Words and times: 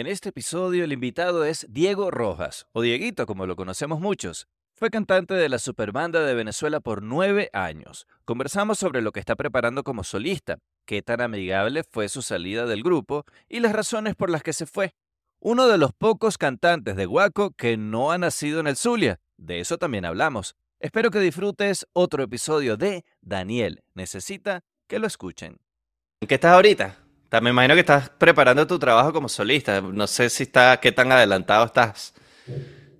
En 0.00 0.06
este 0.06 0.30
episodio 0.30 0.84
el 0.84 0.94
invitado 0.94 1.44
es 1.44 1.66
Diego 1.68 2.10
Rojas, 2.10 2.66
o 2.72 2.80
Dieguito 2.80 3.26
como 3.26 3.44
lo 3.44 3.54
conocemos 3.54 4.00
muchos. 4.00 4.48
Fue 4.72 4.88
cantante 4.88 5.34
de 5.34 5.50
la 5.50 5.58
Superbanda 5.58 6.24
de 6.24 6.32
Venezuela 6.32 6.80
por 6.80 7.02
nueve 7.02 7.50
años. 7.52 8.06
Conversamos 8.24 8.78
sobre 8.78 9.02
lo 9.02 9.12
que 9.12 9.20
está 9.20 9.36
preparando 9.36 9.84
como 9.84 10.02
solista, 10.02 10.56
qué 10.86 11.02
tan 11.02 11.20
amigable 11.20 11.84
fue 11.84 12.08
su 12.08 12.22
salida 12.22 12.64
del 12.64 12.82
grupo 12.82 13.26
y 13.46 13.60
las 13.60 13.74
razones 13.74 14.14
por 14.14 14.30
las 14.30 14.42
que 14.42 14.54
se 14.54 14.64
fue. 14.64 14.94
Uno 15.38 15.68
de 15.68 15.76
los 15.76 15.92
pocos 15.92 16.38
cantantes 16.38 16.96
de 16.96 17.04
Guaco 17.04 17.50
que 17.50 17.76
no 17.76 18.10
ha 18.10 18.16
nacido 18.16 18.60
en 18.60 18.68
el 18.68 18.76
Zulia. 18.76 19.20
De 19.36 19.60
eso 19.60 19.76
también 19.76 20.06
hablamos. 20.06 20.56
Espero 20.78 21.10
que 21.10 21.20
disfrutes 21.20 21.86
otro 21.92 22.22
episodio 22.22 22.78
de 22.78 23.04
Daniel. 23.20 23.82
Necesita 23.92 24.64
que 24.86 24.98
lo 24.98 25.06
escuchen. 25.06 25.58
¿En 26.22 26.26
qué 26.26 26.36
estás 26.36 26.54
ahorita? 26.54 27.09
Me 27.40 27.50
imagino 27.50 27.74
que 27.74 27.80
estás 27.80 28.10
preparando 28.10 28.66
tu 28.66 28.78
trabajo 28.78 29.12
como 29.12 29.28
solista. 29.28 29.80
No 29.80 30.06
sé 30.06 30.28
si 30.30 30.44
está, 30.44 30.80
qué 30.80 30.90
tan 30.90 31.12
adelantado 31.12 31.64
estás. 31.66 32.12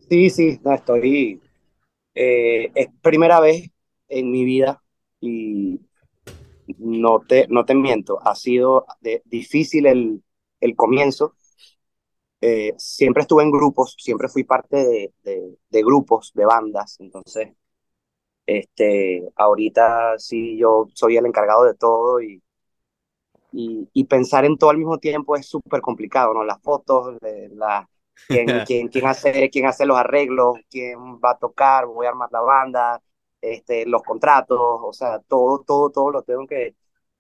Sí, 0.09 0.31
sí, 0.31 0.61
estoy. 0.65 1.41
Eh, 2.15 2.71
es 2.75 2.89
primera 3.03 3.41
vez 3.41 3.71
en 4.09 4.31
mi 4.31 4.45
vida 4.45 4.83
y 5.21 5.81
no 6.79 7.21
te, 7.21 7.47
no 7.49 7.65
te 7.65 7.75
miento, 7.75 8.21
ha 8.27 8.35
sido 8.35 8.87
difícil 9.25 9.87
el, 9.87 10.23
el 10.61 10.77
comienzo. 10.77 11.35
Eh, 12.41 12.73
siempre 12.79 13.23
estuve 13.23 13.43
en 13.43 13.51
grupos, 13.51 13.97
siempre 13.99 14.29
fui 14.29 14.45
parte 14.45 14.77
de, 14.77 15.13
de, 15.23 15.59
de, 15.69 15.83
grupos, 15.83 16.33
de 16.35 16.47
bandas, 16.47 16.97
entonces, 17.01 17.51
este, 18.47 19.23
ahorita 19.37 20.19
sí 20.19 20.57
yo 20.59 20.87
soy 20.95 21.17
el 21.17 21.27
encargado 21.27 21.65
de 21.65 21.75
todo 21.75 22.21
y 22.23 22.43
y, 23.53 24.05
pensar 24.05 24.45
en 24.45 24.57
todo 24.57 24.71
al 24.71 24.79
mismo 24.79 24.99
tiempo 24.99 25.37
es 25.37 25.47
súper 25.47 25.81
complicado, 25.81 26.35
¿no? 26.35 26.45
Las 26.45 26.61
fotos, 26.61 27.17
la, 27.53 27.89
quién, 28.29 28.47
quién, 28.67 28.89
quién, 28.89 29.07
hace, 29.07 29.51
quién 29.51 29.67
hace 29.67 29.87
los 29.87 29.97
arreglos, 29.97 30.59
quién 30.71 30.99
va 31.25 31.33
a 31.33 31.39
tocar, 31.39 31.87
voy 31.87 32.07
a 32.07 32.11
armar 32.11 32.31
la 32.33 32.41
banda, 32.41 33.01
este, 33.41 33.87
los 33.87 34.03
contratos, 34.03 34.59
o 34.61 34.93
sea, 34.93 35.21
todo, 35.21 35.65
todo, 35.67 35.91
todo 35.91 36.11
lo 36.11 36.23
tengo 36.23 36.47
que, 36.47 36.75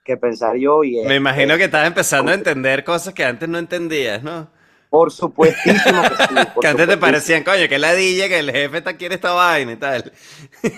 que 0.04 0.16
pensar 0.16 0.56
yo. 0.56 0.84
Y 0.84 1.02
Me 1.04 1.16
imagino 1.16 1.56
que 1.56 1.64
estás 1.64 1.86
empezando 1.86 2.32
a 2.32 2.34
entender 2.34 2.84
cosas 2.84 3.14
que 3.14 3.24
antes 3.24 3.48
no 3.48 3.58
entendías, 3.58 4.22
¿no? 4.22 4.48
Por 4.90 5.12
supuestísimo 5.12 6.02
que 6.02 6.08
sí. 6.08 6.34
que 6.60 6.66
antes 6.66 6.88
te 6.88 6.96
parecían, 6.96 7.44
coño, 7.44 7.68
que 7.68 7.78
ladilla, 7.78 8.28
que 8.28 8.40
el 8.40 8.50
jefe 8.50 8.78
está, 8.78 8.96
quiere 8.96 9.14
esta 9.14 9.32
vaina 9.32 9.72
y 9.72 9.76
tal. 9.76 10.12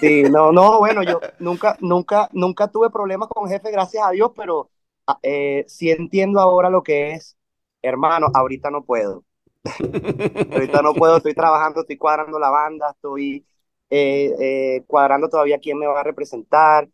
Sí, 0.01 0.25
no, 0.25 0.53
no, 0.53 0.81
bueno, 0.81 1.03
yo 1.03 1.19
nunca, 1.39 1.79
nunca, 1.81 2.29
nunca 2.33 2.69
tuve 2.69 2.91
problemas 2.91 3.29
con 3.29 3.49
jefe, 3.49 3.71
gracias 3.71 4.05
a 4.07 4.11
Dios, 4.11 4.33
pero 4.37 4.69
eh, 5.23 5.65
sí 5.67 5.91
entiendo 5.91 6.41
ahora 6.41 6.71
lo 6.71 6.83
que 6.83 7.13
es, 7.13 7.37
hermano, 7.83 8.29
ahorita 8.33 8.71
no 8.71 8.85
puedo. 8.85 9.25
ahorita 10.53 10.83
no 10.83 10.95
puedo, 10.95 11.17
estoy 11.19 11.35
trabajando, 11.35 11.81
estoy 11.81 11.97
cuadrando 11.97 12.39
la 12.39 12.51
banda, 12.51 12.91
estoy 12.91 13.47
eh, 13.91 14.35
eh, 14.39 14.85
cuadrando 14.87 15.29
todavía 15.29 15.59
quién 15.59 15.79
me 15.79 15.87
va 15.87 16.01
a 16.01 16.05
representar, 16.05 16.89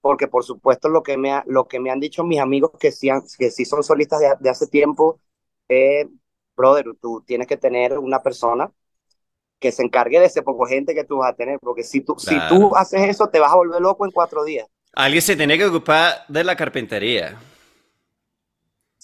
porque 0.00 0.28
por 0.28 0.44
supuesto 0.44 0.88
lo 0.88 1.02
que 1.02 1.16
me, 1.16 1.32
ha, 1.32 1.44
lo 1.46 1.66
que 1.66 1.80
me 1.80 1.90
han 1.90 2.00
dicho 2.00 2.24
mis 2.24 2.40
amigos 2.40 2.72
que 2.78 2.92
sí, 2.92 3.08
que 3.38 3.50
sí 3.50 3.64
son 3.64 3.82
solistas 3.82 4.20
de, 4.40 4.50
hace 4.50 4.66
tiempo, 4.66 5.20
brother, 6.56 6.86
tú 7.00 7.22
tienes 7.26 7.46
que 7.46 7.56
tener 7.56 7.98
una 7.98 8.22
persona 8.22 8.70
que 9.58 9.72
se 9.72 9.82
encargue 9.82 10.18
de 10.18 10.26
ese 10.26 10.42
poco 10.42 10.66
gente 10.66 10.94
que 10.94 11.04
tú 11.04 11.18
vas 11.18 11.32
a 11.32 11.36
tener, 11.36 11.58
porque 11.60 11.84
si 11.84 12.00
tú, 12.00 12.16
si 12.18 12.36
tú 12.48 12.74
haces 12.74 13.02
eso, 13.02 13.28
te 13.28 13.38
vas 13.38 13.52
a 13.52 13.56
volver 13.56 13.80
loco 13.80 14.04
en 14.04 14.10
cuatro 14.10 14.42
días. 14.42 14.66
Alguien 14.94 15.22
se 15.22 15.36
tiene 15.36 15.56
que 15.56 15.66
ocupar 15.66 16.24
de 16.28 16.42
la 16.42 16.56
carpintería. 16.56 17.38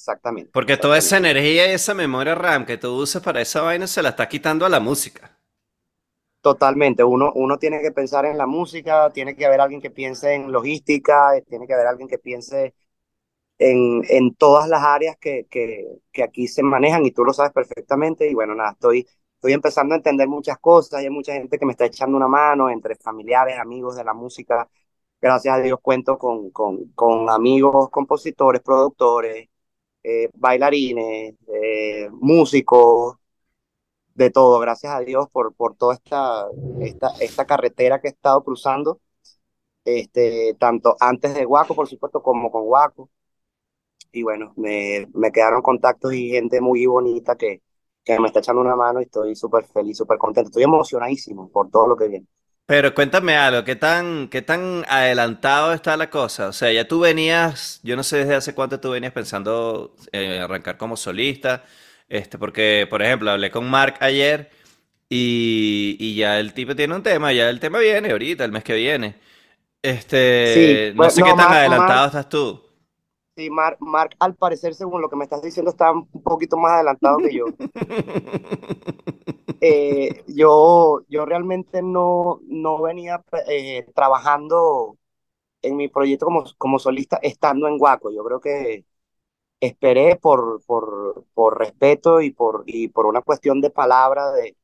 Exactamente. 0.06 0.50
Porque 0.52 0.76
toda 0.76 0.98
esa 0.98 1.16
energía 1.16 1.66
y 1.66 1.72
esa 1.72 1.92
memoria 1.92 2.36
RAM 2.36 2.64
que 2.64 2.78
tú 2.78 2.94
usas 2.94 3.20
para 3.22 3.40
esa 3.40 3.62
vaina 3.62 3.88
se 3.88 4.02
la 4.02 4.10
está 4.10 4.28
quitando 4.28 4.64
a 4.64 4.68
la 4.68 4.78
música. 4.78 5.36
Totalmente. 6.40 7.02
Uno, 7.02 7.32
uno 7.34 7.58
tiene 7.58 7.80
que 7.82 7.90
pensar 7.90 8.24
en 8.24 8.38
la 8.38 8.46
música, 8.46 9.10
tiene 9.12 9.34
que 9.34 9.44
haber 9.44 9.60
alguien 9.60 9.80
que 9.80 9.90
piense 9.90 10.32
en 10.32 10.52
logística, 10.52 11.32
tiene 11.48 11.66
que 11.66 11.74
haber 11.74 11.88
alguien 11.88 12.08
que 12.08 12.18
piense 12.18 12.72
en, 13.58 14.02
en 14.08 14.32
todas 14.36 14.68
las 14.68 14.84
áreas 14.84 15.16
que, 15.16 15.46
que, 15.50 15.84
que, 16.12 16.22
aquí 16.22 16.46
se 16.46 16.62
manejan 16.62 17.04
y 17.04 17.10
tú 17.10 17.24
lo 17.24 17.32
sabes 17.32 17.52
perfectamente. 17.52 18.30
Y 18.30 18.34
bueno, 18.34 18.54
nada, 18.54 18.72
estoy, 18.72 19.08
estoy 19.34 19.54
empezando 19.54 19.94
a 19.94 19.96
entender 19.98 20.28
muchas 20.28 20.58
cosas. 20.58 21.00
Hay 21.00 21.10
mucha 21.10 21.32
gente 21.32 21.58
que 21.58 21.66
me 21.66 21.72
está 21.72 21.86
echando 21.86 22.16
una 22.16 22.28
mano 22.28 22.70
entre 22.70 22.94
familiares, 22.94 23.58
amigos 23.58 23.96
de 23.96 24.04
la 24.04 24.14
música. 24.14 24.68
Gracias 25.20 25.52
a 25.56 25.58
Dios 25.60 25.80
cuento 25.82 26.16
con, 26.16 26.50
con, 26.50 26.92
con 26.92 27.28
amigos, 27.28 27.90
compositores, 27.90 28.62
productores, 28.62 29.48
eh, 30.06 30.30
bailarines, 30.34 31.34
eh, 31.52 32.08
músicos, 32.12 33.16
de 34.14 34.30
todo. 34.30 34.58
Gracias 34.60 34.92
a 34.92 35.00
Dios 35.00 35.28
por, 35.30 35.54
por 35.54 35.76
toda 35.76 35.94
esta, 35.94 36.46
esta, 36.80 37.10
esta 37.20 37.46
carretera 37.46 38.00
que 38.00 38.08
he 38.08 38.10
estado 38.10 38.42
cruzando, 38.44 39.00
este, 39.84 40.54
tanto 40.60 40.96
antes 41.00 41.34
de 41.34 41.44
Guaco, 41.46 41.74
por 41.76 41.88
supuesto, 41.88 42.22
como 42.22 42.50
con 42.50 42.64
Guaco. 42.66 43.10
Y 44.12 44.22
bueno, 44.22 44.52
me, 44.56 45.06
me 45.14 45.30
quedaron 45.32 45.62
contactos 45.62 46.12
y 46.14 46.30
gente 46.30 46.60
muy 46.60 46.86
bonita 46.86 47.36
que, 47.36 47.62
que 48.04 48.18
me 48.18 48.28
está 48.28 48.40
echando 48.40 48.62
una 48.62 48.74
mano 48.76 49.00
y 49.00 49.04
estoy 49.04 49.36
súper 49.36 49.64
feliz, 49.66 49.96
súper 49.98 50.18
contento. 50.18 50.48
Estoy 50.48 50.62
emocionadísimo 50.64 51.50
por 51.50 51.70
todo 51.70 51.86
lo 51.88 51.96
que 51.96 52.08
viene. 52.08 52.26
Pero 52.66 52.94
cuéntame 52.94 53.36
algo, 53.36 53.62
¿qué 53.62 53.76
tan, 53.76 54.26
¿qué 54.28 54.42
tan 54.42 54.84
adelantado 54.88 55.72
está 55.72 55.96
la 55.96 56.10
cosa? 56.10 56.48
O 56.48 56.52
sea, 56.52 56.72
ya 56.72 56.88
tú 56.88 56.98
venías, 56.98 57.78
yo 57.84 57.94
no 57.94 58.02
sé 58.02 58.18
desde 58.18 58.34
hace 58.34 58.54
cuánto 58.54 58.80
tú 58.80 58.90
venías 58.90 59.12
pensando 59.12 59.94
eh, 60.10 60.40
arrancar 60.40 60.76
como 60.76 60.96
solista, 60.96 61.64
este, 62.08 62.38
porque, 62.38 62.86
por 62.90 63.02
ejemplo, 63.02 63.30
hablé 63.30 63.52
con 63.52 63.70
Mark 63.70 63.96
ayer 64.00 64.50
y, 65.08 65.96
y, 66.00 66.16
ya 66.16 66.40
el 66.40 66.54
tipo 66.54 66.74
tiene 66.74 66.94
un 66.96 67.02
tema, 67.04 67.32
ya 67.32 67.48
el 67.50 67.60
tema 67.60 67.78
viene 67.78 68.10
ahorita, 68.10 68.44
el 68.44 68.52
mes 68.52 68.64
que 68.64 68.74
viene. 68.74 69.14
Este, 69.80 70.92
no 70.96 71.08
sé 71.10 71.22
qué 71.22 71.30
tan 71.34 71.52
adelantado 71.52 72.06
estás 72.06 72.28
tú. 72.28 72.65
Sí, 73.36 73.50
Mark, 73.50 73.76
Mark, 73.80 74.16
al 74.18 74.34
parecer, 74.34 74.74
según 74.74 75.02
lo 75.02 75.10
que 75.10 75.16
me 75.16 75.24
estás 75.24 75.42
diciendo, 75.42 75.70
está 75.70 75.92
un 75.92 76.06
poquito 76.22 76.56
más 76.56 76.72
adelantado 76.72 77.18
que 77.18 77.34
yo. 77.34 77.44
Eh, 79.60 80.22
yo, 80.28 81.00
yo 81.08 81.24
realmente 81.24 81.82
no, 81.82 82.40
no 82.46 82.80
venía 82.82 83.24
eh, 83.48 83.86
trabajando 83.94 84.98
en 85.62 85.76
mi 85.76 85.88
proyecto 85.88 86.26
como, 86.26 86.44
como 86.58 86.78
solista 86.80 87.18
estando 87.22 87.68
en 87.68 87.78
Guaco. 87.78 88.10
Yo 88.12 88.24
creo 88.24 88.40
que 88.40 88.86
esperé 89.60 90.16
por, 90.16 90.62
por, 90.66 91.26
por 91.34 91.58
respeto 91.58 92.20
y 92.22 92.32
por, 92.32 92.64
y 92.66 92.88
por 92.88 93.06
una 93.06 93.22
cuestión 93.22 93.60
de 93.62 93.70
palabra 93.70 94.32
de, 94.32 94.56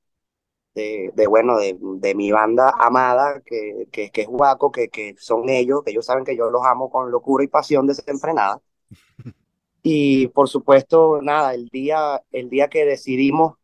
de, 0.74 1.26
bueno, 1.28 1.58
de, 1.58 1.76
de, 1.78 2.14
mi 2.14 2.32
banda 2.32 2.72
amada, 2.78 3.42
que, 3.44 3.88
que, 3.92 4.10
que 4.10 4.22
es 4.22 4.26
Guaco, 4.26 4.72
que, 4.72 4.88
que 4.88 5.14
son 5.18 5.48
ellos, 5.48 5.82
que 5.84 5.90
ellos 5.90 6.06
saben 6.06 6.24
que 6.24 6.36
yo 6.36 6.50
los 6.50 6.64
amo 6.64 6.90
con 6.90 7.10
locura 7.10 7.44
y 7.44 7.48
pasión 7.48 7.86
desenfrenada. 7.86 8.60
Y 9.84 10.28
por 10.28 10.48
supuesto, 10.48 11.20
nada, 11.22 11.54
el 11.54 11.68
día, 11.68 12.22
el 12.30 12.48
día 12.48 12.68
que 12.68 12.84
decidimos 12.84 13.56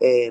eh, 0.00 0.30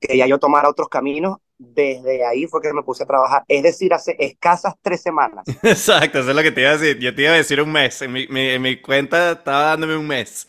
que 0.00 0.16
ya 0.16 0.26
yo 0.26 0.38
tomara 0.38 0.68
otros 0.68 0.88
caminos, 0.88 1.38
desde 1.58 2.24
ahí 2.24 2.46
fue 2.46 2.60
que 2.62 2.72
me 2.72 2.82
puse 2.82 3.02
a 3.02 3.06
trabajar. 3.06 3.44
Es 3.48 3.62
decir, 3.62 3.92
hace 3.92 4.16
escasas 4.18 4.74
tres 4.80 5.02
semanas. 5.02 5.44
Exacto, 5.62 6.20
eso 6.20 6.30
es 6.30 6.36
lo 6.36 6.42
que 6.42 6.52
te 6.52 6.60
iba 6.60 6.70
a 6.70 6.76
decir. 6.76 6.98
Yo 6.98 7.14
te 7.14 7.22
iba 7.22 7.32
a 7.32 7.36
decir 7.36 7.60
un 7.60 7.72
mes. 7.72 8.00
En 8.02 8.12
mi, 8.12 8.26
en 8.30 8.62
mi 8.62 8.80
cuenta 8.80 9.32
estaba 9.32 9.62
dándome 9.64 9.96
un 9.96 10.06
mes. 10.06 10.46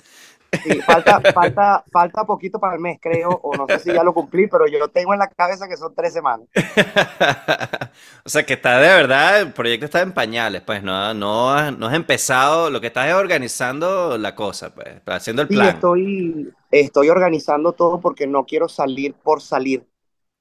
Sí, 0.63 0.81
falta, 0.81 1.21
falta, 1.33 1.83
falta 1.91 2.25
poquito 2.25 2.59
para 2.59 2.73
el 2.75 2.79
mes, 2.79 2.97
creo, 3.01 3.29
o 3.29 3.55
no 3.55 3.67
sé 3.67 3.79
si 3.79 3.93
ya 3.93 4.03
lo 4.03 4.13
cumplí, 4.13 4.47
pero 4.47 4.67
yo 4.67 4.87
tengo 4.87 5.13
en 5.13 5.19
la 5.19 5.27
cabeza 5.27 5.67
que 5.67 5.77
son 5.77 5.93
tres 5.93 6.13
semanas. 6.13 6.47
o 8.25 8.29
sea 8.29 8.45
que 8.45 8.53
está 8.53 8.79
de 8.79 8.87
verdad, 8.87 9.41
el 9.41 9.53
proyecto 9.53 9.85
está 9.85 10.01
en 10.01 10.11
pañales, 10.11 10.61
pues 10.61 10.81
no, 10.81 11.13
no, 11.13 11.71
no 11.71 11.87
has 11.87 11.93
empezado, 11.93 12.69
lo 12.69 12.81
que 12.81 12.87
estás 12.87 13.07
es 13.07 13.13
organizando 13.13 14.17
la 14.17 14.35
cosa, 14.35 14.73
pues, 14.73 15.01
haciendo 15.05 15.43
el 15.43 15.47
plan. 15.47 15.67
Sí, 15.67 15.73
estoy, 15.75 16.53
estoy 16.71 17.09
organizando 17.09 17.73
todo 17.73 17.99
porque 17.99 18.25
no 18.25 18.45
quiero 18.45 18.67
salir 18.67 19.13
por 19.13 19.41
salir. 19.41 19.85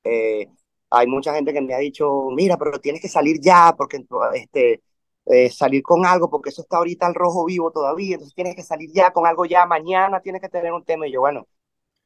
Eh, 0.04 0.48
hay 0.90 1.06
mucha 1.06 1.34
gente 1.34 1.52
que 1.52 1.60
me 1.60 1.74
ha 1.74 1.78
dicho, 1.78 2.28
mira, 2.34 2.56
pero 2.56 2.78
tienes 2.80 3.02
que 3.02 3.08
salir 3.08 3.40
ya, 3.40 3.74
porque 3.76 4.04
este, 4.34 4.82
eh, 5.30 5.50
salir 5.50 5.82
con 5.82 6.06
algo, 6.06 6.30
porque 6.30 6.50
eso 6.50 6.62
está 6.62 6.78
ahorita 6.78 7.06
al 7.06 7.14
rojo 7.14 7.44
vivo 7.44 7.70
todavía, 7.70 8.14
entonces 8.14 8.34
tienes 8.34 8.56
que 8.56 8.62
salir 8.62 8.90
ya 8.92 9.12
con 9.12 9.26
algo 9.26 9.44
ya, 9.44 9.66
mañana 9.66 10.20
tienes 10.20 10.40
que 10.40 10.48
tener 10.48 10.72
un 10.72 10.84
tema. 10.84 11.06
Y 11.06 11.12
yo, 11.12 11.20
bueno, 11.20 11.46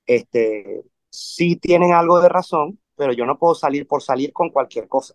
este, 0.07 0.83
sí 1.11 1.57
tienen 1.57 1.93
algo 1.93 2.21
de 2.21 2.29
razón, 2.29 2.79
pero 2.97 3.13
yo 3.13 3.25
no 3.25 3.39
puedo 3.39 3.55
salir 3.55 3.87
por 3.87 4.03
salir 4.03 4.33
con 4.33 4.51
cualquier 4.51 4.89
cosa. 4.89 5.15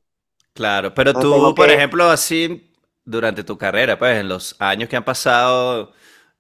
Claro, 0.53 0.93
pero 0.93 1.13
tú, 1.13 1.53
por 1.53 1.69
ejemplo, 1.69 2.09
así, 2.09 2.71
durante 3.03 3.43
tu 3.43 3.57
carrera, 3.57 3.99
pues 3.99 4.19
en 4.19 4.27
los 4.29 4.55
años 4.59 4.89
que 4.89 4.95
han 4.95 5.05
pasado, 5.05 5.91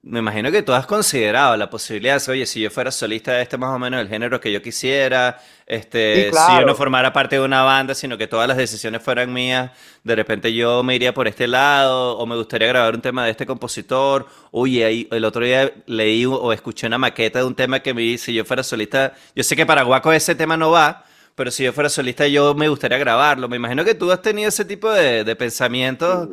Me 0.03 0.19
imagino 0.19 0.51
que 0.51 0.61
tú 0.61 0.71
has 0.71 0.85
considerado 0.85 1.57
la 1.57 1.69
posibilidad 1.69 2.23
de, 2.23 2.31
oye, 2.31 2.45
si 2.45 2.61
yo 2.61 2.69
fuera 2.69 2.91
solista 2.91 3.33
de 3.33 3.41
este 3.41 3.57
más 3.57 3.75
o 3.75 3.79
menos 3.79 3.99
el 3.99 4.07
género 4.07 4.39
que 4.39 4.51
yo 4.53 4.61
quisiera, 4.61 5.37
este, 5.65 6.31
si 6.31 6.59
yo 6.59 6.65
no 6.65 6.75
formara 6.75 7.11
parte 7.11 7.35
de 7.35 7.41
una 7.41 7.63
banda, 7.63 7.93
sino 7.93 8.17
que 8.17 8.25
todas 8.27 8.47
las 8.47 8.55
decisiones 8.55 9.01
fueran 9.01 9.33
mías, 9.33 9.71
de 10.03 10.15
repente 10.15 10.53
yo 10.53 10.81
me 10.81 10.95
iría 10.95 11.13
por 11.13 11.27
este 11.27 11.45
lado, 11.47 12.17
o 12.17 12.25
me 12.25 12.37
gustaría 12.37 12.69
grabar 12.69 12.95
un 12.95 13.01
tema 13.01 13.25
de 13.25 13.31
este 13.31 13.45
compositor, 13.45 14.27
oye, 14.51 15.09
el 15.11 15.25
otro 15.25 15.43
día 15.43 15.73
leí 15.87 16.25
o 16.25 16.53
escuché 16.53 16.87
una 16.87 16.97
maqueta 16.97 17.39
de 17.39 17.45
un 17.45 17.55
tema 17.55 17.81
que 17.81 17.93
me 17.93 18.01
dice, 18.01 18.27
si 18.27 18.33
yo 18.33 18.45
fuera 18.45 18.63
solista, 18.63 19.13
yo 19.35 19.43
sé 19.43 19.57
que 19.57 19.65
para 19.65 19.83
Guaco 19.83 20.13
ese 20.13 20.35
tema 20.35 20.55
no 20.55 20.71
va, 20.71 21.03
pero 21.35 21.51
si 21.51 21.63
yo 21.65 21.73
fuera 21.73 21.89
solista 21.89 22.27
yo 22.27 22.53
me 22.55 22.69
gustaría 22.69 22.97
grabarlo. 22.97 23.49
Me 23.49 23.57
imagino 23.57 23.83
que 23.83 23.93
tú 23.93 24.11
has 24.11 24.21
tenido 24.21 24.47
ese 24.49 24.63
tipo 24.63 24.89
de, 24.89 25.23
de 25.23 25.35
pensamientos 25.35 26.29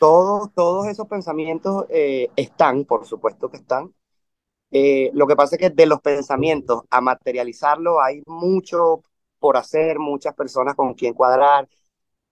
todos, 0.00 0.52
todos 0.54 0.86
esos 0.86 1.06
pensamientos 1.06 1.84
eh, 1.90 2.30
están, 2.34 2.86
por 2.86 3.06
supuesto 3.06 3.50
que 3.50 3.58
están. 3.58 3.92
Eh, 4.70 5.10
lo 5.12 5.26
que 5.26 5.36
pasa 5.36 5.56
es 5.56 5.60
que 5.60 5.68
de 5.68 5.84
los 5.84 6.00
pensamientos 6.00 6.84
a 6.88 7.02
materializarlo 7.02 8.00
hay 8.00 8.22
mucho 8.26 9.02
por 9.38 9.58
hacer, 9.58 9.98
muchas 9.98 10.34
personas 10.34 10.74
con 10.74 10.94
quien 10.94 11.12
cuadrar, 11.12 11.68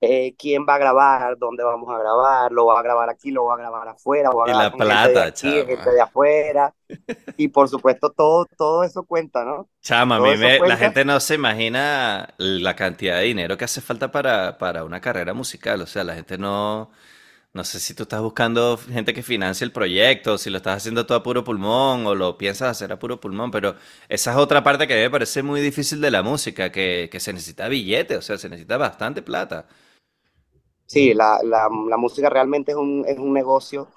eh, 0.00 0.34
quién 0.38 0.64
va 0.66 0.76
a 0.76 0.78
grabar, 0.78 1.36
dónde 1.36 1.62
vamos 1.62 1.94
a 1.94 1.98
grabar, 1.98 2.52
lo 2.52 2.66
va 2.66 2.80
a 2.80 2.82
grabar 2.82 3.10
aquí, 3.10 3.32
lo 3.32 3.44
va 3.44 3.54
a 3.54 3.58
grabar 3.58 3.88
afuera, 3.88 4.30
va 4.30 4.44
a 4.44 4.46
grabar 4.46 4.72
la 4.72 4.76
plata, 4.76 5.08
de 5.08 5.28
aquí, 5.28 5.50
de 5.50 6.00
afuera. 6.00 6.74
y 7.36 7.48
por 7.48 7.68
supuesto 7.68 8.08
todo, 8.10 8.46
todo 8.56 8.82
eso 8.82 9.02
cuenta, 9.02 9.44
¿no? 9.44 9.68
Chama, 9.82 10.16
a 10.16 10.20
mí 10.20 10.36
la 10.36 10.76
gente 10.78 11.04
no 11.04 11.20
se 11.20 11.34
imagina 11.34 12.32
la 12.38 12.74
cantidad 12.74 13.18
de 13.18 13.24
dinero 13.24 13.58
que 13.58 13.66
hace 13.66 13.82
falta 13.82 14.10
para, 14.10 14.56
para 14.56 14.84
una 14.84 15.02
carrera 15.02 15.34
musical, 15.34 15.82
o 15.82 15.86
sea, 15.86 16.02
la 16.02 16.14
gente 16.14 16.38
no 16.38 16.90
no 17.54 17.64
sé 17.64 17.80
si 17.80 17.94
tú 17.94 18.04
estás 18.04 18.20
buscando 18.22 18.76
gente 18.76 19.14
que 19.14 19.22
financie 19.22 19.64
el 19.64 19.72
proyecto, 19.72 20.38
si 20.38 20.50
lo 20.50 20.58
estás 20.58 20.76
haciendo 20.76 21.06
todo 21.06 21.18
a 21.18 21.22
puro 21.22 21.44
pulmón 21.44 22.06
o 22.06 22.14
lo 22.14 22.36
piensas 22.38 22.70
hacer 22.70 22.92
a 22.92 22.98
puro 22.98 23.20
pulmón, 23.20 23.50
pero 23.50 23.74
esa 24.08 24.32
es 24.32 24.36
otra 24.36 24.62
parte 24.62 24.86
que 24.86 24.94
me 24.94 25.10
parece 25.10 25.42
muy 25.42 25.60
difícil 25.60 26.00
de 26.00 26.10
la 26.10 26.22
música, 26.22 26.70
que, 26.70 27.10
se 27.18 27.32
necesita 27.32 27.68
billete, 27.68 28.16
o 28.16 28.22
sea, 28.22 28.38
se 28.38 28.48
necesita 28.48 28.76
bastante 28.76 29.22
plata. 29.22 29.66
Sí, 30.86 31.14
la, 31.14 31.40
música 31.98 32.30
realmente 32.30 32.72
es 32.72 32.78
un, 32.78 33.04
es 33.06 33.18
un 33.18 33.32
negocio. 33.32 33.88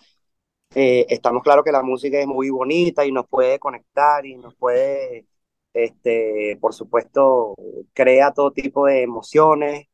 Eh, 0.73 1.05
estamos 1.09 1.43
claros 1.43 1.65
que 1.65 1.71
la 1.71 1.83
música 1.83 2.19
es 2.19 2.27
muy 2.27 2.49
bonita 2.49 3.05
y 3.05 3.11
nos 3.11 3.27
puede 3.27 3.59
conectar 3.59 4.25
y 4.25 4.37
nos 4.37 4.55
puede, 4.55 5.27
este, 5.73 6.57
por 6.61 6.73
supuesto, 6.73 7.55
crea 7.93 8.31
todo 8.33 8.51
tipo 8.51 8.85
de 8.87 9.03
emociones, 9.03 9.87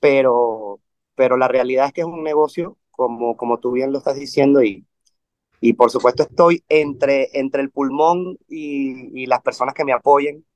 pero 0.00 0.80
pero 1.20 1.36
la 1.36 1.48
realidad 1.48 1.84
es 1.84 1.92
que 1.92 2.00
es 2.00 2.06
un 2.06 2.22
negocio, 2.24 2.78
como, 2.90 3.36
como 3.36 3.58
tú 3.58 3.72
bien 3.72 3.92
lo 3.92 3.98
estás 3.98 4.16
diciendo, 4.16 4.62
y, 4.62 4.86
y 5.60 5.74
por 5.74 5.90
supuesto 5.90 6.22
estoy 6.22 6.64
entre, 6.70 7.28
entre 7.38 7.60
el 7.60 7.70
pulmón 7.70 8.38
y, 8.48 9.22
y 9.22 9.26
las 9.26 9.42
personas 9.42 9.74
que 9.74 9.84
me 9.84 9.92
apoyen, 9.92 10.46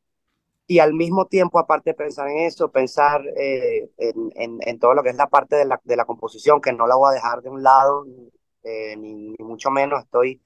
y 0.66 0.78
al 0.78 0.94
mismo 0.94 1.26
tiempo, 1.26 1.58
aparte 1.58 1.90
de 1.90 1.94
pensar 1.94 2.28
en 2.30 2.38
eso, 2.38 2.72
pensar 2.72 3.20
eh, 3.36 3.90
en, 3.98 4.58
en, 4.62 4.78
todo 4.78 4.94
lo 4.94 5.02
que 5.02 5.10
es 5.10 5.16
la 5.16 5.26
parte 5.28 5.54
de 5.54 5.66
la, 5.66 5.78
de 5.84 5.96
la 5.96 6.06
composición, 6.06 6.62
que 6.62 6.72
no 6.72 6.86
la 6.86 6.96
voy 6.96 7.10
a 7.10 7.14
dejar 7.14 7.42
de 7.42 7.50
un 7.50 7.62
lado, 7.62 8.06
eh, 8.62 8.96
ni, 8.96 9.34
mucho 9.40 9.70
menos 9.70 10.02
estoy 10.02 10.40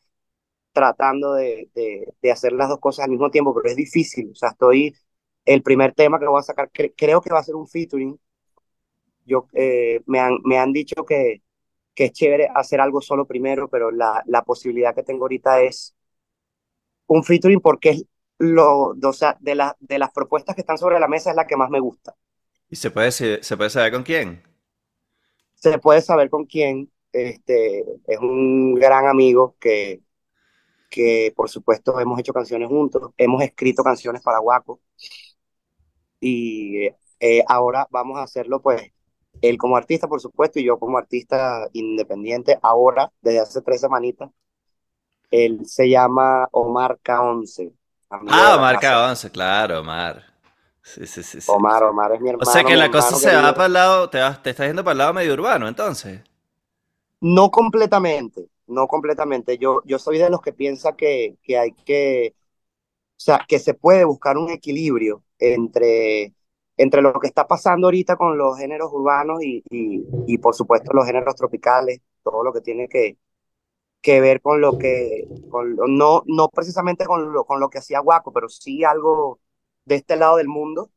tratando 0.73 1.35
de, 1.35 1.71
de, 1.77 2.13
de, 2.21 2.33
hacer 2.33 2.53
las 2.53 2.69
dos 2.69 2.81
cosas 2.81 3.05
al 3.05 3.13
mismo 3.13 3.31
tiempo, 3.31 3.55
pero 3.55 3.69
es 3.71 3.77
difícil. 3.77 4.31
O 4.33 4.35
sea, 4.35 4.49
estoy, 4.51 4.97
el 5.45 5.63
primer 5.63 5.95
tema 5.95 6.19
que 6.19 6.27
voy 6.27 6.41
a 6.41 6.43
sacar, 6.43 6.71
creo 6.73 7.21
que 7.21 7.33
va 7.33 7.39
a 7.39 7.45
ser 7.45 7.55
un 7.55 7.69
featuring 7.69 8.19
yo, 9.29 9.49
eh, 9.55 10.03
me, 10.07 10.21
han, 10.21 10.39
me 10.45 10.59
han 10.59 10.73
dicho 10.73 11.05
que, 11.07 11.43
que 11.95 12.07
es 12.07 12.13
chévere 12.13 12.49
hacer 12.55 12.81
algo 12.81 13.01
solo 13.03 13.27
primero, 13.27 13.69
pero 13.69 13.91
la, 13.93 14.23
la 14.27 14.43
posibilidad 14.45 14.95
que 14.95 15.05
tengo 15.05 15.25
ahorita 15.25 15.63
es 15.63 15.97
un 17.07 17.25
featuring 17.25 17.61
porque 17.61 17.91
es 17.91 18.05
lo, 18.39 18.95
o 19.03 19.13
sea, 19.13 19.37
de, 19.41 19.55
la, 19.55 19.77
de 19.81 19.99
las 19.99 20.13
propuestas 20.13 20.55
que 20.55 20.61
están 20.61 20.79
sobre 20.79 21.01
la 21.01 21.09
mesa 21.09 21.31
es 21.31 21.37
la 21.37 21.47
que 21.47 21.57
más 21.57 21.71
me 21.71 21.81
gusta. 21.81 22.15
¿Y 22.71 22.77
se 22.77 22.91
puede, 22.91 23.11
se 23.13 23.57
puede 23.57 23.71
saber 23.71 23.93
con 23.93 24.03
quién? 24.03 24.43
Se 25.55 25.79
puede 25.79 26.03
saber 26.03 26.31
con 26.31 26.45
quién. 26.47 26.91
Este, 27.13 27.81
es 28.07 28.19
un 28.21 28.75
gran 28.75 29.07
amigo 29.07 29.57
que, 29.59 30.03
que 30.91 31.33
por 31.37 31.51
supuesto 31.51 32.01
hemos 32.01 32.21
hecho 32.21 32.33
canciones 32.35 32.69
juntos, 32.69 33.13
hemos 33.19 33.43
escrito 33.43 33.85
canciones 33.85 34.23
para 34.23 34.41
Guaco 34.41 34.81
y 36.21 36.87
eh, 37.21 37.45
ahora 37.49 37.87
vamos 37.91 38.19
a 38.19 38.23
hacerlo 38.23 38.61
pues 38.63 38.83
él 39.43 39.59
como 39.59 39.77
artista, 39.77 40.09
por 40.09 40.21
supuesto, 40.21 40.59
y 40.59 40.65
yo 40.65 40.79
como 40.79 40.99
artista 40.99 41.69
independiente, 41.73 42.59
ahora, 42.63 43.13
desde 43.21 43.41
hace 43.41 43.63
tres 43.63 43.81
semanitas, 43.81 44.31
él 45.31 45.67
se 45.67 45.89
llama 45.89 46.49
Omar 46.53 46.99
K11. 47.05 47.73
Ah, 48.11 48.57
Omar 48.57 48.77
K11, 48.81 49.31
claro, 49.31 49.81
Omar. 49.81 50.25
Sí, 50.83 51.07
sí, 51.07 51.23
sí, 51.23 51.39
Omar, 51.49 51.83
Omar 51.85 52.15
es 52.15 52.21
mi 52.21 52.31
hermano. 52.31 52.49
O 52.49 52.53
sea 52.53 52.65
que 52.65 52.75
la 52.75 52.91
cosa 52.91 53.17
se 53.17 53.35
va 53.35 53.53
para 53.53 53.67
el 53.67 53.73
lado, 53.75 54.09
te, 54.09 54.19
te 54.43 54.51
estás 54.51 54.67
yendo 54.67 54.83
para 54.83 54.93
el 54.93 54.99
lado 54.99 55.13
medio 55.13 55.35
urbano, 55.35 55.69
entonces. 55.69 56.23
No 57.21 57.51
completamente, 57.51 58.47
no 58.67 58.87
completamente. 58.87 59.59
Yo, 59.59 59.83
yo 59.85 59.99
soy 59.99 60.19
de 60.19 60.31
los 60.31 60.41
que 60.41 60.53
piensa 60.53 60.97
que, 60.97 61.37
que 61.43 61.59
hay 61.59 61.73
que, 61.73 62.35
o 62.37 63.21
sea, 63.21 63.45
que 63.47 63.59
se 63.59 63.75
puede 63.75 64.05
buscar 64.05 64.39
un 64.39 64.51
equilibrio 64.51 65.23
entre 65.39 66.33
entre 66.79 67.03
lo 67.03 67.13
que 67.15 67.27
está 67.27 67.47
pasando 67.47 67.89
ahorita 67.89 68.17
con 68.17 68.39
los 68.39 68.57
géneros 68.57 68.91
urbanos 68.93 69.43
y, 69.43 69.63
y, 69.69 70.39
por 70.39 70.55
supuesto 70.55 70.93
los 70.95 71.05
géneros 71.05 71.35
tropicales, 71.35 72.01
todo 72.23 72.45
lo 72.45 72.53
que 72.53 72.61
tiene 72.61 72.89
que, 72.89 73.19
que 74.01 74.21
ver 74.21 74.41
con 74.41 74.61
lo 74.61 74.79
que, 74.79 75.27
con, 75.51 75.77
no, 75.77 76.23
no 76.27 76.49
precisamente 76.49 77.05
con 77.05 77.33
lo, 77.33 77.45
con 77.45 77.61
lo 77.61 77.69
que 77.69 77.79
hacía 77.79 78.01
Guaco, 78.01 78.33
pero 78.33 78.49
sí 78.49 78.85
algo 78.85 79.41
de 79.85 79.97
este 79.97 80.17
lado 80.17 80.37
del 80.37 80.49
mundo. 80.49 80.91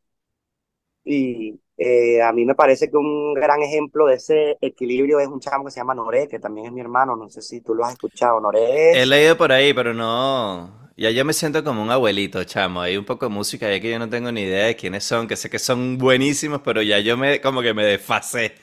Y 1.04 1.60
eh, 1.78 2.22
a 2.22 2.32
mí 2.32 2.46
me 2.46 2.54
parece 2.54 2.92
que 2.92 2.98
un 2.98 3.34
gran 3.34 3.64
ejemplo 3.64 4.06
de 4.06 4.16
ese 4.16 4.58
equilibrio 4.62 5.20
es 5.20 5.28
un 5.28 5.40
chamo 5.40 5.66
que 5.66 5.72
se 5.72 5.80
llama 5.80 5.96
Noré, 5.96 6.28
que 6.28 6.38
también 6.38 6.68
es 6.68 6.72
mi 6.72 6.82
hermano, 6.82 7.16
no 7.16 7.28
sé 7.28 7.42
si 7.42 7.62
tú 7.62 7.74
lo 7.74 7.84
has 7.84 7.94
escuchado, 7.94 8.40
Noré. 8.40 9.02
He 9.02 9.06
leído 9.08 9.36
por 9.36 9.52
ahí, 9.52 9.74
pero 9.74 9.96
no, 9.96 10.81
ya 10.98 11.10
yo 11.12 11.26
me 11.26 11.34
siento 11.34 11.64
como 11.64 11.82
un 11.82 11.92
abuelito, 11.92 12.44
chamo. 12.44 12.82
Hay 12.82 12.98
un 12.98 13.06
poco 13.06 13.26
de 13.28 13.32
música 13.32 13.70
ya 13.70 13.80
que 13.80 13.90
yo 13.92 14.00
no 14.00 14.10
tengo 14.10 14.32
ni 14.32 14.42
idea 14.42 14.68
de 14.68 14.76
quiénes 14.76 15.04
son, 15.04 15.28
que 15.28 15.36
sé 15.36 15.50
que 15.50 15.60
son 15.60 15.98
buenísimos, 15.98 16.62
pero 16.64 16.82
ya 16.82 17.00
yo 17.00 17.18
me 17.18 17.42
como 17.42 17.62
que 17.62 17.74
me 17.74 17.86
desfasé. 17.86 18.56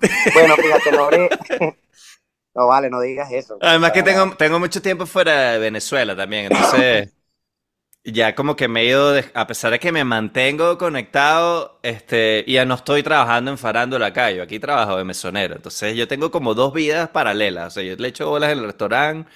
Bueno, 0.34 0.56
fíjate, 0.56 0.92
Lore. 0.92 1.28
No 2.54 2.68
vale, 2.68 2.88
no 2.88 3.00
digas 3.02 3.30
eso. 3.32 3.58
Además 3.60 3.92
que 3.92 4.02
tengo, 4.02 4.34
tengo 4.36 4.58
mucho 4.58 4.80
tiempo 4.80 5.04
fuera 5.04 5.52
de 5.52 5.58
Venezuela 5.58 6.16
también, 6.16 6.46
entonces 6.46 7.12
ya 8.04 8.34
como 8.34 8.56
que 8.56 8.68
me 8.68 8.82
he 8.82 8.86
ido, 8.86 9.14
a 9.34 9.46
pesar 9.46 9.72
de 9.72 9.80
que 9.80 9.92
me 9.92 10.04
mantengo 10.04 10.78
conectado, 10.78 11.80
este, 11.82 12.44
ya 12.46 12.64
no 12.64 12.74
estoy 12.76 13.02
trabajando 13.02 13.50
en 13.50 13.58
farándula 13.58 14.06
acá, 14.06 14.30
yo 14.30 14.42
aquí 14.44 14.60
trabajo 14.60 14.96
de 14.96 15.04
mesonero, 15.04 15.56
entonces 15.56 15.96
yo 15.96 16.06
tengo 16.08 16.30
como 16.30 16.54
dos 16.54 16.72
vidas 16.72 17.08
paralelas, 17.10 17.68
o 17.68 17.70
sea, 17.70 17.82
yo 17.82 17.96
le 17.96 18.08
echo 18.08 18.28
bolas 18.28 18.52
en 18.52 18.60
el 18.60 18.66
restaurante 18.66 19.30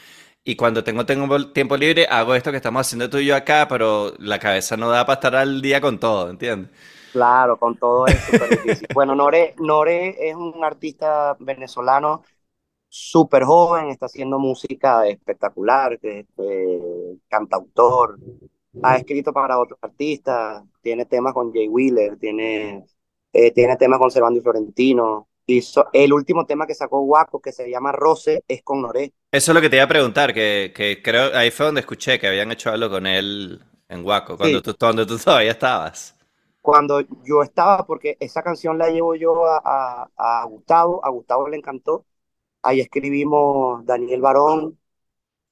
y 0.45 0.57
cuando 0.57 0.83
tengo, 0.85 1.07
tengo 1.07 1.53
tiempo 1.53 1.77
libre, 1.77 2.07
hago 2.07 2.35
esto 2.35 2.51
que 2.51 2.57
estamos 2.57 2.87
haciendo 2.87 3.11
tú 3.11 3.19
y 3.19 3.27
yo 3.27 3.37
acá, 3.37 3.67
pero 3.69 4.15
la 4.19 4.39
cabeza 4.39 4.77
no 4.77 4.91
da 4.91 5.05
para 5.07 5.15
estar 5.15 5.37
al 5.37 5.61
día 5.63 5.81
con 5.81 6.01
todo, 6.01 6.31
¿entiendes? 6.31 6.71
Claro, 7.13 7.59
con 7.59 7.77
todo 7.79 8.07
es 8.09 8.25
súper 8.25 8.51
difícil. 8.51 8.89
Bueno, 8.93 9.15
Nore, 9.17 9.55
Nore 9.59 10.29
es 10.29 10.35
un 10.37 10.63
artista 10.65 11.37
venezolano 11.41 12.23
súper 12.89 13.45
joven, 13.45 13.91
está 13.91 14.07
haciendo 14.07 14.39
música 14.39 15.07
espectacular, 15.09 15.99
que 16.01 16.27
cantautor, 17.29 18.21
ha 18.83 18.97
escrito 18.99 19.33
para 19.33 19.61
otros 19.61 19.79
artistas, 19.83 20.65
tiene 20.83 21.07
temas 21.07 21.35
con 21.35 21.53
Jay 21.53 21.69
Wheeler, 21.69 22.19
tiene, 22.19 22.85
eh, 23.33 23.53
tiene 23.53 23.77
temas 23.79 23.99
con 24.01 24.11
Servando 24.13 24.41
y 24.41 24.43
Florentino, 24.43 25.29
el 25.93 26.13
último 26.13 26.47
tema 26.47 26.67
que 26.67 26.75
sacó 26.75 27.01
Waco, 27.01 27.41
que 27.41 27.53
se 27.53 27.71
llama 27.71 27.93
Rose, 27.93 28.45
es 28.47 28.63
con 28.63 28.83
Noré. 28.83 29.13
Eso 29.33 29.53
es 29.53 29.55
lo 29.55 29.61
que 29.61 29.71
te 29.71 29.77
iba 29.77 29.85
a 29.85 29.89
preguntar, 29.89 30.33
que, 30.35 30.73
que 30.75 31.03
creo, 31.03 31.37
ahí 31.37 31.51
fue 31.51 31.67
donde 31.67 31.81
escuché 31.81 32.19
que 32.19 32.29
habían 32.29 32.53
hecho 32.53 32.71
algo 32.71 32.91
con 32.91 33.07
él 33.07 33.61
en 33.89 34.05
Waco, 34.05 34.37
cuando, 34.37 34.63
tú, 34.63 34.75
cuando 34.79 35.07
tú 35.07 35.19
todavía 35.19 35.51
estabas. 35.51 36.17
Cuando 36.61 37.01
yo 37.25 37.43
estaba, 37.43 37.87
porque 37.87 38.17
esa 38.21 38.43
canción 38.43 38.79
la 38.79 38.89
llevo 38.89 39.15
yo 39.15 39.47
a, 39.47 40.09
a, 40.17 40.45
Gustavo, 40.45 41.05
a 41.05 41.11
Gustavo 41.11 41.49
le 41.49 41.57
encantó. 41.57 42.07
Ahí 42.63 42.81
escribimos 42.81 43.85
Daniel 43.87 44.21
Barón, 44.21 44.79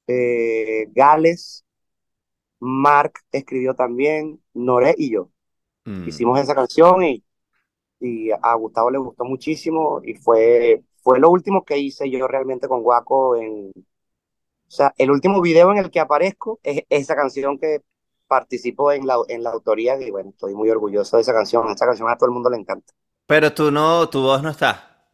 eh, 0.07 0.87
Gales, 0.95 1.65
Mark 2.61 3.15
escribió 3.33 3.75
también, 3.75 4.41
Noré 4.55 4.95
y 4.99 5.11
yo. 5.11 5.31
Mm. 5.85 6.09
Hicimos 6.09 6.39
esa 6.39 6.55
canción 6.55 7.03
y 7.03 7.25
y 8.01 8.31
a 8.31 8.55
Gustavo 8.55 8.91
le 8.91 8.99
gustó 8.99 9.25
muchísimo 9.25 10.01
y 10.05 10.15
fue, 10.15 10.83
fue 11.03 11.19
lo 11.19 11.31
último 11.31 11.65
que 11.65 11.79
hice 11.79 12.11
yo 12.11 12.27
realmente 12.29 12.69
con 12.69 12.83
Guaco 12.83 13.37
en... 13.37 13.73
O 14.69 14.71
sea, 14.71 14.95
el 14.99 15.11
último 15.11 15.41
video 15.41 15.73
en 15.73 15.79
el 15.79 15.91
que 15.91 16.01
aparezco 16.01 16.61
es 16.63 16.85
esa 16.91 17.17
canción 17.17 17.59
que 17.59 17.83
participo 18.27 18.93
en 18.93 19.07
la, 19.07 19.17
en 19.29 19.43
la 19.43 19.51
autoría 19.51 20.01
y 20.01 20.11
bueno, 20.11 20.31
estoy 20.31 20.55
muy 20.55 20.71
orgulloso 20.71 21.17
de 21.17 21.23
esa 21.23 21.33
canción. 21.33 21.69
Esa 21.71 21.87
canción 21.87 22.09
a 22.11 22.17
todo 22.17 22.27
el 22.29 22.35
mundo 22.35 22.51
le 22.51 22.59
encanta. 22.59 22.93
Pero 23.27 23.55
tú 23.55 23.71
no, 23.71 24.09
tu 24.09 24.21
voz 24.23 24.43
no 24.43 24.51
está. 24.51 25.07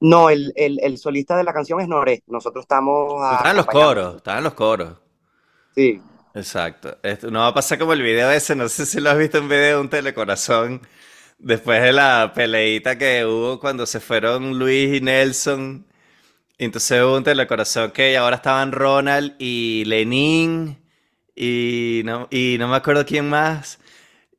No, 0.00 0.28
el, 0.30 0.52
el, 0.56 0.78
el 0.82 0.98
solista 0.98 1.36
de 1.36 1.44
la 1.44 1.52
canción 1.52 1.80
es 1.80 1.88
Noré. 1.88 2.22
Nosotros 2.26 2.64
estamos 2.64 3.14
Estaban 3.14 3.56
los 3.56 3.66
coros, 3.66 4.16
estaban 4.16 4.44
los 4.44 4.54
coros. 4.54 4.94
Sí. 5.74 6.00
Exacto. 6.34 6.98
Esto 7.02 7.30
no 7.30 7.40
va 7.40 7.48
a 7.48 7.54
pasar 7.54 7.78
como 7.78 7.92
el 7.92 8.02
video 8.02 8.30
ese, 8.30 8.56
no 8.56 8.68
sé 8.68 8.86
si 8.86 9.00
lo 9.00 9.10
has 9.10 9.18
visto 9.18 9.38
en 9.38 9.48
video 9.48 9.76
de 9.76 9.80
un 9.82 9.88
telecorazón, 9.88 10.80
después 11.44 11.82
de 11.82 11.92
la 11.92 12.32
peleita 12.34 12.96
que 12.96 13.24
hubo 13.24 13.60
cuando 13.60 13.86
se 13.86 14.00
fueron 14.00 14.58
Luis 14.58 14.96
y 14.96 15.00
Nelson. 15.00 15.86
Entonces 16.58 17.02
hubo 17.02 17.16
un 17.16 17.24
telecorazón 17.24 17.90
que 17.90 18.16
ahora 18.16 18.36
estaban 18.36 18.72
Ronald 18.72 19.34
y 19.38 19.84
Lenin 19.86 20.78
y 21.36 22.02
no, 22.04 22.28
y 22.30 22.56
no 22.58 22.68
me 22.68 22.76
acuerdo 22.76 23.04
quién 23.04 23.28
más. 23.28 23.78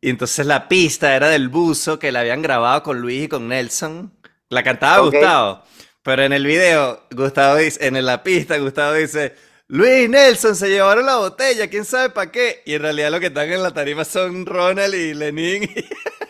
Y 0.02 0.10
entonces 0.10 0.46
la 0.46 0.68
pista 0.68 1.16
era 1.16 1.30
del 1.30 1.50
buzo 1.50 2.00
que 2.00 2.12
la 2.12 2.22
habían 2.22 2.42
grabado 2.42 2.84
con 2.84 3.00
Luis 3.00 3.24
y 3.24 3.28
con 3.28 3.48
Nelson. 3.48 4.12
La 4.50 4.64
cantaba 4.64 5.06
Gustavo. 5.06 5.64
Pero 6.02 6.24
en 6.24 6.34
el 6.34 6.46
video, 6.46 7.08
Gustavo 7.12 7.56
dice, 7.58 7.86
en 7.86 8.04
la 8.06 8.24
pista, 8.24 8.58
Gustavo 8.58 8.94
dice, 8.94 9.36
Luis 9.68 10.06
y 10.06 10.08
Nelson 10.08 10.56
se 10.56 10.70
llevaron 10.70 11.06
la 11.06 11.18
botella, 11.18 11.68
quién 11.68 11.86
sabe 11.86 12.12
para 12.12 12.32
qué. 12.32 12.62
Y 12.66 12.76
en 12.76 12.84
realidad 12.84 13.12
lo 13.12 13.20
que 13.20 13.28
están 13.28 13.52
en 13.52 13.64
la 13.64 13.74
tarima 13.74 14.06
son 14.06 14.46
Ronald 14.46 14.94
y 14.94 15.14
Lenin. 15.14 15.70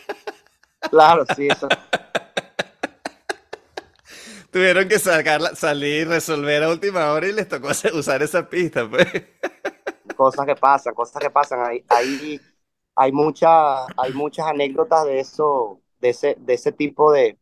Claro, 0.90 1.24
sí, 1.26 1.48
eso. 1.48 1.68
Tuvieron 4.50 4.88
que 4.88 4.98
sacarla, 4.98 5.54
salir, 5.54 6.08
resolver 6.08 6.62
a 6.62 6.70
última 6.70 7.12
hora 7.12 7.28
y 7.28 7.32
les 7.32 7.48
tocó 7.48 7.68
usar 7.94 8.22
esa 8.22 8.48
pista, 8.48 8.88
pues. 8.88 9.06
Cosas 10.16 10.46
que 10.46 10.56
pasan, 10.56 10.94
cosas 10.94 11.20
que 11.22 11.30
pasan. 11.30 11.60
Ahí, 11.64 11.84
ahí 11.88 12.40
hay, 12.94 13.12
mucha, 13.12 13.84
hay 13.96 14.12
muchas 14.14 14.46
anécdotas 14.46 15.04
de 15.04 15.20
eso, 15.20 15.82
de 16.00 16.10
ese, 16.10 16.36
de 16.38 16.54
ese 16.54 16.72
tipo 16.72 17.12
de, 17.12 17.38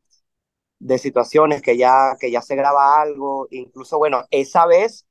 de 0.80 0.98
situaciones 0.98 1.62
que 1.62 1.76
ya, 1.78 2.16
que 2.20 2.30
ya 2.30 2.42
se 2.42 2.56
graba 2.56 3.00
algo. 3.02 3.48
Incluso, 3.50 3.98
bueno, 3.98 4.24
esa 4.30 4.66
vez, 4.66 5.06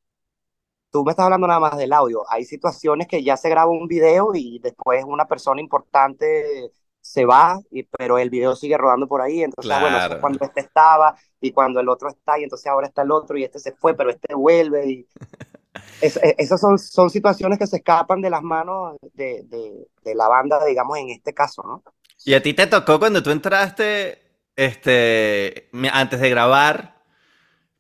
tú 0.92 1.04
me 1.06 1.12
estás 1.12 1.26
hablando 1.26 1.48
nada 1.48 1.60
más 1.60 1.78
del 1.78 1.94
audio. 1.94 2.24
Hay 2.30 2.46
situaciones 2.46 3.08
que 3.08 3.24
ya 3.24 3.38
se 3.38 3.50
graba 3.50 3.72
un 3.72 3.88
video 3.88 4.32
y 4.36 4.60
después 4.60 5.04
una 5.06 5.28
persona 5.28 5.62
importante 5.62 6.72
se 7.04 7.26
va, 7.26 7.60
y, 7.70 7.84
pero 7.84 8.18
el 8.18 8.30
video 8.30 8.56
sigue 8.56 8.78
rodando 8.78 9.08
por 9.08 9.22
ahí. 9.22 9.44
Entonces, 9.44 9.78
bueno, 9.80 9.98
cuando 10.22 10.44
este 10.46 10.62
estaba 10.62 11.16
y 11.42 11.52
cuando 11.52 11.82
el 11.82 11.90
otro 11.90 12.10
está, 12.10 12.40
y 12.40 12.44
entonces 12.44 12.66
ahora 12.68 12.88
está 12.88 13.02
el 13.02 13.12
otro 13.12 13.38
y 13.38 13.44
este 13.44 13.60
se 13.60 13.74
fue, 13.74 13.94
pero 13.94 14.10
este 14.10 14.34
vuelve. 14.34 14.90
Y 14.90 15.08
e, 16.02 16.36
esas 16.38 16.62
son, 16.62 16.80
son 16.80 17.10
situaciones 17.10 17.60
que 17.60 17.68
se 17.68 17.78
escapan 17.78 18.22
de 18.22 18.30
las 18.30 18.42
manos 18.42 18.96
de, 19.14 19.44
de, 19.44 19.86
de, 20.02 20.16
la 20.16 20.30
banda, 20.30 20.64
digamos, 20.66 20.98
en 20.98 21.10
este 21.10 21.34
caso, 21.34 21.62
¿no? 21.64 21.84
¿Y 22.24 22.36
a 22.36 22.42
ti 22.42 22.54
te 22.54 22.68
tocó 22.68 23.00
cuando 23.00 23.22
tú 23.22 23.32
entraste, 23.32 24.22
este, 24.56 25.70
antes 25.92 26.22
de 26.22 26.30
grabar, 26.30 27.04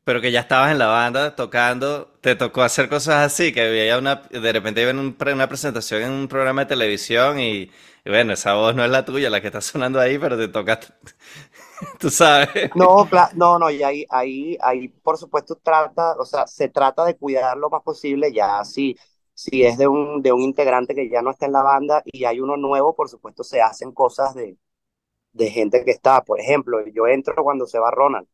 pero 0.03 0.19
que 0.19 0.33
ya 0.33 0.41
estabas 0.41 0.73
en 0.73 0.79
la 0.79 0.87
banda 0.87 1.33
tocando, 1.37 2.13
te 2.19 2.35
tocó 2.35 2.61
hacer 2.61 2.89
cosas 2.89 3.25
así, 3.25 3.53
que 3.53 3.61
había 3.61 3.97
una, 3.97 4.15
de 4.15 4.51
repente 4.51 4.81
iba 4.81 4.91
en 4.91 5.15
una 5.33 5.47
presentación 5.47 6.01
en 6.01 6.11
un 6.11 6.27
programa 6.27 6.65
de 6.65 6.67
televisión 6.67 7.39
y 7.39 7.71
bueno, 8.05 8.33
esa 8.33 8.53
voz 8.55 8.75
no 8.75 8.83
es 8.83 8.91
la 8.91 9.05
tuya, 9.05 9.29
la 9.29 9.41
que 9.41 9.47
está 9.47 9.61
sonando 9.61 9.99
ahí, 9.99 10.17
pero 10.19 10.37
te 10.37 10.47
toca, 10.49 10.79
tú 11.99 12.09
sabes. 12.09 12.71
No, 12.73 13.07
no, 13.35 13.59
no, 13.59 13.69
y 13.69 13.83
ahí, 13.83 14.05
ahí, 14.09 14.57
ahí, 14.61 14.87
por 14.87 15.17
supuesto, 15.19 15.55
trata, 15.61 16.15
o 16.17 16.25
sea, 16.25 16.47
se 16.47 16.69
trata 16.69 17.05
de 17.05 17.15
cuidar 17.17 17.55
lo 17.57 17.69
más 17.69 17.83
posible, 17.83 18.33
ya 18.33 18.63
si, 18.65 18.97
si 19.35 19.63
es 19.63 19.77
de 19.77 19.87
un, 19.87 20.21
de 20.23 20.33
un 20.33 20.41
integrante 20.41 20.95
que 20.95 21.07
ya 21.07 21.21
no 21.21 21.29
está 21.29 21.45
en 21.45 21.51
la 21.51 21.61
banda 21.61 22.01
y 22.05 22.25
hay 22.25 22.39
uno 22.39 22.57
nuevo, 22.57 22.95
por 22.95 23.09
supuesto, 23.09 23.43
se 23.43 23.61
hacen 23.61 23.91
cosas 23.91 24.33
de, 24.33 24.57
de 25.33 25.51
gente 25.51 25.85
que 25.85 25.91
está. 25.91 26.23
Por 26.23 26.39
ejemplo, 26.41 26.85
yo 26.87 27.07
entro 27.07 27.43
cuando 27.43 27.67
se 27.67 27.79
va 27.79 27.91
Ronald. 27.91 28.27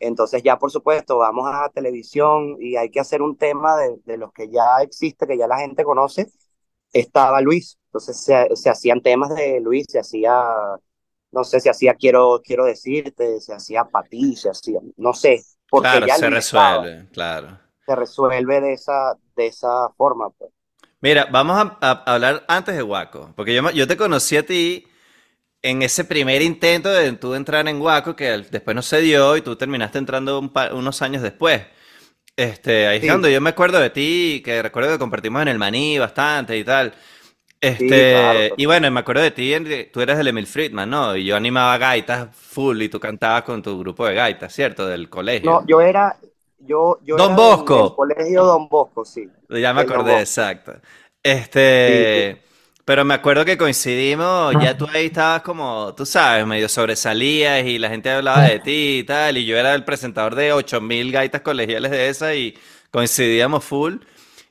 Entonces 0.00 0.42
ya, 0.44 0.58
por 0.58 0.70
supuesto, 0.70 1.18
vamos 1.18 1.48
a 1.52 1.68
televisión 1.70 2.56
y 2.60 2.76
hay 2.76 2.90
que 2.90 3.00
hacer 3.00 3.20
un 3.22 3.36
tema 3.36 3.76
de, 3.76 3.96
de 4.04 4.16
los 4.16 4.32
que 4.32 4.48
ya 4.48 4.80
existe, 4.82 5.26
que 5.26 5.36
ya 5.36 5.48
la 5.48 5.58
gente 5.58 5.82
conoce. 5.84 6.28
Estaba 6.92 7.40
Luis, 7.42 7.77
entonces 7.88 8.16
se, 8.54 8.70
hacían 8.70 9.00
temas 9.00 9.34
de 9.34 9.60
Luis, 9.60 9.86
se 9.88 9.98
hacía, 9.98 10.44
no 11.32 11.44
sé, 11.44 11.58
se 11.60 11.70
hacía 11.70 11.94
Quiero, 11.94 12.42
quiero 12.44 12.66
decirte, 12.66 13.40
se 13.40 13.54
hacía 13.54 13.84
para 13.84 14.06
ti, 14.06 14.36
se 14.36 14.50
hacía, 14.50 14.80
no 14.96 15.14
sé. 15.14 15.42
Porque 15.70 15.88
claro, 15.88 16.14
se 16.14 16.30
resuelve, 16.30 17.08
claro. 17.12 17.58
Se 17.86 17.96
resuelve 17.96 18.60
de 18.60 18.72
esa, 18.74 19.16
de 19.36 19.46
esa 19.46 19.88
forma. 19.96 20.28
Pues. 20.30 20.50
Mira, 21.00 21.26
vamos 21.30 21.72
a, 21.80 21.90
hablar 22.04 22.44
antes 22.46 22.76
de 22.76 22.82
Waco, 22.82 23.32
porque 23.34 23.54
yo, 23.54 23.70
yo 23.70 23.86
te 23.86 23.96
conocí 23.96 24.36
a 24.36 24.44
ti 24.44 24.86
en 25.62 25.82
ese 25.82 26.04
primer 26.04 26.42
intento 26.42 26.90
de 26.90 27.10
tú 27.12 27.34
entrar 27.34 27.66
en 27.68 27.80
Waco, 27.80 28.14
que 28.14 28.26
después 28.50 28.74
no 28.74 28.82
se 28.82 29.00
dio 29.00 29.36
y 29.36 29.42
tú 29.42 29.56
terminaste 29.56 29.98
entrando 29.98 30.40
unos 30.72 31.02
años 31.02 31.22
después. 31.22 31.62
Este, 32.36 32.86
ahí 32.86 32.98
es 32.98 33.04
cuando 33.06 33.28
yo 33.28 33.40
me 33.40 33.50
acuerdo 33.50 33.80
de 33.80 33.90
ti, 33.90 34.42
que 34.44 34.62
recuerdo 34.62 34.92
que 34.92 34.98
compartimos 34.98 35.42
en 35.42 35.48
el 35.48 35.58
Maní 35.58 35.98
bastante 35.98 36.56
y 36.56 36.64
tal. 36.64 36.94
Este, 37.60 38.52
y 38.56 38.66
bueno, 38.66 38.88
me 38.90 39.00
acuerdo 39.00 39.22
de 39.22 39.32
ti, 39.32 39.52
tú 39.92 40.00
eras 40.00 40.16
del 40.16 40.28
Emil 40.28 40.46
Friedman, 40.46 40.88
¿no? 40.88 41.16
Y 41.16 41.24
yo 41.24 41.36
animaba 41.36 41.76
gaitas 41.76 42.28
full 42.32 42.80
y 42.82 42.88
tú 42.88 43.00
cantabas 43.00 43.42
con 43.42 43.62
tu 43.62 43.78
grupo 43.78 44.06
de 44.06 44.14
gaitas, 44.14 44.52
¿cierto? 44.52 44.86
Del 44.86 45.08
colegio. 45.08 45.50
No, 45.50 45.66
yo 45.66 45.80
era, 45.80 46.16
yo, 46.60 46.98
yo 47.02 47.16
Don 47.16 47.34
Bosco. 47.34 47.96
colegio 47.96 48.44
Don 48.44 48.68
Bosco, 48.68 49.04
sí. 49.04 49.28
Ya 49.48 49.74
me 49.74 49.80
acordé, 49.80 50.20
exacto. 50.20 50.74
Este, 51.20 52.40
pero 52.84 53.04
me 53.04 53.14
acuerdo 53.14 53.44
que 53.44 53.58
coincidimos, 53.58 54.54
ya 54.62 54.76
tú 54.76 54.86
ahí 54.94 55.06
estabas 55.06 55.42
como, 55.42 55.92
tú 55.96 56.06
sabes, 56.06 56.46
medio 56.46 56.68
sobresalías 56.68 57.66
y 57.66 57.78
la 57.78 57.90
gente 57.90 58.08
hablaba 58.08 58.42
de 58.42 58.60
ti 58.60 58.98
y 59.00 59.04
tal, 59.04 59.36
y 59.36 59.44
yo 59.44 59.58
era 59.58 59.74
el 59.74 59.84
presentador 59.84 60.36
de 60.36 60.52
8000 60.52 61.10
gaitas 61.10 61.40
colegiales 61.40 61.90
de 61.90 62.08
esa 62.08 62.34
y 62.34 62.56
coincidíamos 62.92 63.64
full. 63.64 63.96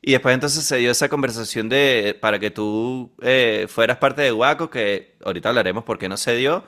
Y 0.07 0.13
después 0.13 0.33
entonces 0.33 0.63
se 0.63 0.77
dio 0.77 0.89
esa 0.89 1.09
conversación 1.09 1.67
de 1.67 2.17
para 2.21 2.39
que 2.39 2.49
tú 2.49 3.13
eh, 3.21 3.65
fueras 3.67 3.97
parte 3.97 4.21
de 4.21 4.31
Waco, 4.31 4.69
que 4.69 5.17
ahorita 5.21 5.49
hablaremos 5.49 5.83
por 5.83 5.97
qué 5.97 6.07
no 6.07 6.15
se 6.15 6.33
dio, 6.37 6.63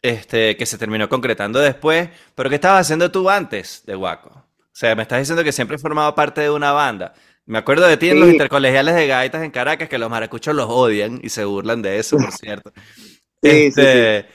este, 0.00 0.56
que 0.56 0.64
se 0.64 0.78
terminó 0.78 1.06
concretando 1.06 1.58
después, 1.58 2.08
pero 2.34 2.48
¿qué 2.48 2.54
estabas 2.54 2.80
haciendo 2.80 3.10
tú 3.10 3.28
antes 3.28 3.82
de 3.84 3.96
Waco? 3.96 4.30
O 4.30 4.72
sea, 4.72 4.96
me 4.96 5.02
estás 5.02 5.18
diciendo 5.18 5.44
que 5.44 5.52
siempre 5.52 5.74
has 5.74 5.82
formado 5.82 6.14
parte 6.14 6.40
de 6.40 6.48
una 6.48 6.72
banda. 6.72 7.12
Me 7.44 7.58
acuerdo 7.58 7.86
de 7.86 7.98
ti 7.98 8.08
en 8.08 8.18
los 8.18 8.30
intercolegiales 8.30 8.94
de 8.94 9.06
gaitas 9.06 9.42
en 9.42 9.50
Caracas, 9.50 9.90
que 9.90 9.98
los 9.98 10.08
maracuchos 10.08 10.54
los 10.54 10.70
odian 10.70 11.20
y 11.22 11.28
se 11.28 11.44
burlan 11.44 11.82
de 11.82 11.98
eso, 11.98 12.16
por 12.16 12.32
cierto. 12.32 12.72
sí, 13.42 13.72
sí. 13.72 13.82
Este, 13.82 14.26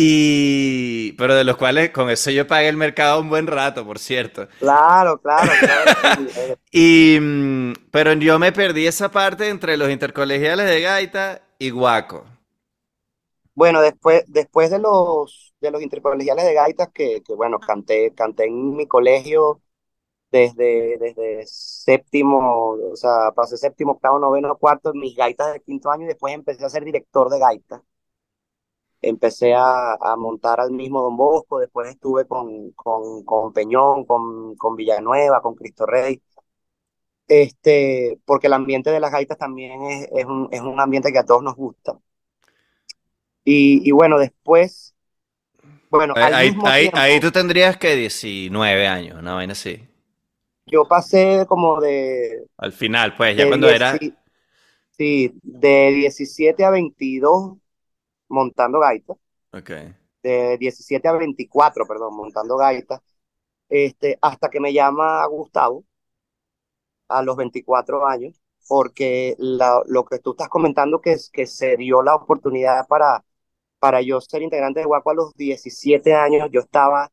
y, 0.00 1.12
pero 1.18 1.34
de 1.34 1.42
los 1.42 1.56
cuales 1.56 1.90
con 1.90 2.08
eso 2.08 2.30
yo 2.30 2.46
pagué 2.46 2.68
el 2.68 2.76
mercado 2.76 3.20
un 3.20 3.28
buen 3.28 3.48
rato, 3.48 3.84
por 3.84 3.98
cierto. 3.98 4.46
Claro, 4.60 5.20
claro, 5.20 5.50
claro. 5.58 6.54
y, 6.70 7.18
mm, 7.20 7.72
pero 7.90 8.12
yo 8.12 8.38
me 8.38 8.52
perdí 8.52 8.86
esa 8.86 9.10
parte 9.10 9.48
entre 9.48 9.76
los 9.76 9.90
intercolegiales 9.90 10.68
de 10.68 10.80
Gaita 10.82 11.42
y 11.58 11.70
Guaco. 11.70 12.24
Bueno, 13.56 13.80
después, 13.80 14.22
después 14.28 14.70
de 14.70 14.78
los, 14.78 15.52
de 15.60 15.72
los 15.72 15.82
intercolegiales 15.82 16.44
de 16.44 16.54
Gaita, 16.54 16.86
que, 16.92 17.20
que 17.26 17.34
bueno, 17.34 17.58
canté, 17.58 18.14
canté 18.14 18.44
en 18.44 18.76
mi 18.76 18.86
colegio 18.86 19.60
desde, 20.30 20.98
desde 20.98 21.44
séptimo, 21.46 22.76
o 22.92 22.96
sea, 22.96 23.32
pasé 23.34 23.56
séptimo, 23.56 23.92
octavo, 23.92 24.18
noveno, 24.20 24.56
cuarto, 24.58 24.94
mis 24.94 25.16
gaitas 25.16 25.52
de 25.54 25.60
quinto 25.60 25.90
año 25.90 26.04
y 26.04 26.08
después 26.08 26.34
empecé 26.34 26.64
a 26.64 26.68
ser 26.68 26.84
director 26.84 27.30
de 27.30 27.40
gaitas 27.40 27.82
empecé 29.00 29.54
a, 29.54 29.96
montar 30.16 30.60
al 30.60 30.72
mismo 30.72 31.02
Don 31.02 31.16
Bosco, 31.16 31.58
después 31.58 31.88
estuve 31.88 32.26
con, 32.26 32.72
con, 32.72 33.24
con 33.24 33.52
Peñón, 33.52 34.04
con, 34.04 34.56
con 34.56 34.76
Villanueva, 34.76 35.40
con 35.40 35.54
Cristo 35.54 35.86
Rey, 35.86 36.20
este, 37.28 38.18
porque 38.24 38.46
el 38.46 38.54
ambiente 38.54 38.90
de 38.90 39.00
las 39.00 39.12
gaitas 39.12 39.38
también 39.38 39.82
es, 39.82 40.08
es, 40.12 40.24
un, 40.24 40.48
es 40.50 40.60
un 40.60 40.80
ambiente 40.80 41.12
que 41.12 41.18
a 41.18 41.26
todos 41.26 41.42
nos 41.42 41.54
gusta. 41.54 41.98
Y, 43.44 43.88
y 43.88 43.92
bueno, 43.92 44.18
después, 44.18 44.94
bueno, 45.90 46.14
ahí, 46.16 46.54
ahí, 46.64 46.90
ahí, 46.92 47.20
tú 47.20 47.30
tendrías 47.30 47.76
que 47.76 47.96
19 47.96 48.86
años, 48.86 49.18
una 49.18 49.34
vaina 49.34 49.52
así. 49.52 49.86
Yo 50.66 50.86
pasé 50.86 51.46
como 51.48 51.80
de... 51.80 52.46
Al 52.58 52.72
final, 52.72 53.16
pues, 53.16 53.36
ya 53.36 53.48
cuando 53.48 53.70
era... 53.70 53.98
Sí, 54.90 55.32
de 55.42 55.92
17 55.92 56.64
a 56.64 56.70
22 56.70 57.56
montando 58.28 58.80
gaitas. 58.80 59.16
Okay. 59.52 59.94
De 60.22 60.58
17 60.58 61.08
a 61.08 61.12
24, 61.12 61.86
perdón, 61.86 62.16
montando 62.16 62.56
gaitas. 62.56 63.00
Este, 63.68 64.18
hasta 64.22 64.48
que 64.48 64.60
me 64.60 64.72
llama 64.72 65.24
Gustavo 65.26 65.84
a 67.08 67.22
los 67.22 67.36
24 67.36 68.06
años, 68.06 68.40
porque 68.68 69.36
lo 69.38 70.04
que 70.04 70.18
tú 70.18 70.32
estás 70.32 70.48
comentando 70.48 71.00
que, 71.00 71.12
es, 71.12 71.30
que 71.30 71.46
se 71.46 71.76
dio 71.76 72.02
la 72.02 72.14
oportunidad 72.14 72.86
para, 72.86 73.24
para 73.78 74.02
yo 74.02 74.20
ser 74.20 74.42
integrante 74.42 74.80
de 74.80 74.86
Guaco 74.86 75.10
a 75.10 75.14
los 75.14 75.34
17 75.34 76.14
años, 76.14 76.48
yo 76.52 76.60
estaba 76.60 77.10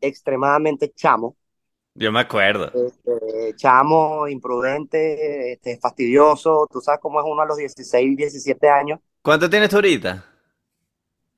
extremadamente 0.00 0.92
chamo. 0.92 1.36
Yo 1.96 2.12
me 2.12 2.20
acuerdo. 2.20 2.72
Este, 2.72 3.54
chamo, 3.56 4.28
imprudente, 4.28 5.52
este, 5.54 5.78
fastidioso. 5.78 6.68
Tú 6.70 6.80
sabes 6.80 7.00
cómo 7.00 7.20
es 7.20 7.26
uno 7.28 7.42
a 7.42 7.46
los 7.46 7.56
16, 7.56 8.16
17 8.16 8.68
años. 8.68 9.00
¿Cuánto 9.22 9.50
tienes 9.50 9.68
tú 9.68 9.76
ahorita? 9.76 10.24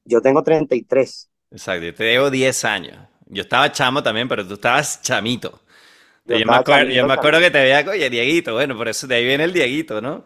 Yo 0.05 0.21
tengo 0.21 0.43
33. 0.43 1.31
Exacto, 1.51 1.85
yo 1.87 1.95
te 1.95 2.05
llevo 2.05 2.31
10 2.31 2.65
años. 2.65 2.99
Yo 3.27 3.43
estaba 3.43 3.73
chamo 3.73 4.03
también, 4.03 4.29
pero 4.29 4.47
tú 4.47 4.55
estabas 4.55 5.01
chamito. 5.03 5.61
Yo 6.27 6.41
Yo 6.41 6.47
me 6.47 6.57
acuerdo, 6.57 6.91
yo 6.91 7.05
me 7.07 7.15
acuerdo 7.15 7.41
que 7.41 7.51
te 7.51 7.61
veía, 7.61 7.85
oye, 7.89 8.11
Dieguito, 8.11 8.55
bueno, 8.55 8.77
por 8.77 8.89
eso 8.89 9.07
de 9.07 9.17
ahí 9.17 9.25
viene 9.27 9.45
el 9.45 9.53
Dieguito, 9.53 10.01
¿no? 10.03 10.25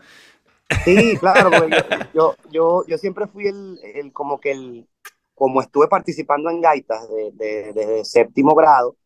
Sí, 0.85 1.17
claro, 1.21 1.69
yo, 1.69 1.81
yo, 2.13 2.39
yo, 2.45 2.85
yo 2.89 2.99
siempre 2.99 3.27
fui 3.29 3.47
el, 3.47 3.79
el, 3.95 4.13
como 4.13 4.41
que 4.41 4.51
el, 4.53 4.89
como 5.35 5.61
estuve 5.61 5.87
participando 5.89 6.51
en 6.51 6.61
gaitas 6.61 7.09
de, 7.09 7.31
de- 7.33 7.73
desde 7.73 8.05
séptimo 8.05 8.55
grado, 8.57 8.97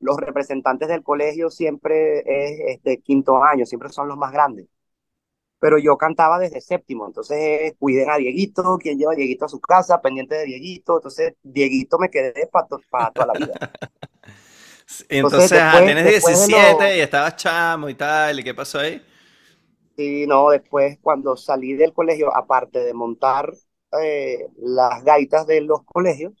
los 0.00 0.16
representantes 0.18 0.88
del 0.88 1.02
colegio 1.02 1.50
siempre 1.50 2.20
es 2.20 2.76
este 2.76 3.00
quinto 3.00 3.42
año, 3.42 3.66
siempre 3.66 3.88
son 3.90 4.08
los 4.08 4.16
más 4.16 4.32
grandes. 4.32 4.66
Pero 5.58 5.78
yo 5.78 5.96
cantaba 5.96 6.38
desde 6.38 6.60
séptimo, 6.60 7.06
entonces 7.06 7.74
cuiden 7.78 8.10
a 8.10 8.16
Dieguito, 8.18 8.78
quien 8.78 8.98
lleva 8.98 9.12
a 9.12 9.16
Dieguito 9.16 9.46
a 9.46 9.48
su 9.48 9.60
casa, 9.60 10.02
pendiente 10.02 10.34
de 10.34 10.44
Dieguito, 10.44 10.96
entonces 10.96 11.34
Dieguito 11.42 11.98
me 11.98 12.10
quedé 12.10 12.48
para 12.48 13.10
toda 13.10 13.26
la 13.26 13.32
vida. 13.32 13.54
Entonces 15.08 15.50
entonces, 15.50 15.50
después, 15.50 15.84
tienes 15.84 16.04
después 16.04 16.38
de 16.38 16.46
17 16.46 16.84
lo, 16.90 16.94
y 16.94 17.00
estabas 17.00 17.36
chamo 17.36 17.88
y 17.88 17.94
tal, 17.94 18.38
¿y 18.38 18.44
qué 18.44 18.54
pasó 18.54 18.78
ahí? 18.78 19.02
sí, 19.96 20.26
no, 20.26 20.50
después 20.50 20.98
cuando 21.00 21.36
salí 21.36 21.74
del 21.74 21.92
colegio, 21.92 22.34
aparte 22.36 22.80
de 22.80 22.94
montar 22.94 23.52
eh, 24.02 24.46
las 24.58 25.02
gaitas 25.04 25.46
de 25.46 25.60
los 25.62 25.84
colegios, 25.84 26.32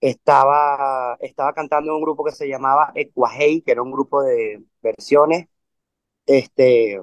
estaba, 0.00 1.16
estaba 1.20 1.52
cantando 1.52 1.90
en 1.92 1.96
un 1.96 2.02
grupo 2.02 2.24
que 2.24 2.32
se 2.32 2.48
llamaba 2.48 2.92
Ecuajei, 2.94 3.62
que 3.62 3.72
era 3.72 3.82
un 3.82 3.92
grupo 3.92 4.22
de 4.22 4.62
versiones, 4.82 5.48
este, 6.26 7.00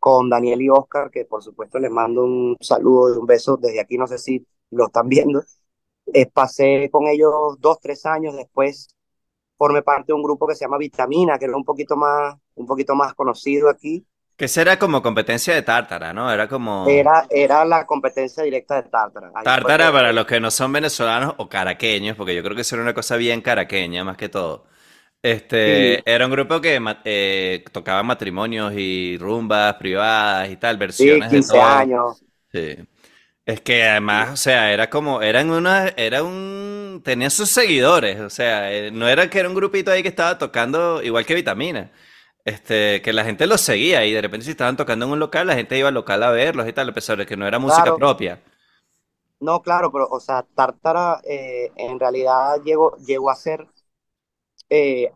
con 0.00 0.30
Daniel 0.30 0.62
y 0.62 0.68
Oscar, 0.70 1.10
que 1.10 1.24
por 1.24 1.42
supuesto 1.42 1.78
les 1.78 1.90
mando 1.90 2.24
un 2.24 2.56
saludo 2.60 3.14
y 3.14 3.18
un 3.18 3.26
beso 3.26 3.56
desde 3.56 3.80
aquí, 3.80 3.98
no 3.98 4.06
sé 4.06 4.18
si 4.18 4.46
lo 4.70 4.86
están 4.86 5.08
viendo. 5.08 5.42
Eh, 6.14 6.26
pasé 6.26 6.88
con 6.90 7.08
ellos 7.08 7.32
dos, 7.60 7.80
tres 7.80 8.06
años, 8.06 8.36
después 8.36 8.88
formé 9.56 9.82
parte 9.82 10.06
de 10.08 10.14
un 10.14 10.22
grupo 10.22 10.46
que 10.46 10.54
se 10.54 10.64
llama 10.64 10.78
Vitamina, 10.78 11.38
que 11.38 11.46
era 11.46 11.56
un 11.56 11.64
poquito 11.64 11.96
más, 11.96 12.36
un 12.56 12.66
poquito 12.66 12.94
más 12.94 13.14
conocido 13.14 13.68
aquí. 13.70 14.06
Que 14.38 14.46
esa 14.46 14.62
era 14.62 14.78
como 14.78 15.02
competencia 15.02 15.54
de 15.54 15.62
Tártara, 15.62 16.12
¿no? 16.14 16.32
Era 16.32 16.48
como... 16.48 16.74
Era, 16.92 17.24
era 17.30 17.64
la 17.64 17.86
competencia 17.86 18.42
directa 18.42 18.82
de 18.82 18.88
Tártara. 18.88 19.30
Ahí 19.34 19.54
fue 19.60 19.70
Tártara 19.70 19.92
para 19.92 20.12
los 20.12 20.26
que 20.26 20.40
no 20.40 20.50
son 20.50 20.72
venezolanos 20.72 21.34
o 21.38 21.48
caraqueños, 21.48 22.16
porque 22.16 22.34
yo 22.34 22.42
creo 22.42 22.54
que 22.54 22.62
eso 22.62 22.74
era 22.76 22.82
una 22.82 22.94
cosa 22.94 23.16
bien 23.16 23.40
caraqueña 23.40 24.04
más 24.04 24.16
que 24.16 24.28
todo. 24.28 24.66
sí, 25.64 25.98
Este, 26.02 26.10
era 26.10 26.26
un 26.26 26.32
grupo 26.32 26.60
que 26.60 26.80
eh, 27.04 27.64
tocaba 27.72 28.02
matrimonios 28.02 28.72
y 28.76 29.18
rumbas 29.18 29.74
privadas 29.76 30.50
y 30.50 30.56
tal, 30.56 30.78
sí, 30.88 31.20
versiones 31.20 31.32
de 31.32 31.42
15 31.42 31.58
todo. 31.58 31.62
años. 31.62 32.24
Sí. 32.52 32.76
Es 33.46 33.60
que 33.62 33.84
además, 33.84 34.30
o 34.32 34.36
sea, 34.36 34.72
era 34.72 34.90
como, 34.90 35.22
eran 35.22 35.50
una, 35.50 35.88
era 35.96 36.22
un, 36.22 37.02
tenía 37.04 37.30
sus 37.30 37.50
seguidores, 37.50 38.20
o 38.20 38.30
sea, 38.30 38.72
eh, 38.72 38.90
no 38.92 39.08
era 39.08 39.30
que 39.30 39.40
era 39.40 39.48
un 39.48 39.54
grupito 39.54 39.90
ahí 39.90 40.02
que 40.02 40.08
estaba 40.10 40.38
tocando 40.38 41.02
igual 41.02 41.26
que 41.26 41.34
Vitamina, 41.34 41.90
este, 42.44 43.02
que 43.02 43.12
la 43.12 43.24
gente 43.24 43.46
los 43.46 43.60
seguía 43.60 44.04
y 44.06 44.12
de 44.12 44.22
repente 44.22 44.44
si 44.46 44.52
estaban 44.52 44.76
tocando 44.76 45.06
en 45.06 45.12
un 45.12 45.18
local, 45.20 45.46
la 45.46 45.54
gente 45.54 45.78
iba 45.78 45.88
al 45.88 45.94
local 45.94 46.22
a 46.22 46.30
verlos 46.30 46.68
y 46.68 46.72
tal, 46.72 46.88
a 46.90 46.94
pesar 46.94 47.18
de 47.18 47.26
que 47.26 47.36
no 47.36 47.46
era 47.46 47.58
música 47.58 47.92
Claro, 47.92 47.96
propia. 47.96 48.40
no, 49.40 49.62
claro, 49.62 49.92
pero, 49.92 50.08
o 50.10 50.20
sea, 50.20 50.42
Tártara 50.54 51.20
eh, 51.24 51.72
en 51.76 51.98
realidad 52.00 52.60
llegó, 52.64 52.96
llegó 52.98 53.30
a 53.30 53.36
ser 53.36 53.66
eh, 54.70 55.12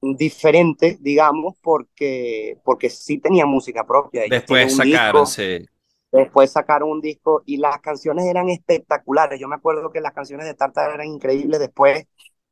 diferente, 0.00 0.98
digamos, 1.00 1.56
porque, 1.62 2.58
porque 2.64 2.90
sí 2.90 3.18
tenía 3.18 3.46
música 3.46 3.86
propia. 3.86 4.24
Ellos 4.24 4.44
Después 4.44 4.74
sacaron, 4.76 5.24
disco, 5.24 5.26
sí, 5.26 5.66
después 6.12 6.52
sacaron 6.52 6.90
un 6.90 7.00
disco 7.00 7.42
y 7.46 7.58
las 7.58 7.80
canciones 7.80 8.26
eran 8.26 8.48
espectaculares. 8.50 9.40
Yo 9.40 9.48
me 9.48 9.56
acuerdo 9.56 9.92
que 9.92 10.00
las 10.00 10.12
canciones 10.14 10.46
de 10.46 10.54
Tártara 10.54 10.94
eran 10.94 11.08
increíbles. 11.08 11.60
Después 11.60 12.06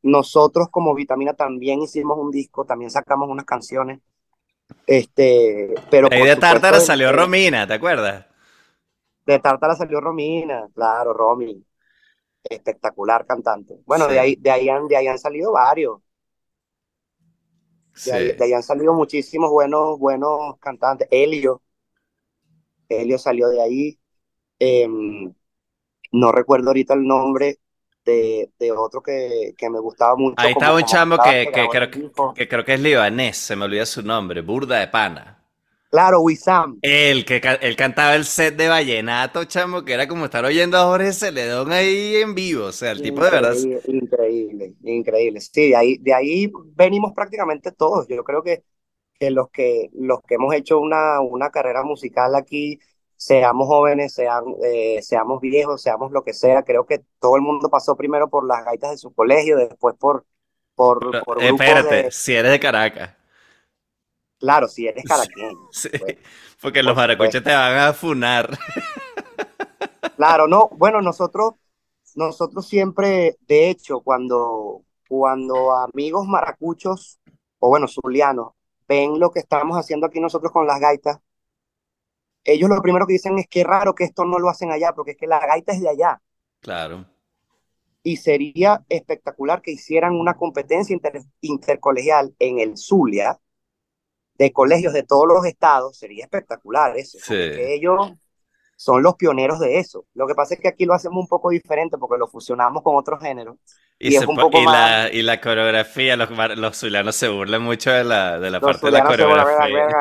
nosotros 0.04 0.68
como 0.70 0.94
Vitamina 0.94 1.32
también 1.32 1.80
hicimos 1.82 2.18
un 2.18 2.30
disco, 2.30 2.66
también 2.66 2.90
sacamos 2.90 3.28
unas 3.28 3.46
canciones, 3.46 4.00
este, 4.87 5.75
pero 5.90 6.08
De 6.08 6.16
ahí 6.16 6.26
de 6.26 6.37
Tártara 6.37 6.78
salió 6.78 7.11
Romina, 7.11 7.66
¿te 7.66 7.75
acuerdas? 7.75 8.26
de 9.25 9.38
Tártara 9.38 9.75
salió 9.75 10.02
Romina, 10.02 10.68
claro, 10.75 11.14
Romy, 11.14 11.64
espectacular 12.44 13.25
cantante. 13.26 13.78
Bueno, 13.87 14.06
de 14.06 14.18
ahí, 14.18 14.37
de 14.37 14.50
ahí 14.50 14.68
han, 14.68 14.87
de 14.87 14.96
ahí 14.99 15.06
han 15.06 15.18
salido 15.18 15.52
varios. 15.52 16.02
De 18.04 18.12
ahí, 18.12 18.30
sí. 18.30 18.37
de 18.37 18.44
ahí 18.44 18.52
han 18.52 18.62
salido 18.62 18.92
muchísimos 18.92 19.50
buenos, 19.50 19.99
buenos 19.99 20.58
cantantes. 20.58 21.08
Elio, 21.11 21.62
Elio 22.90 23.18
salió 23.18 23.49
de 23.49 23.62
ahí. 23.62 23.98
Eh, 24.59 24.87
no 26.12 26.31
recuerdo 26.31 26.68
ahorita 26.68 26.92
el 26.92 27.07
nombre 27.07 27.59
de, 28.05 28.51
de 28.59 28.73
otro 28.73 29.03
que, 29.03 29.55
que 29.57 29.71
me 29.71 29.81
gustaba 29.81 30.17
mucho 30.17 30.37
Ahí 30.37 30.53
estaba 30.53 30.77
un 30.77 30.85
chamo 30.85 31.19
que, 31.19 31.51
que 31.53 31.69
creo 31.69 31.85
el 31.85 32.35
que, 32.35 32.49
creo 32.49 32.64
que 32.64 32.75
es 32.75 32.81
libanés, 32.81 33.37
se 33.37 33.57
me 33.57 33.64
olvida 33.64 33.87
su 33.87 34.03
nombre, 34.03 34.40
Burda 34.43 34.79
de 34.79 34.88
Pana. 34.88 35.38
Claro, 35.90 36.21
Wissam. 36.21 36.83
Él, 36.83 37.25
que 37.25 37.40
él 37.62 37.77
cantaba 37.77 38.14
el 38.14 38.27
set 38.27 38.57
de 38.57 38.69
Vallenato, 38.69 39.45
chamo, 39.45 39.85
que 39.85 39.95
era 39.95 40.07
como 40.07 40.27
estar 40.27 40.45
oyendo 40.45 40.77
a 40.77 40.85
Jorge 40.85 41.12
Celedón 41.12 41.73
ahí 41.73 42.17
en 42.17 42.35
vivo. 42.35 42.67
O 42.67 42.73
sea, 42.73 42.90
el 42.93 43.01
tipo 43.01 43.25
de 43.25 43.31
verdad. 43.31 43.55
Increíble, 43.55 43.81
increíble, 43.87 44.75
increíble. 44.83 45.40
Sí, 45.40 45.71
de 45.71 45.77
ahí, 45.77 45.97
de 45.99 46.12
ahí 46.14 46.53
venimos 46.75 47.12
prácticamente 47.14 47.73
todos. 47.73 48.07
Yo 48.09 48.23
creo 48.23 48.43
que, 48.43 48.64
que 49.19 49.31
los 49.31 49.51
que 49.51 49.90
los 49.95 50.21
que 50.23 50.35
hemos 50.37 50.55
hecho 50.55 50.79
una, 50.79 51.21
una 51.21 51.51
carrera 51.51 51.83
musical 51.85 52.35
aquí, 52.35 52.79
seamos 53.16 53.66
jóvenes, 53.66 54.14
sean, 54.14 54.44
eh, 54.64 55.00
seamos 55.03 55.40
viejos, 55.40 55.83
seamos 55.83 56.12
lo 56.12 56.24
que 56.24 56.33
sea, 56.35 56.62
creo 56.62 56.87
que 56.87 57.05
todo 57.20 57.37
el 57.37 57.42
mundo 57.42 57.70
pasó 57.70 57.96
primero 57.96 58.29
por 58.29 58.46
las 58.46 58.64
gaitas 58.64 58.90
de 58.92 58.98
su 58.98 59.14
colegio, 59.14 59.57
después 59.57 59.94
por, 59.98 60.27
por, 60.74 61.07
Pero, 61.11 61.24
por 61.24 61.42
eh, 61.42 61.53
grupos 61.53 61.66
espérate, 61.66 62.03
de, 62.05 62.11
si 62.11 62.35
eres 62.35 62.53
de 62.53 62.61
Caracas. 62.61 63.14
claro, 64.38 64.68
si 64.68 64.87
eres 64.87 65.05
caraqueño, 65.09 65.68
sí, 65.70 65.88
pues, 65.98 66.16
porque 66.61 66.83
los 66.83 66.96
maracuchos 66.96 67.42
te 67.42 67.55
van 67.55 67.79
a 67.79 67.92
funar. 67.92 68.59
Claro, 70.16 70.46
no, 70.48 70.68
bueno, 70.77 71.00
nosotros, 71.03 71.55
nosotros 72.14 72.66
siempre, 72.66 73.37
de 73.46 73.70
hecho, 73.70 74.00
cuando, 74.00 74.83
cuando 75.09 75.72
amigos 75.74 76.27
maracuchos, 76.27 77.20
o 77.59 77.68
bueno, 77.68 77.87
zulianos, 77.88 78.53
ven 78.88 79.18
lo 79.18 79.31
que 79.31 79.40
estamos 79.40 79.77
haciendo 79.79 80.07
aquí 80.07 80.20
nosotros 80.20 80.53
con 80.53 80.66
las 80.66 80.81
gaitas, 80.81 81.18
ellos 82.44 82.68
lo 82.68 82.80
primero 82.83 83.07
que 83.07 83.14
dicen 83.14 83.38
es 83.38 83.46
que 83.48 83.64
raro 83.64 83.94
que 83.94 84.04
esto 84.04 84.24
no 84.24 84.38
lo 84.38 84.48
hacen 84.48 84.70
allá, 84.70 84.92
porque 84.92 85.12
es 85.12 85.16
que 85.16 85.26
la 85.26 85.44
gaita 85.44 85.72
es 85.72 85.80
de 85.80 85.88
allá. 85.88 86.20
Claro. 86.61 87.07
Y 88.02 88.16
sería 88.18 88.85
espectacular 88.88 89.62
que 89.62 89.72
hicieran 89.72 90.14
una 90.14 90.35
competencia 90.35 90.92
inter- 90.94 91.22
intercolegial 91.40 92.35
en 92.38 92.59
el 92.59 92.76
Zulia, 92.76 93.38
de 94.37 94.52
colegios 94.52 94.92
de 94.92 95.04
todos 95.04 95.26
los 95.28 95.46
estados, 95.46 95.96
sería 95.96 96.24
espectacular 96.24 96.96
eso, 96.98 97.18
Sí. 97.18 97.35
que 97.35 97.74
ellos 97.74 98.12
son 98.76 99.02
los 99.02 99.16
pioneros 99.16 99.60
de 99.60 99.78
eso. 99.78 100.06
Lo 100.14 100.26
que 100.26 100.34
pasa 100.34 100.54
es 100.54 100.60
que 100.60 100.68
aquí 100.68 100.84
lo 100.84 100.94
hacemos 100.94 101.20
un 101.22 101.28
poco 101.28 101.50
diferente 101.50 101.98
porque 101.98 102.18
lo 102.18 102.28
fusionamos 102.28 102.82
con 102.82 102.96
otros 102.96 103.20
géneros 103.20 103.56
Y, 103.98 104.10
y 104.10 104.16
es 104.16 104.26
un 104.26 104.38
po- 104.38 104.40
poco 104.40 104.60
y, 104.60 104.66
más, 104.66 104.72
la, 104.72 105.10
y 105.12 105.22
la 105.22 105.40
coreografía, 105.40 106.16
los, 106.16 106.28
los 106.58 106.76
zulianos 106.78 107.16
se 107.16 107.28
burlan 107.28 107.62
mucho 107.62 107.90
de 107.90 108.04
la, 108.04 108.38
de 108.38 108.50
la 108.50 108.60
parte 108.60 108.87
de 108.87 108.92
la 108.92 109.02
coreografía. 109.04 109.96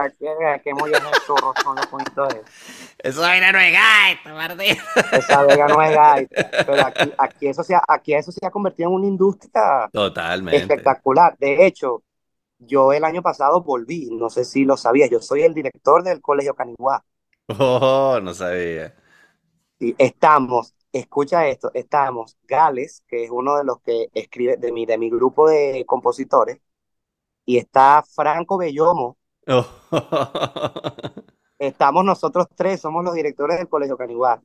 molleja 0.76 1.12
de 1.12 1.20
churros 1.26 1.56
son 1.64 1.76
los 1.76 1.88
de 2.30 2.42
Eso 3.00 3.22
vaina 3.22 3.52
no 3.52 3.60
es 3.60 3.74
gaita, 3.74 4.34
Martín. 4.34 4.78
esa 5.10 5.44
verga 5.44 5.68
no 5.70 5.82
es 5.82 5.92
gaita, 5.94 6.44
pero 6.66 6.86
aquí, 6.86 7.14
aquí, 7.18 7.48
eso 7.48 7.64
se 7.64 7.76
ha, 7.76 7.84
aquí 7.88 8.14
eso 8.14 8.32
se 8.32 8.46
ha 8.46 8.52
convertido 8.52 8.90
en 8.90 8.96
una 8.96 9.08
industria 9.08 9.92
Totalmente. 9.92 10.84
espectacular. 10.86 11.38
De 11.40 11.66
hecho, 11.66 12.04
yo 12.60 12.94
el 12.94 13.04
año 13.06 13.22
pasado 13.22 13.64
volví, 13.64 14.10
no 14.12 14.30
sé 14.30 14.46
si 14.46 14.66
lo 14.66 14.78
sabías, 14.78 15.10
yo 15.10 15.22
soy 15.22 15.44
el 15.44 15.54
director 15.54 16.04
del 16.04 16.22
Colegio 16.22 16.56
Caniguá 16.56 17.04
Oh, 17.50 18.20
no 18.22 18.34
sabía. 18.34 18.94
y 19.80 19.96
estamos, 19.98 20.76
escucha 20.92 21.48
esto, 21.48 21.72
estamos 21.74 22.38
Gales, 22.48 23.04
que 23.08 23.24
es 23.26 23.32
uno 23.32 23.58
de 23.58 23.64
los 23.66 23.82
que 23.82 24.08
escribe 24.14 24.58
de 24.58 24.72
mi, 24.72 24.86
de 24.86 24.98
mi 24.98 25.10
grupo 25.10 25.50
de 25.50 25.86
compositores, 25.86 26.60
y 27.46 27.58
está 27.58 28.04
Franco 28.04 28.58
Bellomo, 28.58 29.18
Oh. 29.48 29.66
estamos 31.58 32.06
nosotros 32.06 32.46
tres, 32.56 32.80
somos 32.82 33.04
los 33.04 33.16
directores 33.16 33.58
del 33.58 33.68
Colegio 33.68 33.98
Caniguá. 33.98 34.40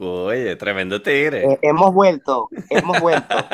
Oye, 0.00 0.56
tremendo 0.56 1.02
tigre. 1.02 1.52
Eh, 1.52 1.58
hemos 1.62 1.92
vuelto, 1.92 2.52
hemos 2.68 3.00
vuelto. 3.00 3.50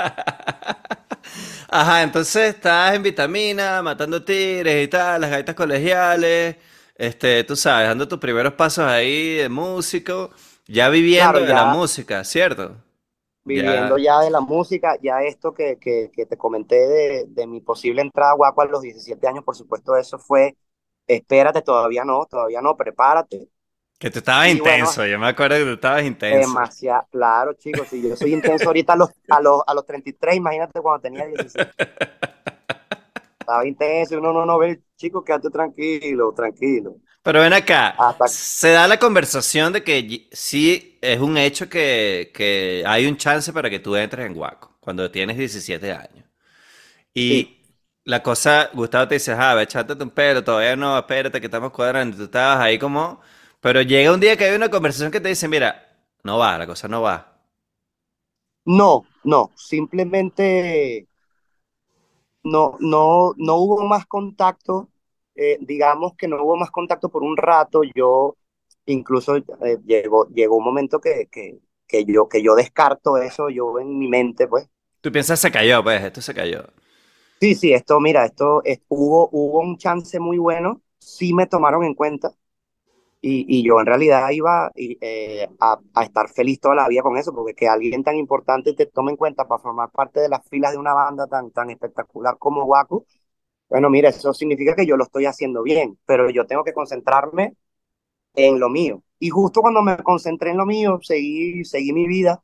Ajá, 1.70 2.02
entonces 2.02 2.54
estás 2.54 2.94
en 2.94 3.02
vitamina, 3.02 3.82
matando 3.82 4.24
tigres 4.24 4.84
y 4.84 4.88
tal, 4.88 5.20
las 5.20 5.30
gaitas 5.30 5.54
colegiales, 5.54 6.56
este, 6.96 7.44
tú 7.44 7.56
sabes, 7.56 7.88
dando 7.88 8.08
tus 8.08 8.18
primeros 8.18 8.54
pasos 8.54 8.84
ahí 8.86 9.36
de 9.36 9.48
músico, 9.48 10.30
ya 10.66 10.88
viviendo 10.88 11.32
Claro, 11.32 11.46
de 11.46 11.54
la 11.54 11.64
música, 11.66 12.24
¿cierto? 12.24 12.76
viviendo 13.44 13.96
Ya, 13.96 13.98
ya 13.98 14.20
de 14.20 14.30
la 14.30 14.40
música, 14.40 14.96
ya 15.02 15.22
esto 15.22 15.52
que, 15.54 15.78
que, 15.78 16.10
que 16.12 16.26
te 16.26 16.36
comenté 16.38 16.76
de, 16.88 17.24
de 17.28 17.46
mi 17.46 17.60
posible 17.60 18.00
entrada 18.02 18.32
a 18.32 18.34
Guaco 18.36 18.62
a 18.62 18.66
los 18.66 18.82
17 18.82 19.26
años, 19.28 19.44
por 19.44 19.56
supuesto, 19.56 19.96
eso 19.96 20.18
fue, 20.18 20.56
espérate, 21.06 21.62
todavía 21.62 22.04
no, 22.04 22.24
todavía 22.26 22.62
no, 22.62 22.76
prepárate. 22.76 23.48
Que 23.98 24.10
tú 24.10 24.18
estabas 24.20 24.48
intenso, 24.48 25.04
yo 25.06 25.18
me 25.18 25.26
acuerdo 25.26 25.56
que 25.56 25.64
tú 25.64 25.72
estabas 25.72 26.04
intenso. 26.04 26.60
Demasiado, 26.60 27.06
claro, 27.10 27.52
chicos, 27.54 27.88
si 27.88 28.02
yo 28.02 28.16
soy 28.16 28.32
intenso 28.32 28.68
ahorita 28.68 28.94
a 28.94 28.96
los, 28.96 29.10
a 29.28 29.40
los, 29.40 29.62
a 29.66 29.74
los 29.74 29.84
33, 29.86 30.36
imagínate 30.36 30.80
cuando 30.80 31.00
tenía 31.02 31.26
16. 31.26 31.68
Estaba 33.44 33.66
intenso, 33.66 34.18
uno 34.18 34.32
no, 34.32 34.46
no 34.46 34.58
ve, 34.58 34.80
chicos, 34.96 35.22
quédate 35.24 35.50
tranquilo, 35.50 36.32
tranquilo. 36.34 36.96
Pero 37.22 37.40
ven 37.40 37.52
acá, 37.52 37.96
se 38.26 38.70
da 38.70 38.88
la 38.88 38.98
conversación 38.98 39.72
de 39.72 39.84
que 39.84 40.28
sí 40.32 40.98
es 41.02 41.20
un 41.20 41.36
hecho 41.36 41.68
que, 41.68 42.30
que, 42.34 42.82
hay 42.86 43.06
un 43.06 43.16
chance 43.16 43.52
para 43.52 43.68
que 43.68 43.80
tú 43.80 43.96
entres 43.96 44.26
en 44.26 44.34
Guaco 44.34 44.76
cuando 44.80 45.10
tienes 45.10 45.36
17 45.36 45.92
años. 45.92 46.24
Y 47.14 47.60
la 48.04 48.22
cosa, 48.22 48.70
Gustavo 48.72 49.08
te 49.08 49.14
dice, 49.16 49.32
ah, 49.32 49.60
echate 49.62 49.94
un 50.02 50.10
pelo, 50.10 50.42
todavía 50.44 50.76
no, 50.76 50.98
espérate 50.98 51.40
que 51.40 51.46
estamos 51.46 51.72
cuadrando. 51.72 52.16
Tú 52.16 52.24
estabas 52.24 52.60
ahí 52.60 52.78
como... 52.78 53.20
Pero 53.60 53.80
llega 53.80 54.12
un 54.12 54.20
día 54.20 54.36
que 54.36 54.44
hay 54.44 54.56
una 54.56 54.70
conversación 54.70 55.10
que 55.10 55.20
te 55.20 55.28
dice, 55.30 55.48
mira, 55.48 55.96
no 56.22 56.38
va, 56.38 56.58
la 56.58 56.66
cosa 56.66 56.88
no 56.88 57.00
va. 57.02 57.38
No, 58.66 59.04
no, 59.24 59.52
simplemente 59.56 61.08
no, 62.44 62.76
no, 62.80 63.34
no 63.36 63.56
hubo 63.56 63.84
más 63.86 64.06
contacto, 64.06 64.90
eh, 65.34 65.58
digamos 65.60 66.14
que 66.16 66.28
no 66.28 66.42
hubo 66.42 66.56
más 66.56 66.70
contacto 66.70 67.08
por 67.08 67.22
un 67.22 67.36
rato, 67.36 67.82
yo 67.94 68.36
incluso 68.86 69.36
eh, 69.36 69.44
llegó, 69.84 70.28
llegó 70.28 70.56
un 70.56 70.64
momento 70.64 71.00
que, 71.00 71.28
que, 71.30 71.58
que, 71.86 72.04
yo, 72.04 72.28
que 72.28 72.42
yo 72.42 72.54
descarto 72.54 73.16
eso, 73.18 73.48
yo 73.50 73.78
en 73.80 73.98
mi 73.98 74.08
mente, 74.08 74.46
pues. 74.46 74.68
Tú 75.00 75.12
piensas 75.12 75.40
se 75.40 75.50
cayó, 75.50 75.82
pues, 75.82 76.02
esto 76.02 76.20
se 76.20 76.34
cayó. 76.34 76.64
Sí, 77.40 77.54
sí, 77.54 77.72
esto, 77.74 78.00
mira, 78.00 78.24
esto 78.24 78.62
hubo, 78.88 79.28
hubo 79.30 79.60
un 79.60 79.76
chance 79.76 80.18
muy 80.18 80.38
bueno, 80.38 80.80
sí 80.98 81.34
me 81.34 81.46
tomaron 81.46 81.84
en 81.84 81.94
cuenta 81.94 82.32
y, 83.26 83.62
yo 83.66 83.80
en 83.80 83.86
realidad 83.86 84.30
iba 84.30 84.70
eh, 84.76 85.48
a, 85.60 85.78
a, 85.94 86.04
estar 86.04 86.28
feliz 86.28 86.60
toda 86.60 86.74
la 86.74 86.88
vida 86.88 87.02
con 87.02 87.16
eso, 87.16 87.32
porque 87.34 87.54
que 87.54 87.68
alguien 87.68 88.04
tan 88.04 88.16
importante 88.16 88.74
te 88.74 88.86
tome 88.86 89.12
en 89.12 89.16
cuenta 89.16 89.46
para 89.48 89.62
formar 89.62 89.90
parte 89.90 90.20
de 90.20 90.28
las 90.28 90.46
filas 90.48 90.72
de 90.72 90.78
una 90.78 90.92
banda 90.94 91.26
tan, 91.26 91.50
tan 91.50 91.70
espectacular 91.70 92.36
como 92.38 92.64
Waku, 92.64 93.06
bueno, 93.68 93.90
mira, 93.90 94.10
eso 94.10 94.34
significa 94.34 94.74
que 94.76 94.86
yo 94.86 94.96
lo 94.96 95.04
estoy 95.04 95.26
haciendo 95.26 95.62
bien, 95.62 95.98
pero 96.06 96.30
yo 96.30 96.46
tengo 96.46 96.64
que 96.64 96.74
concentrarme 96.74 97.54
en 98.34 98.60
lo 98.60 98.68
mío. 98.70 99.02
Y 99.18 99.30
justo 99.30 99.60
cuando 99.62 99.82
me 99.82 99.96
concentré 99.98 100.50
en 100.50 100.58
lo 100.58 100.66
mío, 100.66 100.98
seguí, 101.02 101.64
seguí 101.64 101.92
mi 101.92 102.06
vida, 102.08 102.42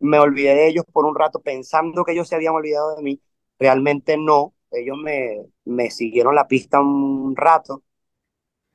me 0.00 0.18
olvidé 0.18 0.54
de 0.54 0.68
ellos 0.68 0.84
por 0.92 1.04
un 1.06 1.14
rato 1.14 1.40
pensando 1.40 2.04
que 2.04 2.12
ellos 2.12 2.28
se 2.28 2.36
habían 2.36 2.54
olvidado 2.54 2.96
de 2.96 3.02
mí 3.02 3.20
Realmente 3.58 4.16
no, 4.16 4.54
ellos 4.70 4.96
me, 4.98 5.46
me 5.64 5.90
siguieron 5.90 6.34
la 6.34 6.46
pista 6.46 6.80
un 6.80 7.34
rato 7.36 7.82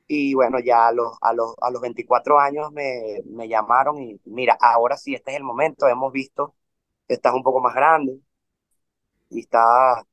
y 0.06 0.34
bueno, 0.34 0.58
ya 0.60 0.88
a 0.88 0.92
los, 0.92 1.16
a 1.22 1.32
los, 1.32 1.54
a 1.60 1.70
los 1.70 1.80
24 1.82 2.38
años 2.40 2.72
me, 2.72 3.20
me 3.26 3.48
llamaron 3.48 3.98
y 4.02 4.20
mira, 4.26 4.56
ahora 4.60 4.96
sí, 4.96 5.14
este 5.14 5.32
es 5.32 5.36
el 5.38 5.44
momento, 5.44 5.88
hemos 5.88 6.12
visto 6.12 6.54
que 7.08 7.14
estás 7.14 7.34
un 7.34 7.42
poco 7.42 7.60
más 7.60 7.74
grande 7.74 8.20
y 9.30 9.40
estás, 9.40 10.04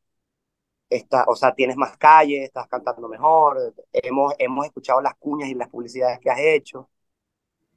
está, 0.90 1.26
o 1.28 1.36
sea, 1.36 1.54
tienes 1.56 1.78
más 1.78 1.98
calle, 1.98 2.44
estás 2.44 2.68
cantando 2.68 3.08
mejor, 3.10 3.74
hemos, 3.94 4.34
hemos 4.40 4.66
escuchado 4.66 5.02
las 5.02 5.16
cuñas 5.18 5.50
y 5.50 5.56
las 5.56 5.70
publicidades 5.70 6.20
que 6.20 6.30
has 6.30 6.40
hecho. 6.40 6.90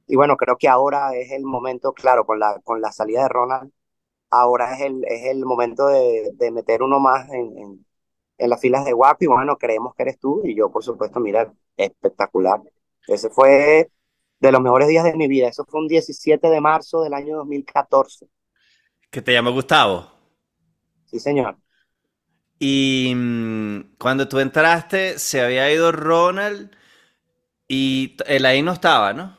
Y 0.07 0.15
bueno, 0.15 0.37
creo 0.37 0.57
que 0.57 0.67
ahora 0.69 1.15
es 1.15 1.31
el 1.31 1.43
momento, 1.45 1.93
claro, 1.93 2.25
con 2.25 2.39
la, 2.39 2.59
con 2.63 2.81
la 2.81 2.91
salida 2.91 3.23
de 3.23 3.29
Ronald, 3.29 3.71
ahora 4.31 4.75
es 4.75 4.81
el, 4.81 5.03
es 5.07 5.25
el 5.27 5.45
momento 5.45 5.87
de, 5.87 6.31
de 6.35 6.51
meter 6.51 6.83
uno 6.83 6.99
más 6.99 7.29
en, 7.31 7.57
en, 7.59 7.87
en, 8.37 8.49
las 8.49 8.61
filas 8.61 8.85
de 8.85 8.93
guapo 8.93 9.23
y 9.23 9.27
bueno, 9.27 9.57
creemos 9.57 9.95
que 9.95 10.03
eres 10.03 10.19
tú 10.19 10.41
y 10.45 10.55
yo 10.55 10.71
por 10.71 10.83
supuesto, 10.83 11.19
mira, 11.19 11.51
espectacular. 11.77 12.61
Ese 13.07 13.29
fue 13.29 13.89
de 14.39 14.51
los 14.51 14.61
mejores 14.61 14.87
días 14.87 15.03
de 15.03 15.15
mi 15.15 15.27
vida, 15.27 15.47
eso 15.47 15.65
fue 15.65 15.81
un 15.81 15.87
17 15.87 16.49
de 16.49 16.61
marzo 16.61 17.01
del 17.01 17.13
año 17.13 17.37
2014. 17.37 18.27
¿Que 19.09 19.21
te 19.21 19.31
llamo 19.31 19.51
Gustavo? 19.51 20.11
Sí, 21.05 21.19
señor. 21.19 21.57
Y 22.59 23.13
mmm, 23.15 23.95
cuando 23.97 24.27
tú 24.27 24.39
entraste, 24.39 25.19
se 25.19 25.41
había 25.41 25.71
ido 25.71 25.91
Ronald 25.91 26.71
y 27.67 28.17
él 28.27 28.45
ahí 28.45 28.61
no 28.61 28.71
estaba, 28.71 29.13
¿no? 29.13 29.37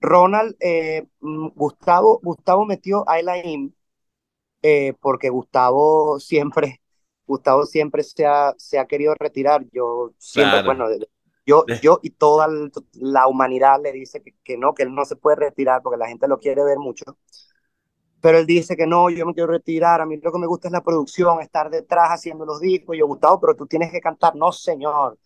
Ronald, 0.00 0.56
eh, 0.60 1.06
mm, 1.20 1.48
Gustavo, 1.54 2.20
Gustavo 2.22 2.64
metió 2.64 3.08
a 3.08 3.18
Elaine 3.18 3.72
eh, 4.62 4.94
porque 5.00 5.30
Gustavo 5.30 6.18
siempre, 6.20 6.80
Gustavo 7.26 7.66
siempre 7.66 8.02
se 8.02 8.26
ha, 8.26 8.54
se 8.56 8.78
ha 8.78 8.86
querido 8.86 9.14
retirar. 9.18 9.64
Yo 9.72 10.12
siempre, 10.18 10.62
bueno, 10.62 10.86
yo, 11.44 11.64
yo 11.82 12.00
y 12.02 12.10
toda 12.10 12.48
la 12.94 13.26
humanidad 13.26 13.80
le 13.82 13.92
dice 13.92 14.22
que, 14.22 14.34
que, 14.42 14.56
no, 14.56 14.74
que 14.74 14.84
él 14.84 14.94
no 14.94 15.04
se 15.04 15.16
puede 15.16 15.36
retirar 15.36 15.82
porque 15.82 15.98
la 15.98 16.08
gente 16.08 16.28
lo 16.28 16.38
quiere 16.38 16.64
ver 16.64 16.78
mucho. 16.78 17.04
Pero 18.20 18.38
él 18.38 18.46
dice 18.46 18.76
que 18.76 18.86
no, 18.86 19.10
yo 19.10 19.26
me 19.26 19.34
quiero 19.34 19.52
retirar, 19.52 20.00
a 20.00 20.06
mí 20.06 20.16
lo 20.16 20.32
que 20.32 20.38
me 20.38 20.46
gusta 20.46 20.68
es 20.68 20.72
la 20.72 20.82
producción, 20.82 21.40
estar 21.40 21.70
detrás 21.70 22.08
haciendo 22.10 22.44
los 22.44 22.60
discos. 22.60 22.96
Y 22.96 22.98
yo, 22.98 23.06
Gustavo, 23.06 23.40
pero 23.40 23.54
tú 23.54 23.66
tienes 23.66 23.92
que 23.92 24.00
cantar. 24.00 24.34
No, 24.34 24.50
señor, 24.50 25.18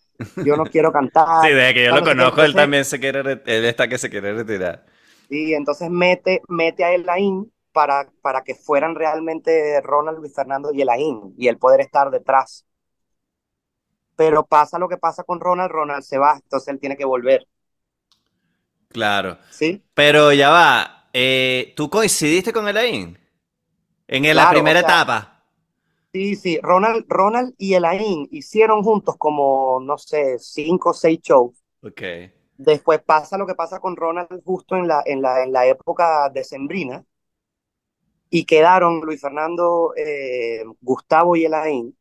yo 0.43 0.55
no 0.55 0.63
quiero 0.71 0.91
cantar. 0.91 1.45
Sí, 1.47 1.53
desde 1.53 1.73
que 1.73 1.85
yo 1.85 1.95
lo 1.95 2.03
conozco, 2.03 2.43
él 2.43 2.53
también 2.53 2.85
se 2.85 2.99
quiere, 2.99 3.41
él 3.45 3.65
está 3.65 3.87
que 3.87 3.97
se 3.97 4.09
quiere 4.09 4.33
retirar. 4.33 4.85
Sí, 5.29 5.53
entonces 5.53 5.89
mete, 5.89 6.41
mete 6.49 6.83
a 6.83 6.93
Elaine 6.93 7.49
para, 7.71 8.09
para 8.21 8.43
que 8.43 8.55
fueran 8.55 8.95
realmente 8.95 9.79
Ronald, 9.81 10.19
Luis 10.19 10.33
Fernando 10.33 10.71
y 10.73 10.81
Elaine, 10.81 11.33
y 11.37 11.47
el 11.47 11.57
poder 11.57 11.81
estar 11.81 12.09
detrás. 12.11 12.65
Pero 14.15 14.45
pasa 14.45 14.77
lo 14.77 14.89
que 14.89 14.97
pasa 14.97 15.23
con 15.23 15.39
Ronald, 15.39 15.71
Ronald 15.71 16.03
se 16.03 16.17
va, 16.17 16.35
entonces 16.35 16.67
él 16.67 16.79
tiene 16.79 16.97
que 16.97 17.05
volver. 17.05 17.47
Claro. 18.89 19.37
Sí. 19.49 19.83
Pero 19.93 20.33
ya 20.33 20.49
va, 20.49 21.09
eh, 21.13 21.73
¿tú 21.75 21.89
coincidiste 21.89 22.51
con 22.51 22.67
Elaine? 22.67 23.17
En 24.07 24.35
la 24.35 24.49
primera 24.49 24.79
o 24.79 24.83
sea, 24.83 24.89
etapa. 24.89 25.43
Sí, 26.11 26.35
sí, 26.35 26.59
Ronald, 26.61 27.05
Ronald 27.07 27.55
y 27.57 27.73
Elaine 27.73 28.27
hicieron 28.31 28.83
juntos 28.83 29.15
como, 29.17 29.79
no 29.81 29.97
sé, 29.97 30.37
cinco 30.39 30.89
o 30.89 30.93
seis 30.93 31.19
shows. 31.21 31.63
Ok. 31.81 32.01
Después 32.57 33.01
pasa 33.01 33.37
lo 33.37 33.47
que 33.47 33.55
pasa 33.55 33.79
con 33.79 33.95
Ronald 33.95 34.43
justo 34.43 34.75
en 34.75 34.87
la, 34.87 35.01
en 35.05 35.21
la, 35.21 35.43
en 35.43 35.53
la 35.53 35.65
época 35.65 36.29
decembrina 36.29 37.03
y 38.33 38.45
quedaron 38.45 39.01
Luis 39.01 39.19
Fernando, 39.19 39.93
eh, 39.95 40.63
Gustavo 40.79 41.35
y 41.35 41.43
Elaine. 41.45 41.93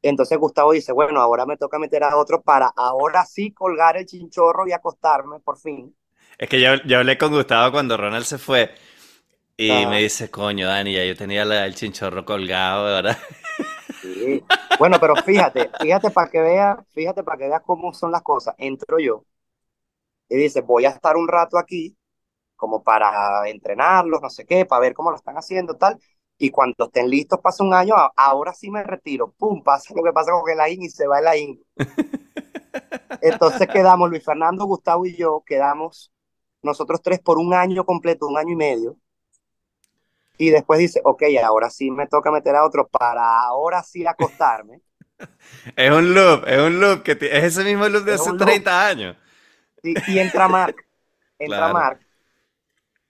Entonces 0.00 0.38
Gustavo 0.38 0.72
dice, 0.72 0.90
bueno, 0.90 1.20
ahora 1.20 1.44
me 1.44 1.58
toca 1.58 1.78
meter 1.78 2.02
a 2.02 2.16
otro 2.16 2.40
para 2.40 2.72
ahora 2.74 3.24
sí 3.26 3.52
colgar 3.52 3.98
el 3.98 4.06
chinchorro 4.06 4.66
y 4.66 4.72
acostarme, 4.72 5.38
por 5.38 5.58
fin. 5.58 5.94
Es 6.38 6.48
que 6.48 6.60
yo, 6.60 6.76
yo 6.86 6.98
hablé 6.98 7.18
con 7.18 7.30
Gustavo 7.30 7.70
cuando 7.72 7.96
Ronald 7.98 8.24
se 8.24 8.38
fue 8.38 8.74
y 9.56 9.70
ah. 9.70 9.88
me 9.88 10.00
dice, 10.00 10.30
coño, 10.30 10.66
Dani, 10.66 10.94
ya 10.94 11.04
yo 11.04 11.14
tenía 11.14 11.44
la, 11.44 11.66
el 11.66 11.74
chinchorro 11.74 12.24
colgado, 12.24 12.84
¿verdad? 12.86 13.18
Sí. 14.00 14.42
Bueno, 14.78 14.98
pero 14.98 15.14
fíjate, 15.14 15.70
fíjate 15.78 16.10
para 16.10 16.30
que 16.30 16.40
veas, 16.40 16.78
fíjate 16.92 17.22
para 17.22 17.38
que 17.38 17.48
veas 17.48 17.62
cómo 17.64 17.92
son 17.92 18.10
las 18.10 18.22
cosas. 18.22 18.54
Entro 18.58 18.98
yo 18.98 19.24
y 20.28 20.36
dice, 20.36 20.62
voy 20.62 20.86
a 20.86 20.88
estar 20.88 21.16
un 21.16 21.28
rato 21.28 21.58
aquí 21.58 21.94
como 22.62 22.80
para 22.84 23.48
entrenarlos, 23.48 24.22
no 24.22 24.30
sé 24.30 24.46
qué, 24.46 24.64
para 24.64 24.78
ver 24.78 24.94
cómo 24.94 25.10
lo 25.10 25.16
están 25.16 25.34
haciendo, 25.36 25.74
tal. 25.76 25.98
Y 26.38 26.50
cuando 26.50 26.84
estén 26.84 27.10
listos, 27.10 27.40
pasa 27.42 27.64
un 27.64 27.74
año, 27.74 27.96
ahora 28.16 28.54
sí 28.54 28.70
me 28.70 28.84
retiro. 28.84 29.32
Pum, 29.36 29.64
pasa 29.64 29.92
lo 29.96 30.04
que 30.04 30.12
pasa 30.12 30.30
con 30.30 30.48
el 30.48 30.60
AIN 30.60 30.84
y 30.84 30.88
se 30.88 31.08
va 31.08 31.18
el 31.18 31.26
AIN. 31.26 31.60
Entonces 33.20 33.66
quedamos, 33.66 34.08
Luis 34.08 34.24
Fernando, 34.24 34.64
Gustavo 34.64 35.04
y 35.06 35.16
yo, 35.16 35.42
quedamos 35.44 36.12
nosotros 36.62 37.02
tres 37.02 37.18
por 37.18 37.36
un 37.36 37.52
año 37.52 37.84
completo, 37.84 38.28
un 38.28 38.38
año 38.38 38.52
y 38.52 38.56
medio 38.56 38.96
y 40.38 40.50
después 40.50 40.78
dice, 40.78 41.00
ok, 41.02 41.24
ahora 41.44 41.68
sí 41.68 41.90
me 41.90 42.06
toca 42.06 42.30
meter 42.30 42.54
a 42.54 42.64
otro 42.64 42.86
para 42.86 43.42
ahora 43.42 43.82
sí 43.82 44.06
acostarme. 44.06 44.80
es 45.76 45.90
un 45.90 46.14
loop, 46.14 46.46
es 46.46 46.60
un 46.60 46.78
loop, 46.80 47.02
que 47.02 47.12
es 47.12 47.44
ese 47.44 47.64
mismo 47.64 47.88
loop 47.88 48.04
de 48.04 48.14
es 48.14 48.20
hace 48.20 48.36
30 48.36 48.86
años. 48.86 49.16
Y, 49.82 50.12
y 50.12 50.18
entra 50.20 50.46
Mark, 50.46 50.76
entra 51.40 51.58
claro. 51.58 51.74
Mark. 51.74 52.11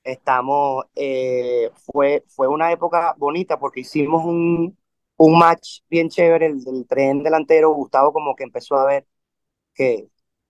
Estamos, 0.04 0.86
eh, 0.96 1.70
fue, 1.86 2.24
fue 2.28 2.48
una 2.48 2.72
época 2.72 3.14
bonita 3.18 3.58
porque 3.58 3.80
hicimos 3.80 4.24
un, 4.24 4.76
un 5.16 5.38
match 5.38 5.80
bien 5.88 6.08
chévere, 6.08 6.46
el 6.46 6.64
del 6.64 6.86
tren 6.88 7.22
delantero, 7.22 7.70
Gustavo 7.72 8.12
como 8.12 8.34
que 8.34 8.44
empezó 8.44 8.76
a 8.76 8.86
ver 8.86 9.06
que 9.74 10.08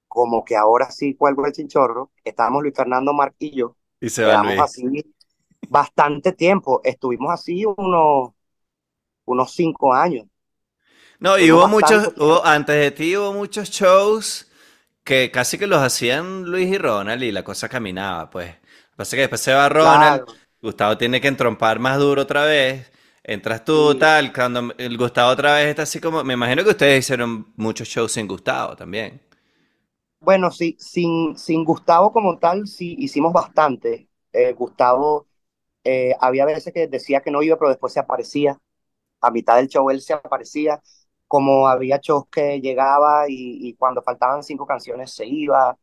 como 0.09 0.45
que 0.45 0.57
ahora 0.57 0.91
sí 0.91 1.15
cuelgo 1.17 1.47
el 1.47 1.53
chinchorro, 1.53 2.13
estábamos 2.25 2.63
Luis 2.63 2.75
Fernando, 2.77 3.13
Mark 3.15 3.37
y 4.01 4.11
se 4.11 4.25
va 4.25 4.41
Luis. 4.43 4.61
así 4.65 4.85
bastante 5.69 6.33
tiempo. 6.33 6.81
Estuvimos 6.85 7.33
así 7.33 7.65
unos, 7.67 8.31
unos 9.27 9.53
cinco 9.55 9.93
años. 9.95 10.27
No, 11.21 11.39
y 11.39 11.53
hubo 11.53 11.69
muchos, 11.69 12.13
hubo, 12.17 12.45
antes 12.45 12.77
de 12.77 12.91
ti 12.91 13.17
hubo 13.17 13.33
muchos 13.33 13.71
shows 13.71 14.49
que 15.05 15.31
casi 15.31 15.59
que 15.59 15.67
los 15.67 15.81
hacían 15.83 16.45
Luis 16.45 16.69
y 16.69 16.79
Ronald 16.79 17.23
y 17.23 17.33
la 17.33 17.45
cosa 17.45 17.69
caminaba, 17.69 18.31
pues. 18.31 18.55
Pasa 19.03 19.17
que 19.17 19.23
después 19.23 19.41
se 19.41 19.53
va 19.53 19.69
Ronald, 19.69 20.23
claro. 20.25 20.39
Gustavo 20.61 20.97
tiene 20.99 21.21
que 21.21 21.29
entrompar 21.29 21.79
más 21.79 21.99
duro 21.99 22.23
otra 22.23 22.45
vez, 22.45 22.91
entras 23.25 23.65
tú, 23.65 23.95
sí. 23.95 23.99
tal, 23.99 24.33
cuando 24.33 24.73
el 24.79 24.97
Gustavo 24.99 25.31
otra 25.33 25.55
vez 25.57 25.69
está 25.69 25.83
así 25.83 26.01
como, 26.01 26.23
me 26.25 26.35
imagino 26.35 26.63
que 26.65 26.71
ustedes 26.71 27.01
hicieron 27.05 27.53
muchos 27.57 27.89
shows 27.89 28.13
sin 28.13 28.29
Gustavo 28.29 28.77
también. 28.77 29.21
bueno, 30.21 30.51
sí, 30.51 30.77
sin, 30.79 31.37
sin 31.37 31.65
Gustavo 31.65 32.13
como 32.13 32.39
tal, 32.39 32.67
sí 32.67 32.95
hicimos 32.99 33.33
bastante. 33.33 34.09
Eh, 34.33 34.53
Gustavo 34.53 35.29
eh, 35.85 36.15
había 36.21 36.45
veces 36.47 36.73
que 36.75 36.89
decía 36.89 37.23
que 37.23 37.31
no 37.33 37.43
iba, 37.43 37.59
pero 37.59 37.71
después 37.71 37.93
se 37.93 38.01
aparecía. 38.01 38.59
A 39.21 39.31
mitad 39.31 39.57
del 39.57 39.69
show 39.69 39.91
él 39.91 40.01
se 40.03 40.15
aparecía. 40.15 40.83
Como 41.29 41.69
había 41.69 41.99
shows 42.01 42.27
que 42.31 42.61
llegaba 42.61 43.29
y, 43.29 43.69
y 43.69 43.75
cuando 43.77 44.03
faltaban 44.03 44.43
cinco 44.45 44.67
canciones 44.67 45.13
se 45.15 45.27
iba. 45.27 45.79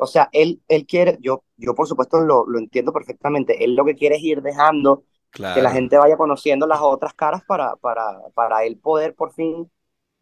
O 0.00 0.06
sea, 0.06 0.28
él, 0.32 0.62
él 0.68 0.86
quiere, 0.86 1.18
yo, 1.20 1.44
yo 1.56 1.74
por 1.74 1.86
supuesto 1.88 2.20
lo, 2.20 2.46
lo 2.46 2.58
entiendo 2.58 2.92
perfectamente. 2.92 3.64
Él 3.64 3.74
lo 3.74 3.84
que 3.84 3.94
quiere 3.94 4.16
es 4.16 4.22
ir 4.22 4.42
dejando 4.42 5.04
que 5.52 5.62
la 5.62 5.70
gente 5.72 5.98
vaya 5.98 6.16
conociendo 6.16 6.66
las 6.66 6.80
otras 6.80 7.14
caras 7.14 7.42
para, 7.44 7.76
para, 7.76 8.18
para 8.34 8.64
él 8.64 8.78
poder 8.78 9.14
por 9.14 9.32
fin 9.32 9.70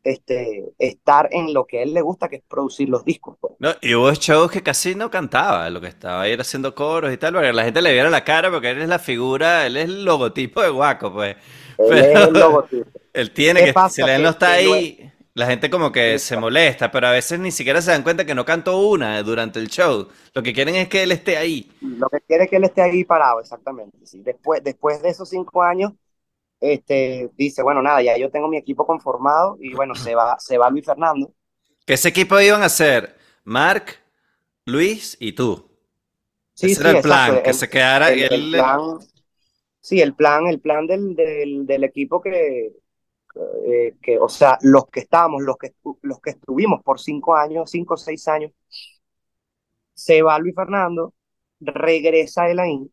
este, 0.04 0.64
estar 0.78 1.28
en 1.32 1.52
lo 1.54 1.66
que 1.66 1.80
a 1.80 1.82
él 1.82 1.94
le 1.94 2.02
gusta, 2.02 2.28
que 2.28 2.36
es 2.36 2.42
producir 2.48 2.88
los 2.88 3.04
discos. 3.04 3.36
pues. 3.40 3.54
No, 3.58 3.74
y 3.80 3.94
hubo 3.94 4.12
shows 4.14 4.50
que 4.52 4.62
casi 4.62 4.94
no 4.94 5.10
cantaba, 5.10 5.68
lo 5.70 5.80
que 5.80 5.88
estaba 5.88 6.22
ahí 6.22 6.32
era 6.32 6.42
haciendo 6.42 6.74
coros 6.76 7.12
y 7.12 7.16
tal, 7.16 7.34
para 7.34 7.48
que 7.48 7.52
la 7.52 7.64
gente 7.64 7.82
le 7.82 7.92
viera 7.92 8.08
la 8.08 8.22
cara, 8.24 8.50
porque 8.52 8.70
él 8.70 8.80
es 8.82 8.88
la 8.88 9.00
figura, 9.00 9.66
él 9.66 9.76
es 9.76 9.84
el 9.86 10.04
logotipo 10.04 10.62
de 10.62 10.68
Guaco, 10.70 11.12
pues. 11.12 11.36
Él 11.78 11.98
es 11.98 12.16
el 12.28 12.38
logotipo. 12.38 12.90
él 13.12 13.32
tiene 13.32 13.60
¿Qué 13.60 13.66
que, 13.72 13.74
si 13.88 14.02
pasa? 14.02 14.06
él 14.14 14.22
no 14.22 14.30
está 14.30 14.52
ahí, 14.52 15.12
la 15.38 15.46
gente 15.46 15.70
como 15.70 15.92
que 15.92 16.18
se 16.18 16.36
molesta, 16.36 16.90
pero 16.90 17.08
a 17.08 17.12
veces 17.12 17.38
ni 17.40 17.50
siquiera 17.52 17.80
se 17.82 17.90
dan 17.92 18.02
cuenta 18.02 18.24
que 18.26 18.34
no 18.34 18.44
cantó 18.44 18.78
una 18.78 19.22
durante 19.22 19.58
el 19.60 19.68
show. 19.68 20.08
Lo 20.34 20.42
que 20.42 20.52
quieren 20.52 20.74
es 20.76 20.88
que 20.88 21.02
él 21.02 21.12
esté 21.12 21.36
ahí. 21.36 21.70
lo 21.80 22.08
que 22.08 22.20
quiere 22.22 22.44
es 22.44 22.50
que 22.50 22.56
él 22.56 22.64
esté 22.64 22.82
ahí 22.82 23.04
parado, 23.04 23.40
exactamente. 23.40 23.98
sí. 24.06 24.20
Después, 24.22 24.62
después 24.64 25.00
de 25.02 25.10
esos 25.10 25.28
cinco 25.28 25.62
años, 25.62 25.92
este, 26.60 27.30
dice, 27.36 27.62
bueno, 27.62 27.82
nada, 27.82 28.02
ya 28.02 28.18
yo 28.18 28.30
tengo 28.30 28.48
mi 28.48 28.58
equipo 28.58 28.86
conformado 28.86 29.56
y 29.60 29.74
bueno, 29.74 29.94
se 29.96 30.14
va, 30.14 30.38
se 30.40 30.58
va 30.58 30.70
Luis 30.70 30.86
Fernando. 30.86 31.34
Que 31.86 31.94
ese 31.94 32.08
equipo 32.08 32.38
iban 32.40 32.62
a 32.62 32.68
ser 32.68 33.16
Mark, 33.44 33.96
Luis 34.66 35.16
y 35.20 35.32
tú. 35.32 35.70
Sí, 36.54 36.74
Ese 36.74 36.82
sí, 36.82 36.84
era 36.84 36.92
el 36.92 36.98
exacto. 36.98 37.00
plan, 37.00 37.42
que 37.42 37.52
El, 37.52 37.54
se 37.54 37.70
quedara 37.70 38.12
el, 38.12 38.26
el 38.30 38.42
él. 38.42 38.50
plan, 38.50 38.80
sí, 39.80 40.00
el 40.00 40.14
plan, 40.14 40.46
el 40.48 40.60
plan 40.60 40.86
del, 40.86 41.14
del, 41.16 41.66
del 41.66 41.84
equipo 41.84 42.20
que, 42.22 42.72
eh, 43.66 43.96
que, 44.02 44.18
o 44.18 44.28
sea, 44.28 44.58
los 44.62 44.86
que 44.88 45.00
estábamos, 45.00 45.42
los 45.42 45.56
que, 45.58 45.74
los 46.02 46.20
que 46.20 46.30
estuvimos 46.30 46.82
por 46.82 47.00
cinco 47.00 47.36
años, 47.36 47.70
cinco 47.70 47.94
o 47.94 47.96
seis 47.96 48.26
años, 48.28 48.52
se 49.94 50.22
va 50.22 50.38
Luis 50.38 50.54
Fernando, 50.54 51.12
regresa 51.60 52.48
Elaine, 52.48 52.88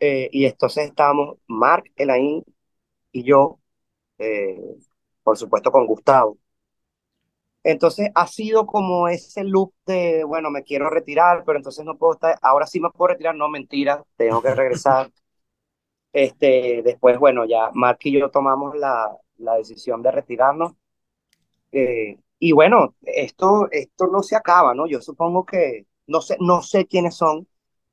eh, 0.00 0.28
y 0.32 0.44
entonces 0.46 0.86
estábamos 0.88 1.38
Mark, 1.46 1.84
Elaine 1.96 2.42
y 3.12 3.24
yo, 3.24 3.60
eh, 4.18 4.58
por 5.22 5.38
supuesto 5.38 5.72
con 5.72 5.86
Gustavo. 5.86 6.38
Entonces 7.62 8.10
ha 8.14 8.26
sido 8.28 8.64
como 8.66 9.08
ese 9.08 9.42
loop 9.44 9.72
de, 9.86 10.22
bueno, 10.24 10.50
me 10.50 10.62
quiero 10.62 10.88
retirar, 10.88 11.42
pero 11.44 11.58
entonces 11.58 11.84
no 11.84 11.98
puedo 11.98 12.14
estar, 12.14 12.38
ahora 12.42 12.66
sí 12.66 12.78
me 12.80 12.90
puedo 12.90 13.08
retirar, 13.08 13.34
no, 13.34 13.48
mentira, 13.48 14.04
tengo 14.16 14.40
que 14.42 14.54
regresar. 14.54 15.10
Este, 16.16 16.82
después, 16.82 17.18
bueno, 17.18 17.44
ya 17.46 17.70
Mark 17.74 17.98
y 18.04 18.18
yo 18.18 18.30
tomamos 18.30 18.74
la, 18.76 19.14
la 19.38 19.56
decisión 19.56 20.02
de 20.02 20.10
retirarnos. 20.12 20.72
eh, 21.72 22.18
y 22.38 22.52
bueno, 22.52 22.94
esto, 23.02 23.68
esto 23.70 24.06
no 24.08 24.22
se 24.22 24.36
acaba, 24.36 24.74
¿no? 24.74 24.86
Yo 24.86 25.00
supongo 25.00 25.44
que, 25.46 25.86
no 26.06 26.20
sé, 26.20 26.36
no 26.40 26.62
sé 26.62 26.86
quiénes 26.86 27.16
son, 27.16 27.48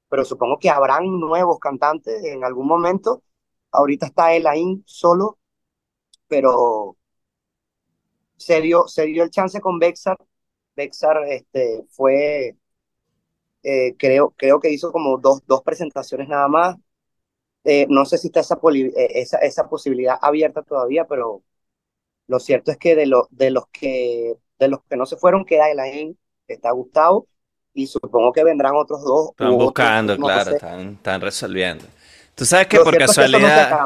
pero 0.10 0.26
supongo 0.26 0.60
que 0.60 0.70
habrán 0.70 1.06
nuevos 1.20 1.60
cantantes 1.60 2.24
en 2.26 2.44
algún 2.46 2.68
momento. 2.68 3.24
Ahorita 3.72 4.08
está 4.08 4.34
Elaine 4.36 4.84
solo, 4.86 5.40
pero 6.28 6.98
se 8.38 8.62
dio, 8.62 8.88
se 8.88 9.06
dio 9.06 9.24
el 9.24 9.30
chance 9.32 9.60
con 9.62 9.80
Bexar. 9.80 10.18
Bexar 10.76 11.24
este, 11.30 11.84
fue, 11.90 12.58
eh, 13.64 13.96
creo, 13.98 14.34
creo 14.38 14.60
que 14.60 14.72
hizo 14.72 14.92
como 14.92 15.18
dos, 15.18 15.42
dos 15.48 15.62
presentaciones 15.64 16.28
nada 16.28 16.48
más. 16.48 16.78
Eh, 17.66 17.86
no 17.90 18.06
sé 18.06 18.18
si 18.18 18.28
está 18.28 18.42
esa, 18.42 18.56
eh, 18.74 18.92
esa, 19.16 19.38
esa 19.40 19.70
posibilidad 19.70 20.18
abierta 20.22 20.64
todavía, 20.64 21.06
pero 21.08 21.44
lo 22.28 22.40
cierto 22.40 22.72
es 22.72 22.78
que 22.78 22.96
de, 22.96 23.08
lo, 23.08 23.28
de, 23.32 23.52
los 23.52 23.68
que 23.70 24.36
de 24.60 24.68
los 24.70 24.84
que 24.86 24.98
no 24.98 25.06
se 25.06 25.18
fueron 25.18 25.46
queda 25.46 25.72
Elaine, 25.72 26.18
está 26.48 26.72
Gustavo, 26.72 27.28
y 27.74 27.88
supongo 27.88 28.32
que 28.34 28.44
vendrán 28.44 28.76
otros 28.76 29.04
dos 29.04 29.32
Están 29.32 29.58
otros, 29.58 29.96
buscando, 29.98 30.18
no 30.18 30.32
claro, 30.32 30.52
sé. 30.52 30.52
están, 30.52 30.94
están 30.96 31.22
resolviendo. 31.22 31.86
Tú 32.36 32.46
sabes 32.46 32.68
que 32.68 32.80
Lo 32.80 32.82
por 32.82 32.96
es 32.96 33.04
que 33.06 33.06
casualidad, 33.06 33.82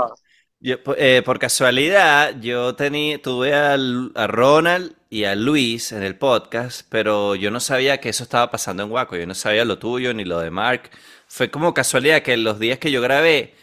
yo, 0.60 0.84
po- 0.84 0.96
eh, 0.98 1.22
por 1.26 1.40
casualidad, 1.40 2.36
yo 2.42 2.76
tení, 2.76 3.18
tuve 3.18 3.54
al- 3.54 4.12
a 4.16 4.28
Ronald 4.28 4.94
y 5.10 5.24
a 5.26 5.36
Luis 5.36 5.92
en 5.94 6.04
el 6.04 6.18
podcast, 6.18 6.86
pero 6.90 7.36
yo 7.36 7.52
no 7.52 7.60
sabía 7.62 8.00
que 8.00 8.10
eso 8.10 8.24
estaba 8.24 8.52
pasando 8.52 8.84
en 8.84 8.92
Waco. 8.92 9.16
Yo 9.18 9.26
no 9.28 9.36
sabía 9.36 9.66
lo 9.66 9.80
tuyo 9.80 10.14
ni 10.14 10.26
lo 10.26 10.40
de 10.40 10.52
Mark. 10.52 10.90
Fue 11.28 11.50
como 11.52 11.74
casualidad 11.74 12.22
que 12.24 12.36
los 12.38 12.60
días 12.60 12.80
que 12.80 12.92
yo 12.92 13.02
grabé 13.02 13.56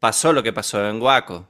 pasó 0.00 0.32
lo 0.32 0.42
que 0.42 0.52
pasó 0.52 0.84
en 0.88 1.00
Waco. 1.00 1.36
Ok. 1.36 1.46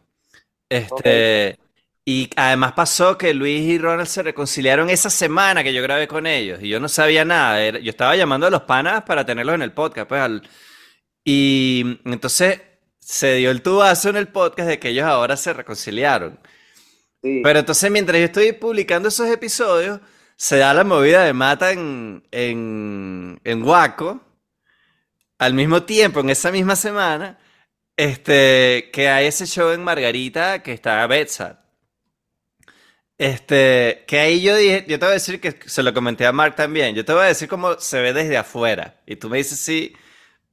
Este, 0.69 1.59
y 2.05 2.29
además 2.37 2.73
pasó 2.73 3.17
que 3.19 3.33
Luis 3.35 3.63
y 3.63 3.79
Ronald 3.79 4.09
se 4.09 4.23
reconciliaron 4.23 4.91
esa 4.91 5.11
semana 5.11 5.63
que 5.65 5.73
yo 5.73 5.83
grabé 5.83 6.09
con 6.09 6.27
ellos 6.27 6.61
y 6.63 6.69
yo 6.69 6.81
no 6.81 6.89
sabía 6.89 7.25
nada. 7.25 7.63
Era- 7.63 7.79
yo 7.79 7.91
estaba 7.91 8.17
llamando 8.17 8.47
a 8.47 8.51
los 8.51 8.63
panas 8.63 9.03
para 9.05 9.25
tenerlos 9.25 9.55
en 9.55 9.63
el 9.63 9.73
podcast, 9.73 10.09
pues, 10.09 10.21
al- 10.21 10.49
y 11.25 12.01
entonces 12.05 12.61
se 13.01 13.35
dio 13.37 13.51
el 13.51 13.63
tubazo 13.63 14.09
en 14.11 14.17
el 14.17 14.29
podcast 14.29 14.69
de 14.69 14.79
que 14.79 14.91
ellos 14.91 15.07
ahora 15.07 15.37
se 15.37 15.53
reconciliaron. 15.53 16.39
Sí. 17.23 17.41
Pero 17.45 17.59
entonces 17.61 17.91
mientras 17.91 18.19
yo 18.19 18.25
estoy 18.27 18.53
publicando 18.53 19.09
esos 19.09 19.29
episodios, 19.29 20.01
se 20.37 20.57
da 20.59 20.73
la 20.75 20.85
movida 20.85 21.25
de 21.25 21.33
Mata 21.35 21.73
en, 21.73 22.23
en, 22.31 23.41
en 23.45 23.63
Waco, 23.63 24.23
al 25.39 25.55
mismo 25.55 25.83
tiempo, 25.85 26.21
en 26.21 26.31
esa 26.31 26.51
misma 26.53 26.77
semana, 26.77 27.39
este, 28.01 28.91
que 28.93 29.11
hay 29.11 29.27
ese 29.27 29.47
show 29.47 29.71
en 29.73 29.85
Margarita 29.85 30.63
que 30.63 30.73
está 30.73 31.07
Betsat. 31.07 31.61
Este, 33.19 34.05
que 34.07 34.19
ahí 34.19 34.41
yo 34.41 34.57
dije, 34.57 34.87
yo 34.89 34.99
te 34.99 35.05
voy 35.05 35.11
a 35.11 35.15
decir 35.15 35.39
que 35.39 35.59
se 35.67 35.83
lo 35.83 35.93
comenté 35.93 36.25
a 36.25 36.33
Mark 36.33 36.57
también, 36.57 36.95
yo 36.95 37.05
te 37.05 37.13
voy 37.13 37.25
a 37.25 37.27
decir 37.27 37.47
cómo 37.49 37.79
se 37.79 38.01
ve 38.01 38.15
desde 38.15 38.39
afuera. 38.39 38.99
Y 39.07 39.17
tú 39.17 39.29
me 39.29 39.37
dices 39.37 39.61
si, 39.61 39.95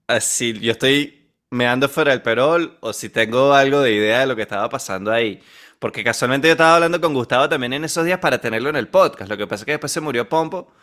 ah, 0.07 0.19
si 0.19 0.59
yo 0.59 0.73
estoy 0.73 1.31
meando 1.49 1.87
fuera 1.87 2.11
del 2.11 2.21
perol 2.21 2.77
o 2.81 2.91
si 2.91 3.07
tengo 3.09 3.53
algo 3.53 3.81
de 3.81 3.93
idea 3.93 4.19
de 4.19 4.27
lo 4.27 4.35
que 4.35 4.41
estaba 4.41 4.67
pasando 4.67 5.11
ahí. 5.13 5.41
Porque 5.79 6.03
casualmente 6.03 6.49
yo 6.49 6.53
estaba 6.53 6.75
hablando 6.75 6.99
con 6.99 7.13
Gustavo 7.13 7.47
también 7.47 7.71
en 7.73 7.85
esos 7.85 8.03
días 8.05 8.19
para 8.19 8.39
tenerlo 8.41 8.69
en 8.69 8.75
el 8.75 8.89
podcast. 8.89 9.29
Lo 9.29 9.37
que 9.37 9.47
pasa 9.47 9.61
es 9.61 9.65
que 9.65 9.71
después 9.73 9.91
se 9.91 10.01
murió 10.01 10.27
Pompo 10.27 10.73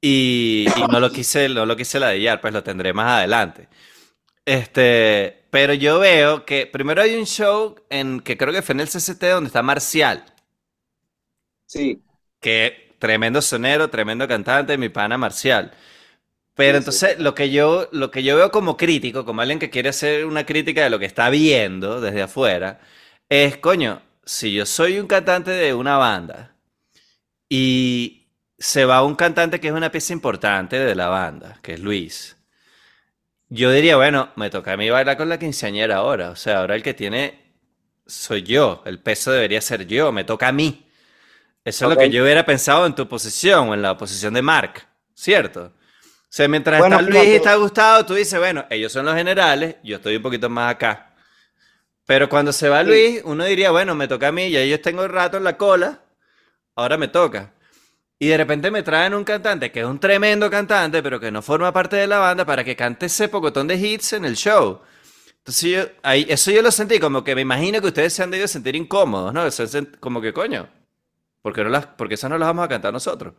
y, 0.00 0.66
y 0.76 0.82
no 0.90 0.98
lo 0.98 1.10
quise, 1.12 1.48
no 1.48 1.66
lo 1.66 1.76
quise 1.76 2.00
ladillar, 2.00 2.40
pues 2.40 2.52
lo 2.54 2.64
tendré 2.64 2.92
más 2.92 3.18
adelante. 3.18 3.68
Este, 4.44 5.39
pero 5.50 5.74
yo 5.74 5.98
veo 6.00 6.44
que 6.44 6.66
primero 6.66 7.02
hay 7.02 7.16
un 7.16 7.26
show 7.26 7.76
en 7.90 8.20
que 8.20 8.36
creo 8.36 8.52
que 8.52 8.62
fue 8.62 8.74
en 8.74 8.80
el 8.80 8.88
CCT 8.88 9.30
donde 9.32 9.48
está 9.48 9.62
Marcial, 9.62 10.24
Sí, 11.66 12.02
que 12.40 12.94
tremendo 12.98 13.42
sonero, 13.42 13.90
tremendo 13.90 14.26
cantante, 14.28 14.78
mi 14.78 14.88
pana 14.88 15.18
Marcial. 15.18 15.72
Pero 16.54 16.78
sí, 16.78 16.84
sí. 16.84 16.94
entonces 16.94 17.18
lo 17.20 17.34
que 17.34 17.50
yo, 17.50 17.88
lo 17.92 18.10
que 18.10 18.22
yo 18.24 18.36
veo 18.36 18.50
como 18.52 18.76
crítico, 18.76 19.24
como 19.26 19.42
alguien 19.42 19.58
que 19.60 19.70
quiere 19.70 19.90
hacer 19.90 20.26
una 20.26 20.46
crítica 20.46 20.84
de 20.84 20.90
lo 20.90 20.98
que 20.98 21.06
está 21.06 21.30
viendo 21.30 22.00
desde 22.00 22.22
afuera, 22.22 22.80
es, 23.28 23.58
coño, 23.58 24.02
si 24.24 24.52
yo 24.54 24.66
soy 24.66 24.98
un 25.00 25.06
cantante 25.08 25.50
de 25.52 25.74
una 25.74 25.98
banda 25.98 26.56
y 27.50 28.28
se 28.58 28.84
va 28.86 29.04
un 29.04 29.16
cantante 29.16 29.60
que 29.60 29.68
es 29.68 29.74
una 29.74 29.92
pieza 29.92 30.12
importante 30.14 30.78
de 30.78 30.94
la 30.96 31.08
banda, 31.08 31.60
que 31.62 31.74
es 31.74 31.80
Luis, 31.80 32.36
yo 33.50 33.70
diría, 33.72 33.96
bueno, 33.96 34.30
me 34.36 34.48
toca 34.48 34.72
a 34.72 34.76
mí 34.76 34.88
bailar 34.88 35.16
con 35.16 35.28
la 35.28 35.38
quinceañera 35.38 35.96
ahora. 35.96 36.30
O 36.30 36.36
sea, 36.36 36.60
ahora 36.60 36.76
el 36.76 36.82
que 36.82 36.94
tiene 36.94 37.52
soy 38.06 38.42
yo, 38.42 38.82
el 38.86 39.00
peso 39.00 39.32
debería 39.32 39.60
ser 39.60 39.86
yo, 39.86 40.12
me 40.12 40.24
toca 40.24 40.48
a 40.48 40.52
mí. 40.52 40.86
Eso 41.64 41.84
es 41.84 41.90
lo 41.90 41.96
que 41.96 42.10
yo 42.10 42.22
hubiera 42.22 42.44
pensado 42.44 42.86
en 42.86 42.94
tu 42.94 43.06
posición 43.08 43.68
o 43.68 43.74
en 43.74 43.82
la 43.82 43.96
posición 43.96 44.32
de 44.34 44.42
Mark, 44.42 44.86
¿cierto? 45.14 45.72
O 45.74 46.32
sea, 46.32 46.48
mientras 46.48 46.78
Bueno, 46.78 47.00
está 47.00 47.10
Luis 47.10 47.24
y 47.24 47.34
está 47.34 47.54
Gustavo, 47.56 48.06
tú 48.06 48.14
dices, 48.14 48.38
bueno, 48.38 48.64
ellos 48.70 48.92
son 48.92 49.04
los 49.04 49.14
generales, 49.14 49.76
yo 49.82 49.96
estoy 49.96 50.16
un 50.16 50.22
poquito 50.22 50.48
más 50.48 50.74
acá. 50.74 51.14
Pero 52.06 52.28
cuando 52.28 52.52
se 52.52 52.68
va. 52.68 52.82
Luis, 52.82 53.20
uno 53.24 53.44
diría, 53.44 53.70
bueno, 53.70 53.94
me 53.94 54.08
toca 54.08 54.28
a 54.28 54.32
mí, 54.32 54.50
ya 54.50 54.64
yo 54.64 54.80
tengo 54.80 55.04
el 55.04 55.10
rato 55.10 55.36
en 55.36 55.44
la 55.44 55.56
cola, 55.56 56.00
ahora 56.76 56.96
me 56.96 57.08
toca. 57.08 57.52
Y 58.20 58.28
de 58.28 58.36
repente 58.38 58.70
me 58.70 58.84
traen 58.84 59.14
un 59.14 59.24
cantante 59.24 59.72
que 59.72 59.80
es 59.80 59.86
un 59.86 59.98
tremendo 59.98 60.50
cantante, 60.50 61.02
pero 61.02 61.18
que 61.18 61.32
no 61.32 61.42
forma 61.42 61.72
parte 61.72 61.96
de 61.96 62.06
la 62.06 62.18
banda 62.18 62.44
para 62.44 62.64
que 62.64 62.76
cante 62.76 63.06
ese 63.06 63.28
pocotón 63.28 63.66
de 63.68 63.76
hits 63.76 64.12
en 64.12 64.26
el 64.26 64.36
show. 64.36 64.80
Entonces 65.38 65.70
yo, 65.70 65.82
ahí, 66.02 66.26
eso 66.28 66.50
yo 66.50 66.62
lo 66.62 66.70
sentí 66.72 67.00
como 67.00 67.24
que 67.24 67.34
me 67.34 67.42
imagino 67.42 67.80
que 67.80 67.88
ustedes 67.88 68.12
se 68.14 68.22
han 68.22 68.30
debido 68.30 68.48
sentir 68.48 68.76
incómodos, 68.76 69.32
¿no? 69.34 69.44
Como 70.00 70.20
que 70.20 70.32
coño, 70.34 70.68
¿por 71.42 71.54
qué 71.54 71.64
no 71.64 71.70
las, 71.70 71.86
porque 71.86 72.14
esas 72.14 72.30
no 72.30 72.38
las 72.38 72.48
vamos 72.48 72.64
a 72.66 72.68
cantar 72.68 72.92
nosotros? 72.92 73.34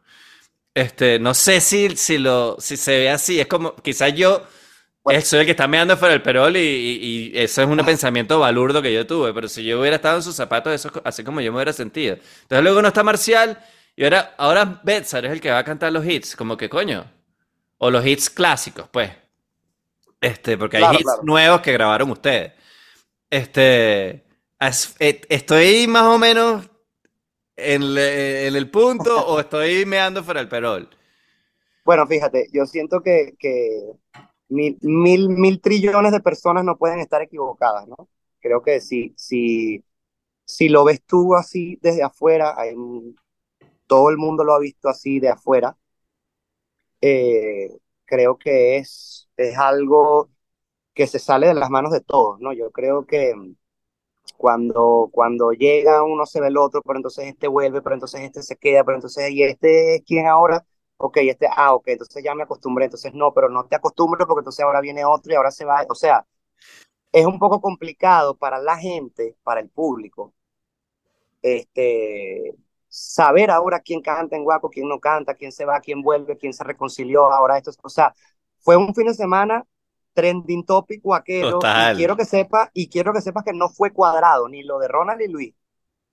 Este, 0.73 1.19
no 1.19 1.33
sé 1.33 1.59
si, 1.61 1.95
si, 1.97 2.17
lo, 2.17 2.55
si 2.59 2.77
se 2.77 2.91
ve 2.99 3.09
así, 3.09 3.39
es 3.39 3.47
como, 3.47 3.75
quizás 3.75 4.13
yo 4.15 4.43
Bueno. 5.03 5.19
eh, 5.19 5.21
soy 5.21 5.41
el 5.41 5.45
que 5.45 5.51
está 5.51 5.67
meando 5.67 5.97
fuera 5.97 6.13
del 6.13 6.21
perol 6.21 6.57
y, 6.57 6.59
y- 6.61 7.31
y 7.33 7.39
eso 7.39 7.61
es 7.61 7.67
un 7.67 7.77
pensamiento 7.85 8.39
balurdo 8.39 8.81
que 8.81 8.93
yo 8.93 9.07
tuve, 9.07 9.33
pero 9.33 9.47
si 9.49 9.63
yo 9.65 9.79
hubiera 9.81 9.97
estado 9.97 10.17
en 10.17 10.23
sus 10.23 10.35
zapatos, 10.35 10.73
eso 10.73 10.91
así 11.05 11.23
como 11.23 11.41
yo 11.41 11.51
me 11.51 11.57
hubiera 11.57 11.73
sentido. 11.73 12.15
Entonces 12.43 12.63
luego 12.63 12.81
no 12.81 12.89
está 12.89 13.03
Marcial 13.03 13.59
Y 13.95 14.03
ahora, 14.03 14.35
ahora 14.37 14.81
Betzar 14.83 15.25
es 15.25 15.31
el 15.31 15.41
que 15.41 15.51
va 15.51 15.59
a 15.59 15.63
cantar 15.63 15.91
los 15.91 16.05
hits, 16.05 16.35
como 16.35 16.57
que 16.57 16.69
coño. 16.69 17.05
O 17.77 17.89
los 17.89 18.05
hits 18.05 18.29
clásicos, 18.29 18.87
pues. 18.89 19.11
Este, 20.19 20.57
porque 20.57 20.77
hay 20.77 20.97
hits 20.97 21.19
nuevos 21.23 21.61
que 21.61 21.73
grabaron 21.73 22.11
ustedes. 22.11 22.53
Este, 23.29 24.09
eh, 24.99 25.21
estoy 25.29 25.87
más 25.87 26.03
o 26.03 26.19
menos 26.19 26.69
en, 27.55 27.83
el 28.55 28.69
punto 28.69 29.25
o 29.25 29.39
estoy 29.39 29.85
meando 29.85 30.23
fuera 30.23 30.41
el 30.41 30.49
perol. 30.49 30.89
Bueno, 31.83 32.05
fíjate, 32.05 32.47
yo 32.53 32.65
siento 32.65 33.01
que, 33.01 33.33
mil, 34.49 34.77
mil, 34.81 35.29
mil, 35.29 35.59
trillones 35.59 36.11
de 36.11 36.19
personas 36.19 36.63
no 36.63 36.77
pueden 36.77 36.99
estar 36.99 37.21
equivocadas, 37.21 37.87
¿no? 37.87 38.07
Creo 38.39 38.61
que 38.61 38.79
si, 38.79 39.13
si, 39.17 39.83
si 40.45 40.69
lo 40.69 40.83
ves 40.83 41.01
tú 41.03 41.35
así 41.35 41.79
desde 41.81 42.03
afuera, 42.03 42.53
hay, 42.55 42.75
todo 43.91 44.09
el 44.09 44.17
mundo 44.17 44.45
lo 44.45 44.53
ha 44.55 44.59
visto 44.59 44.89
así 44.89 45.19
de 45.19 45.29
afuera, 45.29 45.77
eh, 47.01 47.69
creo 48.05 48.37
que 48.37 48.77
es, 48.77 49.29
es 49.37 49.57
algo 49.57 50.29
que 50.93 51.07
se 51.07 51.19
sale 51.19 51.47
de 51.49 51.55
las 51.55 51.69
manos 51.69 51.91
de 51.93 52.01
todos, 52.01 52.39
¿no? 52.41 52.53
Yo 52.53 52.71
creo 52.71 53.05
que 53.05 53.33
cuando, 54.37 55.09
cuando 55.11 55.51
llega 55.51 56.03
uno 56.03 56.25
se 56.25 56.41
ve 56.41 56.47
el 56.47 56.57
otro, 56.57 56.81
pero 56.83 56.97
entonces 56.97 57.27
este 57.27 57.47
vuelve, 57.47 57.81
pero 57.81 57.95
entonces 57.95 58.21
este 58.21 58.41
se 58.43 58.57
queda, 58.57 58.83
pero 58.83 58.97
entonces, 58.97 59.29
¿y 59.31 59.43
este 59.43 59.95
es 59.95 60.03
quién 60.05 60.27
ahora? 60.27 60.65
Ok, 60.97 61.17
este, 61.21 61.47
ah, 61.55 61.73
ok, 61.73 61.87
entonces 61.89 62.23
ya 62.23 62.35
me 62.35 62.43
acostumbré, 62.43 62.85
entonces 62.85 63.13
no, 63.13 63.33
pero 63.33 63.49
no 63.49 63.65
te 63.65 63.75
acostumbres 63.75 64.27
porque 64.27 64.41
entonces 64.41 64.63
ahora 64.65 64.81
viene 64.81 65.05
otro 65.05 65.31
y 65.33 65.35
ahora 65.35 65.51
se 65.51 65.65
va, 65.65 65.85
o 65.89 65.95
sea, 65.95 66.25
es 67.13 67.25
un 67.25 67.39
poco 67.39 67.61
complicado 67.61 68.35
para 68.37 68.59
la 68.59 68.77
gente, 68.77 69.37
para 69.43 69.61
el 69.61 69.69
público, 69.69 70.33
este, 71.41 72.53
saber 72.91 73.49
ahora 73.49 73.79
quién 73.79 74.01
canta 74.01 74.35
en 74.35 74.43
Guaco, 74.43 74.69
quién 74.69 74.89
no 74.89 74.99
canta, 74.99 75.33
quién 75.33 75.53
se 75.53 75.63
va, 75.63 75.79
quién 75.79 76.01
vuelve, 76.01 76.37
quién 76.37 76.53
se 76.53 76.65
reconcilió, 76.65 77.31
ahora 77.31 77.57
esto, 77.57 77.71
o 77.81 77.89
sea, 77.89 78.13
fue 78.59 78.75
un 78.75 78.93
fin 78.93 79.07
de 79.07 79.13
semana 79.13 79.65
trending 80.13 80.65
topic 80.65 81.01
guaquero, 81.01 81.59
y 81.59 81.95
quiero 81.95 82.17
que 82.17 82.25
sepa, 82.25 82.69
y 82.73 82.89
quiero 82.89 83.13
que 83.13 83.21
sepas 83.21 83.45
que 83.45 83.53
no 83.53 83.69
fue 83.69 83.91
cuadrado, 83.91 84.49
ni 84.49 84.61
lo 84.63 84.77
de 84.77 84.89
Ronald 84.89 85.21
y 85.21 85.29
Luis, 85.29 85.55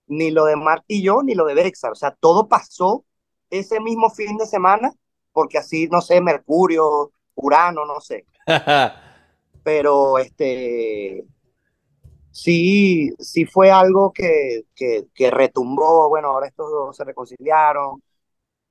ni 0.06 0.30
lo 0.30 0.44
de 0.44 0.54
Mark 0.54 0.84
y 0.86 1.02
yo, 1.02 1.24
ni 1.24 1.34
lo 1.34 1.46
de 1.46 1.54
Bexar, 1.54 1.90
o 1.90 1.96
sea, 1.96 2.12
todo 2.12 2.46
pasó 2.46 3.04
ese 3.50 3.80
mismo 3.80 4.08
fin 4.08 4.36
de 4.36 4.46
semana, 4.46 4.92
porque 5.32 5.58
así, 5.58 5.88
no 5.88 6.00
sé, 6.00 6.20
Mercurio, 6.20 7.10
Urano, 7.34 7.84
no 7.84 8.00
sé. 8.00 8.24
Pero 9.64 10.18
este 10.18 11.24
sí, 12.30 13.10
sí 13.18 13.44
fue 13.44 13.70
algo 13.70 14.12
que, 14.12 14.62
que, 14.74 15.06
que, 15.14 15.30
retumbó, 15.30 16.08
bueno, 16.08 16.28
ahora 16.28 16.46
estos 16.46 16.70
dos 16.70 16.96
se 16.96 17.04
reconciliaron. 17.04 18.02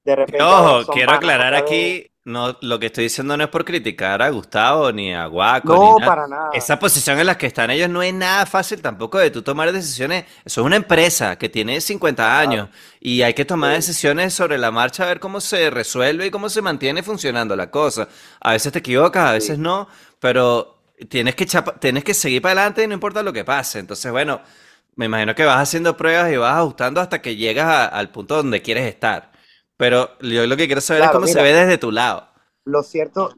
De 0.04 0.16
repente. 0.16 0.42
Ojo, 0.42 0.92
quiero 0.94 1.12
aclarar 1.12 1.54
aquí, 1.54 2.10
no, 2.28 2.58
lo 2.60 2.78
que 2.78 2.88
estoy 2.88 3.06
diciendo 3.06 3.38
no 3.38 3.46
es 3.46 3.50
por 3.50 3.64
criticar 3.64 4.22
a 4.22 4.30
Gustavo 4.30 4.92
ni 4.92 5.14
a 5.14 5.28
Guaco. 5.28 5.98
No, 6.00 6.06
para 6.06 6.28
nada. 6.28 6.50
Esa 6.52 6.78
posición 6.78 7.18
en 7.20 7.26
la 7.26 7.38
que 7.38 7.48
están 7.48 7.72
ellos 7.72 7.90
no 7.90 8.04
es 8.04 8.14
nada 8.14 8.46
fácil 8.46 8.82
tampoco 8.82 9.18
de 9.18 9.32
tú 9.32 9.42
tomar 9.42 9.72
decisiones. 9.72 10.26
Eso 10.44 10.60
es 10.60 10.66
una 10.66 10.76
empresa 10.76 11.38
que 11.38 11.48
tiene 11.48 11.80
50 11.80 12.38
años 12.38 12.68
y 13.00 13.22
hay 13.22 13.34
que 13.34 13.46
tomar 13.46 13.76
decisiones 13.76 14.34
sobre 14.34 14.58
la 14.58 14.72
marcha 14.72 15.04
a 15.04 15.08
ver 15.08 15.22
cómo 15.22 15.40
se 15.40 15.70
resuelve 15.70 16.26
y 16.26 16.30
cómo 16.30 16.50
se 16.50 16.62
mantiene 16.62 17.02
funcionando 17.02 17.56
la 17.56 17.72
cosa. 17.72 18.10
A 18.42 18.52
veces 18.52 18.74
te 18.74 18.80
equivocas, 18.80 19.30
a 19.30 19.32
veces 19.32 19.58
no, 19.58 19.88
pero 20.20 20.77
tienes 21.10 21.36
que, 21.36 21.46
tienes 21.80 22.04
que 22.04 22.14
seguir 22.14 22.42
para 22.42 22.54
adelante 22.54 22.84
y 22.84 22.88
no 22.88 22.94
importa 22.94 23.24
lo 23.24 23.34
que 23.34 23.46
pase. 23.46 23.80
Entonces, 23.80 24.12
bueno, 24.12 24.42
me 24.96 25.06
imagino 25.06 25.36
que 25.36 25.46
vas 25.46 25.60
haciendo 25.60 25.96
pruebas 25.96 26.32
y 26.32 26.38
vas 26.38 26.58
ajustando 26.58 27.00
hasta 27.02 27.22
que 27.22 27.36
llegas 27.36 27.90
al 27.92 28.12
punto 28.12 28.38
donde 28.38 28.62
quieres 28.62 28.86
estar. 28.86 29.32
Pero 29.78 30.18
yo 30.20 30.48
lo 30.48 30.58
que 30.58 30.66
quiero 30.66 30.82
saber 30.82 31.04
es 31.04 31.12
cómo 31.12 31.28
se 31.28 31.42
ve 31.42 31.54
desde 31.54 31.78
tu 31.78 31.92
lado. 31.92 32.28
Lo 32.66 32.84
cierto, 32.84 33.30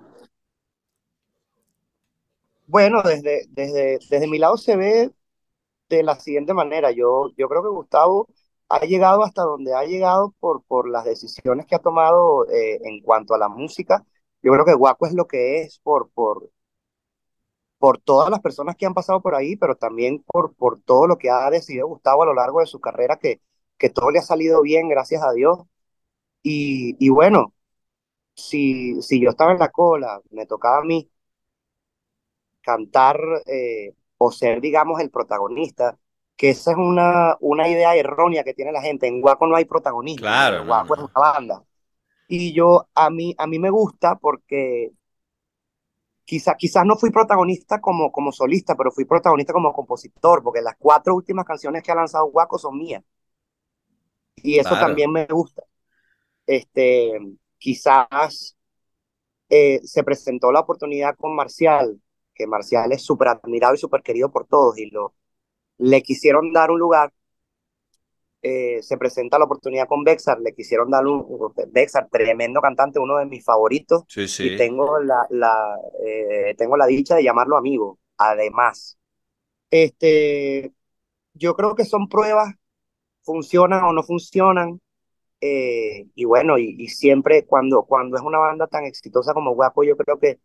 bueno, 2.65 3.01
desde, 3.03 3.45
desde, 3.49 3.99
desde 4.09 4.27
mi 4.27 4.37
lado 4.37 4.55
se 4.57 4.75
ve 4.75 5.11
de 5.89 6.03
la 6.03 6.15
siguiente 6.19 6.53
manera. 6.53 6.91
Yo, 6.91 7.29
yo 7.35 7.49
creo 7.49 7.63
que 7.63 7.69
Gustavo 7.69 8.29
ha 8.69 8.79
llegado 8.85 9.23
hasta 9.23 9.41
donde 9.43 9.73
ha 9.73 9.83
llegado 9.83 10.33
por, 10.39 10.63
por 10.63 10.87
las 10.89 11.03
decisiones 11.05 11.65
que 11.65 11.75
ha 11.75 11.79
tomado 11.79 12.47
eh, 12.49 12.79
en 12.83 13.01
cuanto 13.01 13.33
a 13.33 13.39
la 13.39 13.49
música. 13.49 14.05
Yo 14.43 14.51
creo 14.53 14.65
que 14.65 14.73
Guaco 14.75 15.07
es 15.07 15.13
lo 15.13 15.27
que 15.27 15.61
es 15.61 15.79
por, 15.79 16.09
por, 16.11 16.49
por 17.79 17.99
todas 17.99 18.29
las 18.29 18.41
personas 18.41 18.75
que 18.75 18.85
han 18.85 18.93
pasado 18.93 19.21
por 19.21 19.35
ahí, 19.35 19.55
pero 19.57 19.75
también 19.75 20.23
por, 20.23 20.53
por 20.55 20.81
todo 20.81 21.07
lo 21.07 21.17
que 21.17 21.29
ha 21.31 21.49
decidido 21.49 21.87
Gustavo 21.87 22.23
a 22.23 22.25
lo 22.27 22.33
largo 22.35 22.59
de 22.61 22.67
su 22.67 22.79
carrera, 22.81 23.17
que, 23.17 23.41
que 23.77 23.89
todo 23.89 24.11
le 24.11 24.19
ha 24.19 24.23
salido 24.23 24.61
bien, 24.61 24.89
gracias 24.89 25.23
a 25.23 25.31
Dios. 25.33 25.59
Y, 26.43 26.95
y 27.05 27.09
bueno, 27.09 27.53
si, 28.35 29.01
si 29.01 29.21
yo 29.21 29.31
estaba 29.31 29.53
en 29.53 29.59
la 29.59 29.69
cola, 29.69 30.21
me 30.31 30.45
tocaba 30.45 30.79
a 30.79 30.83
mí 30.83 31.09
cantar 32.61 33.19
eh, 33.45 33.93
o 34.17 34.31
ser, 34.31 34.61
digamos, 34.61 34.99
el 35.01 35.09
protagonista, 35.09 35.97
que 36.37 36.49
esa 36.51 36.71
es 36.71 36.77
una, 36.77 37.37
una 37.41 37.67
idea 37.67 37.95
errónea 37.95 38.43
que 38.43 38.53
tiene 38.53 38.71
la 38.71 38.81
gente. 38.81 39.07
En 39.07 39.21
Guaco 39.21 39.47
no 39.47 39.55
hay 39.55 39.65
protagonista. 39.65 40.21
Claro. 40.21 40.61
En 40.61 40.67
Guaco 40.67 40.95
es 40.95 41.01
una 41.01 41.11
banda. 41.13 41.63
Y 42.27 42.53
yo, 42.53 42.87
a 42.93 43.09
mí, 43.09 43.35
a 43.37 43.47
mí 43.47 43.59
me 43.59 43.69
gusta 43.69 44.15
porque 44.15 44.91
quizás 46.57 46.85
no 46.85 46.95
fui 46.95 47.09
protagonista 47.09 47.81
como, 47.81 48.11
como 48.11 48.31
solista, 48.31 48.75
pero 48.75 48.91
fui 48.91 49.05
protagonista 49.05 49.53
como 49.53 49.73
compositor, 49.73 50.43
porque 50.43 50.61
las 50.61 50.75
cuatro 50.77 51.15
últimas 51.15 51.45
canciones 51.45 51.81
que 51.83 51.91
ha 51.91 51.95
lanzado 51.95 52.25
Guaco 52.27 52.57
son 52.59 52.77
mías. 52.77 53.03
Y 54.35 54.59
eso 54.59 54.75
también 54.75 55.11
me 55.11 55.25
gusta. 55.25 55.63
Este, 56.45 57.19
quizás 57.57 58.55
eh, 59.49 59.81
se 59.83 60.03
presentó 60.03 60.51
la 60.51 60.61
oportunidad 60.61 61.15
con 61.17 61.35
Marcial, 61.35 61.99
que 62.33 62.47
Marcial 62.47 62.91
es 62.91 63.03
súper 63.03 63.29
admirado 63.29 63.73
y 63.75 63.77
súper 63.77 64.01
querido 64.01 64.31
por 64.31 64.45
todos, 64.47 64.77
y 64.77 64.89
lo, 64.89 65.13
le 65.77 66.01
quisieron 66.03 66.53
dar 66.53 66.71
un 66.71 66.79
lugar 66.79 67.11
eh, 68.41 68.81
se 68.81 68.97
presenta 68.97 69.37
la 69.37 69.45
oportunidad 69.45 69.87
con 69.87 70.03
Bexar, 70.03 70.39
le 70.39 70.53
quisieron 70.53 70.89
dar 70.89 71.05
un, 71.05 71.53
Bexar, 71.71 72.07
tremendo 72.09 72.61
cantante, 72.61 72.99
uno 72.99 73.17
de 73.17 73.25
mis 73.25 73.43
favoritos, 73.43 74.03
y 74.15 74.55
tengo 74.55 74.99
la, 74.99 75.27
la, 75.29 75.77
eh, 76.05 76.55
tengo 76.57 76.77
la 76.77 76.85
dicha 76.85 77.15
de 77.15 77.23
llamarlo 77.23 77.57
amigo, 77.57 77.99
además. 78.17 78.97
Este, 79.69 80.71
yo 81.33 81.55
creo 81.55 81.75
que 81.75 81.85
son 81.85 82.07
pruebas, 82.07 82.53
funcionan 83.23 83.83
o 83.83 83.91
no 83.91 84.03
funcionan, 84.03 84.79
eh, 85.41 86.07
y 86.15 86.25
bueno, 86.25 86.57
y, 86.57 86.87
siempre 86.87 87.45
cuando, 87.45 87.83
cuando 87.83 88.17
es 88.17 88.23
una 88.23 88.39
banda 88.39 88.67
tan 88.67 88.85
exitosa 88.85 89.33
como 89.33 89.53
Guapo, 89.53 89.83
yo 89.83 89.97
creo 89.97 90.17
que 90.17 90.39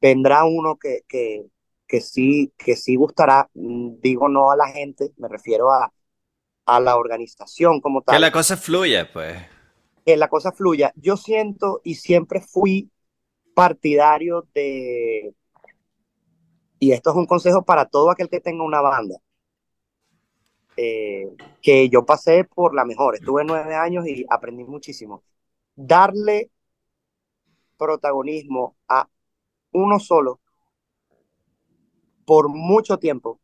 vendrá 0.00 0.44
uno 0.44 0.76
que, 0.76 1.02
que, 1.08 1.46
que, 1.86 2.00
sí, 2.00 2.52
que 2.58 2.76
sí 2.76 2.96
gustará, 2.96 3.48
mm, 3.54 4.00
digo 4.00 4.28
no 4.28 4.50
a 4.50 4.56
la 4.56 4.68
gente, 4.68 5.12
me 5.16 5.28
refiero 5.28 5.72
a, 5.72 5.92
a 6.66 6.80
la 6.80 6.96
organización 6.96 7.80
como 7.80 8.02
tal. 8.02 8.16
Que 8.16 8.20
la 8.20 8.32
cosa 8.32 8.56
fluya, 8.56 9.10
pues. 9.12 9.36
Que 10.04 10.16
la 10.16 10.28
cosa 10.28 10.52
fluya. 10.52 10.92
Yo 10.96 11.16
siento 11.16 11.80
y 11.84 11.94
siempre 11.94 12.40
fui 12.40 12.90
partidario 13.54 14.46
de, 14.54 15.34
y 16.78 16.92
esto 16.92 17.10
es 17.10 17.16
un 17.16 17.26
consejo 17.26 17.64
para 17.64 17.86
todo 17.86 18.10
aquel 18.10 18.28
que 18.28 18.40
tenga 18.40 18.64
una 18.64 18.80
banda, 18.80 19.16
eh, 20.76 21.34
que 21.62 21.88
yo 21.88 22.04
pasé 22.04 22.44
por 22.44 22.74
la 22.74 22.84
mejor, 22.84 23.14
estuve 23.14 23.44
nueve 23.44 23.74
años 23.74 24.06
y 24.06 24.26
aprendí 24.28 24.64
muchísimo. 24.64 25.22
Darle 25.74 26.50
protagonismo 27.78 28.76
a 28.88 29.08
uno 29.72 29.98
solo 29.98 30.40
por 32.24 32.48
mucho 32.48 32.98
tiempo 32.98 33.40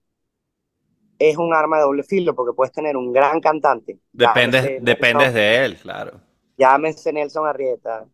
es 1.30 1.37
un 1.37 1.54
arma 1.54 1.76
de 1.76 1.85
doble 1.85 2.02
filo 2.02 2.35
porque 2.35 2.54
puedes 2.54 2.72
tener 2.72 2.96
un 2.96 3.12
gran 3.12 3.40
cantante. 3.40 3.98
Depende, 4.12 4.78
dependes 4.82 5.32
de 5.32 5.64
él, 5.64 5.76
claro. 5.76 6.20
Llámese 6.56 7.12
Nelson 7.12 7.46
Arrieta, 7.46 8.06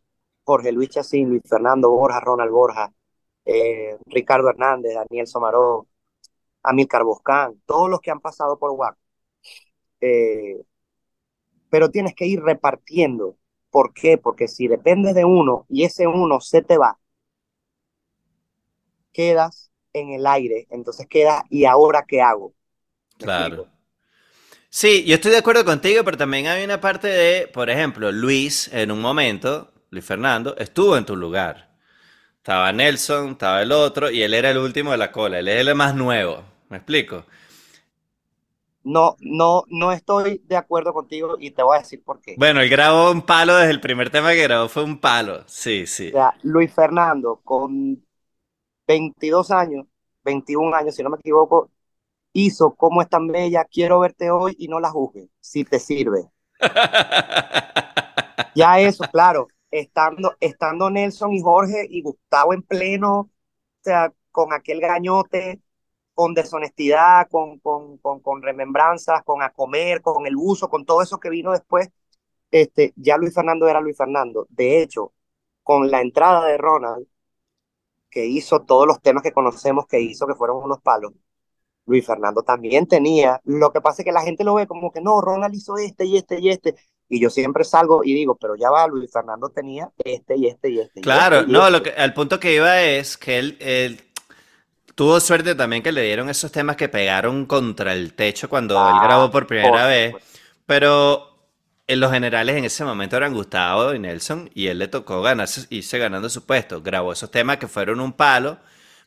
Jorge 0.45 0.73
Luis 0.73 0.91
Chacín, 0.91 1.31
Luis 1.31 1.43
Fernando 1.49 1.91
Borja, 1.91 2.21
Ronald 2.21 2.51
Borja, 2.51 2.93
eh, 3.45 3.97
Ricardo 4.07 4.49
Hernández, 4.51 4.95
Daniel 4.95 5.27
Somaró, 5.27 5.87
Amilcar 6.63 7.05
Boscán, 7.05 7.61
todos 7.65 7.89
los 7.89 8.01
que 8.01 8.11
han 8.11 8.21
pasado 8.21 8.59
por 8.59 8.73
WAC. 8.73 8.97
Eh, 10.01 10.61
pero 11.71 11.91
tienes 11.91 12.15
que 12.15 12.27
ir 12.27 12.43
repartiendo. 12.43 13.37
¿Por 13.71 13.93
qué? 13.95 14.19
Porque 14.19 14.49
si 14.49 14.69
dependes 14.69 15.15
de 15.15 15.25
uno 15.25 15.67
y 15.69 15.85
ese 15.85 16.07
uno 16.07 16.41
se 16.41 16.63
te 16.63 16.79
va, 16.79 16.99
quedas 19.13 19.71
en 19.93 20.11
el 20.11 20.27
aire. 20.27 20.67
Entonces 20.71 21.07
queda, 21.07 21.45
¿y 21.49 21.65
ahora 21.65 22.05
qué 22.07 22.21
hago? 22.21 22.55
Claro. 23.19 23.69
Sí, 24.71 25.05
yo 25.05 25.15
estoy 25.15 25.31
de 25.33 25.39
acuerdo 25.39 25.65
contigo, 25.65 26.05
pero 26.05 26.17
también 26.19 26.47
hay 26.47 26.65
una 26.65 26.81
parte 26.81 27.09
de, 27.09 27.49
por 27.49 27.71
ejemplo, 27.71 28.13
Luis 28.13 28.69
en 28.73 28.91
un 28.91 29.01
momento, 29.01 29.73
Luis 29.91 30.05
Fernando, 30.05 30.55
estuvo 30.59 30.97
en 30.97 31.07
tu 31.07 31.17
lugar. 31.17 31.71
Estaba 32.39 32.73
Nelson, 32.73 33.33
estaba 33.33 33.63
el 33.63 33.73
otro, 33.73 34.11
y 34.11 34.23
él 34.23 34.35
era 34.35 34.51
el 34.51 34.59
último 34.59 34.93
de 34.93 34.99
la 34.99 35.13
cola, 35.13 35.41
él 35.41 35.49
es 35.49 35.67
el 35.67 35.75
más 35.75 35.95
nuevo. 35.95 36.45
¿Me 36.71 36.79
explico? 36.79 37.27
no, 38.85 39.17
no, 39.21 39.63
no 39.69 39.93
estoy 39.93 40.39
de 40.47 40.57
acuerdo 40.57 40.93
contigo 40.93 41.37
y 41.39 41.51
te 41.53 41.63
voy 41.63 41.77
a 41.77 41.81
decir 41.81 42.03
por 42.03 42.21
qué. 42.21 42.43
Bueno, 42.43 42.63
él 42.63 42.71
grabó 42.71 43.11
un 43.11 43.21
palo 43.21 43.55
desde 43.57 43.71
el 43.73 43.81
primer 43.83 44.09
tema 44.09 44.33
que 44.33 44.43
grabó, 44.45 44.69
fue 44.71 44.83
un 44.85 44.99
palo. 44.99 45.45
Sí, 45.47 45.87
O 45.87 45.87
sí. 45.87 46.15
sea, 46.17 46.35
Luis 46.43 46.73
Fernando, 46.75 47.41
con 47.45 48.05
22 48.87 49.51
años, 49.53 49.87
21 50.25 50.75
años, 50.75 50.95
si 50.97 51.03
no 51.03 51.11
me 51.11 51.19
equivoco, 51.19 51.71
hizo 52.47 52.75
Cómo 52.75 53.03
es 53.03 53.09
tan 53.09 53.27
bella, 53.29 53.65
quiero 53.65 54.01
verte 54.01 54.31
hoy 54.31 54.57
y 54.59 54.69
no 54.69 54.81
la 54.81 54.91
juzgues, 54.91 55.29
si 55.41 55.65
te 55.65 55.79
sirve. 55.79 56.31
Ya 58.55 58.81
eso, 58.81 59.05
claro, 59.13 59.49
estando, 59.71 60.37
estando 60.41 60.91
Nelson 60.91 61.33
y 61.33 61.41
Jorge 61.43 61.87
y 61.89 62.03
Gustavo 62.03 62.53
en 62.55 62.63
pleno, 62.63 63.21
o 63.21 63.31
sea, 63.83 64.13
con 64.33 64.53
aquel 64.53 64.81
gañote, 64.81 65.61
con 66.15 66.35
deshonestidad, 66.35 67.29
con, 67.31 67.59
con, 67.61 67.99
con, 67.99 68.21
con 68.21 68.43
remembranzas, 68.43 69.23
con 69.25 69.43
a 69.43 69.51
comer, 69.53 70.03
con 70.03 70.27
el 70.27 70.37
uso, 70.37 70.69
con 70.69 70.85
todo 70.85 71.03
eso 71.03 71.21
que 71.21 71.31
vino 71.31 71.53
después, 71.53 71.91
este, 72.51 72.93
ya 72.97 73.17
Luis 73.19 73.35
Fernando 73.35 73.69
era 73.69 73.81
Luis 73.81 73.97
Fernando. 73.97 74.47
De 74.51 74.83
hecho, 74.83 75.13
con 75.63 75.91
la 75.91 76.01
entrada 76.03 76.47
de 76.47 76.59
Ronald, 76.59 77.07
que 78.11 78.27
hizo 78.27 78.63
todos 78.63 78.87
los 78.87 79.01
temas 79.01 79.23
que 79.23 79.33
conocemos 79.33 79.87
que 79.87 80.01
hizo, 80.01 80.27
que 80.27 80.35
fueron 80.35 80.63
unos 80.63 80.81
palos, 80.83 81.13
Luis 81.89 82.07
Fernando 82.07 82.43
también 82.43 82.87
tenía. 82.87 83.41
Lo 83.45 83.73
que 83.73 83.81
pasa 83.81 84.03
es 84.03 84.07
que 84.07 84.13
la 84.13 84.23
gente 84.23 84.45
lo 84.45 84.55
ve 84.55 84.67
como 84.69 84.93
que 84.93 85.01
no, 85.01 85.21
Ronald 85.21 85.55
hizo 85.55 85.77
este 85.79 86.05
y 86.05 86.19
este 86.19 86.39
y 86.39 86.51
este. 86.51 86.77
Y 87.09 87.19
yo 87.21 87.31
siempre 87.31 87.65
salgo 87.65 88.05
y 88.05 88.15
digo, 88.15 88.37
pero 88.37 88.55
ya 88.55 88.71
va, 88.71 88.87
Luis 88.87 89.11
Fernando 89.11 89.49
tenía 89.49 89.91
este 90.05 90.37
y 90.37 90.47
este 90.47 90.71
y 90.71 90.79
este. 90.79 91.01
Y 91.01 91.03
Claro, 91.03 91.39
este 91.39 91.51
y 91.51 91.53
no, 91.53 91.71
lo 91.71 91.79
este. 91.79 91.95
que, 91.95 92.01
al 92.01 92.13
punto 92.15 92.39
que 92.39 92.55
iba 92.55 92.83
es 92.83 93.17
que 93.17 93.39
él, 93.39 93.57
él 93.61 94.01
tuvo 94.95 95.19
suerte 95.19 95.55
también 95.55 95.83
que 95.83 95.91
le 95.91 96.03
dieron 96.03 96.29
esos 96.29 96.53
temas 96.53 96.77
que 96.77 96.89
pegaron 96.89 97.47
contra 97.47 97.95
el 97.95 98.13
techo 98.15 98.49
cuando 98.51 98.75
él 98.75 98.97
grabó 99.03 99.25
Ah, 99.25 99.31
por 99.31 99.43
por 99.43 99.47
primera 99.47 99.87
vez, 99.87 100.15
pero 100.67 101.29
en 101.87 102.01
los 102.01 102.13
generales 102.13 102.57
en 102.57 102.65
ese 102.67 102.85
momento 102.85 103.17
eran 103.17 103.33
Gustavo 103.33 103.95
y 103.95 103.99
Nelson 103.99 104.51
y 104.55 104.67
él 104.67 104.79
le 104.79 104.89
tocó 104.89 105.23
ganarse, 105.23 105.67
irse 105.71 105.99
ganando 105.99 106.29
su 106.29 106.45
puesto. 106.45 106.83
Grabó 106.83 107.13
esos 107.13 107.31
temas 107.31 107.57
que 107.57 107.67
fueron 107.67 108.01
un 108.01 108.13
palo, 108.13 108.59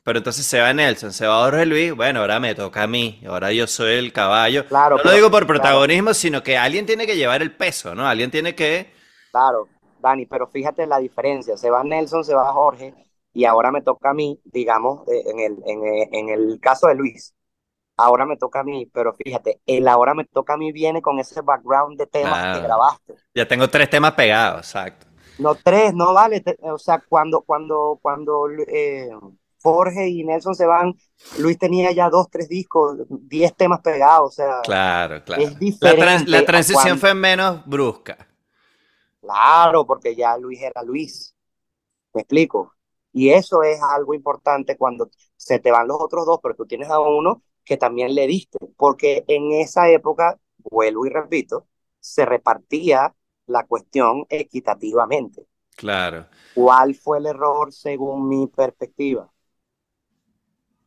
pero 0.04 0.18
entonces 0.20 0.46
se 0.46 0.60
va 0.60 0.74
Nelson, 0.74 1.14
se 1.14 1.28
va 1.28 1.44
Jorge 1.44 1.66
Luis, 1.66 1.94
bueno, 1.96 2.22
ahora 2.22 2.40
me 2.40 2.56
toca 2.56 2.84
a 2.84 2.88
mí, 2.88 3.22
ahora 3.28 3.52
yo 3.52 3.68
soy 3.68 3.94
el 3.94 4.14
caballo. 4.14 4.66
Claro, 4.68 4.98
No 4.98 5.04
lo 5.04 5.12
digo 5.16 5.32
por 5.32 5.46
claro, 5.54 5.80
protagonismo, 5.80 6.14
sino 6.14 6.44
que 6.44 6.58
alguien 6.58 6.86
tiene 6.86 7.06
que 7.06 7.16
llevar 7.18 7.42
el 7.42 7.52
peso, 7.56 7.94
¿no? 7.96 8.08
Alguien 8.08 8.32
tiene 8.32 8.56
que... 8.56 8.92
claro, 9.32 9.70
Dani, 9.98 10.26
pero 10.26 10.48
fíjate 10.48 10.86
la 10.88 11.00
diferencia. 11.00 11.58
Se 11.58 11.70
va 11.70 11.84
Nelson, 11.84 12.24
se 12.24 12.36
va 12.36 12.52
Jorge, 12.54 12.94
y 13.34 13.46
ahora 13.46 13.72
me 13.72 13.82
toca 13.82 14.12
a 14.12 14.14
mí, 14.14 14.40
digamos, 14.46 15.08
eh, 15.08 15.24
en 15.28 15.40
el, 15.40 15.58
en, 15.66 15.84
el- 15.86 16.10
en 16.12 16.30
el 16.30 16.60
caso 16.60 16.88
de 16.88 16.96
Luis, 16.96 17.34
ahora 17.98 18.26
me 18.26 18.38
toca 18.38 18.62
a 18.62 18.66
mí, 18.66 18.88
pero 18.94 19.14
fíjate, 19.16 19.62
el 19.66 19.88
ahora 19.88 20.16
me 20.16 20.26
toca 20.26 20.56
a 20.56 20.58
mí 20.58 20.72
viene 20.74 21.02
con 21.04 21.20
ese 21.20 21.42
background 21.42 22.00
de 22.00 22.08
temas 22.08 22.48
que 22.50 22.62
grabaste. 22.62 23.16
ya 23.36 23.48
tengo 23.48 23.70
tres 23.70 23.90
temas 23.90 24.14
pegados, 24.14 24.60
exacto. 24.68 25.08
No 25.38 25.56
tres, 25.56 25.94
no 25.94 26.14
vale. 26.14 26.44
o 26.62 26.78
sea, 26.78 27.00
cuando, 27.08 27.42
cuando, 27.42 28.00
cuando 28.02 28.48
eh, 28.68 29.10
Jorge 29.62 30.10
y 30.10 30.24
Nelson 30.24 30.56
se 30.56 30.66
van, 30.66 30.94
Luis 31.40 31.58
tenía 31.58 31.92
ya 31.92 32.10
dos, 32.10 32.30
tres 32.30 32.50
discos, 32.50 32.98
diez 33.10 33.56
temas 33.56 33.82
pegados. 33.82 34.30
O 34.30 34.32
sea, 34.32 34.62
Claro, 34.64 35.24
claro. 35.24 35.42
es 35.44 35.60
La, 35.80 35.98
trans- 35.98 36.28
la 36.28 36.44
diferente 36.44 36.52
a 36.58 36.66
transición 36.66 36.68
cuando, 36.68 37.00
fue 37.00 37.14
menos 37.14 37.66
brusca. 37.66 38.28
claro, 39.20 39.86
porque 39.86 40.16
ya 40.16 40.38
Luis 40.38 40.62
era 40.62 40.84
Luis. 40.84 41.36
¿Me 42.14 42.22
explico? 42.22 42.76
Y 43.14 43.32
eso 43.32 43.64
es 43.64 43.82
algo 43.82 44.14
importante 44.14 44.78
cuando 44.78 45.10
se 45.38 45.60
te 45.60 45.72
van 45.72 45.88
los 45.88 45.98
otros 46.02 46.26
dos, 46.26 46.40
pero 46.44 46.56
tú 46.56 46.66
tienes 46.68 46.90
a 46.90 47.00
uno 47.00 47.44
que 47.66 47.78
también 47.78 48.16
le 48.16 48.28
diste, 48.28 48.60
porque 48.78 49.26
en 49.28 49.52
esa 49.54 49.90
época, 49.90 50.40
vuelvo 50.60 51.06
y 51.06 51.10
repito, 51.10 51.68
se 52.00 52.26
repartía 52.26 53.16
la 53.48 53.66
cuestión 53.68 54.26
equitativamente. 54.30 55.48
Claro. 55.76 56.28
¿Cuál 56.54 56.96
fue 56.96 57.18
el 57.18 57.26
error 57.26 57.74
según 57.74 58.28
mi 58.30 58.48
perspectiva? 58.48 59.30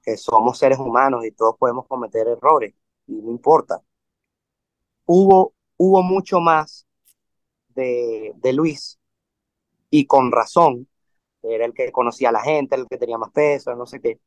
Que 0.04 0.16
somos 0.16 0.58
seres 0.58 0.78
humanos 0.78 1.24
y 1.24 1.32
todos 1.32 1.56
podemos 1.58 1.86
cometer 1.86 2.28
errores, 2.28 2.74
y 3.06 3.14
no 3.14 3.30
importa. 3.30 3.82
Hubo, 5.06 5.54
hubo 5.76 6.02
mucho 6.02 6.40
más 6.40 6.86
de, 7.70 8.32
de 8.36 8.52
Luis, 8.52 8.98
y 9.90 10.06
con 10.06 10.32
razón, 10.32 10.88
era 11.42 11.66
el 11.66 11.74
que 11.74 11.92
conocía 11.92 12.30
a 12.30 12.32
la 12.32 12.42
gente, 12.42 12.76
el 12.76 12.86
que 12.88 12.98
tenía 12.98 13.18
más 13.18 13.32
peso, 13.32 13.74
no 13.76 13.86
sé 13.86 14.00
qué. 14.00 14.20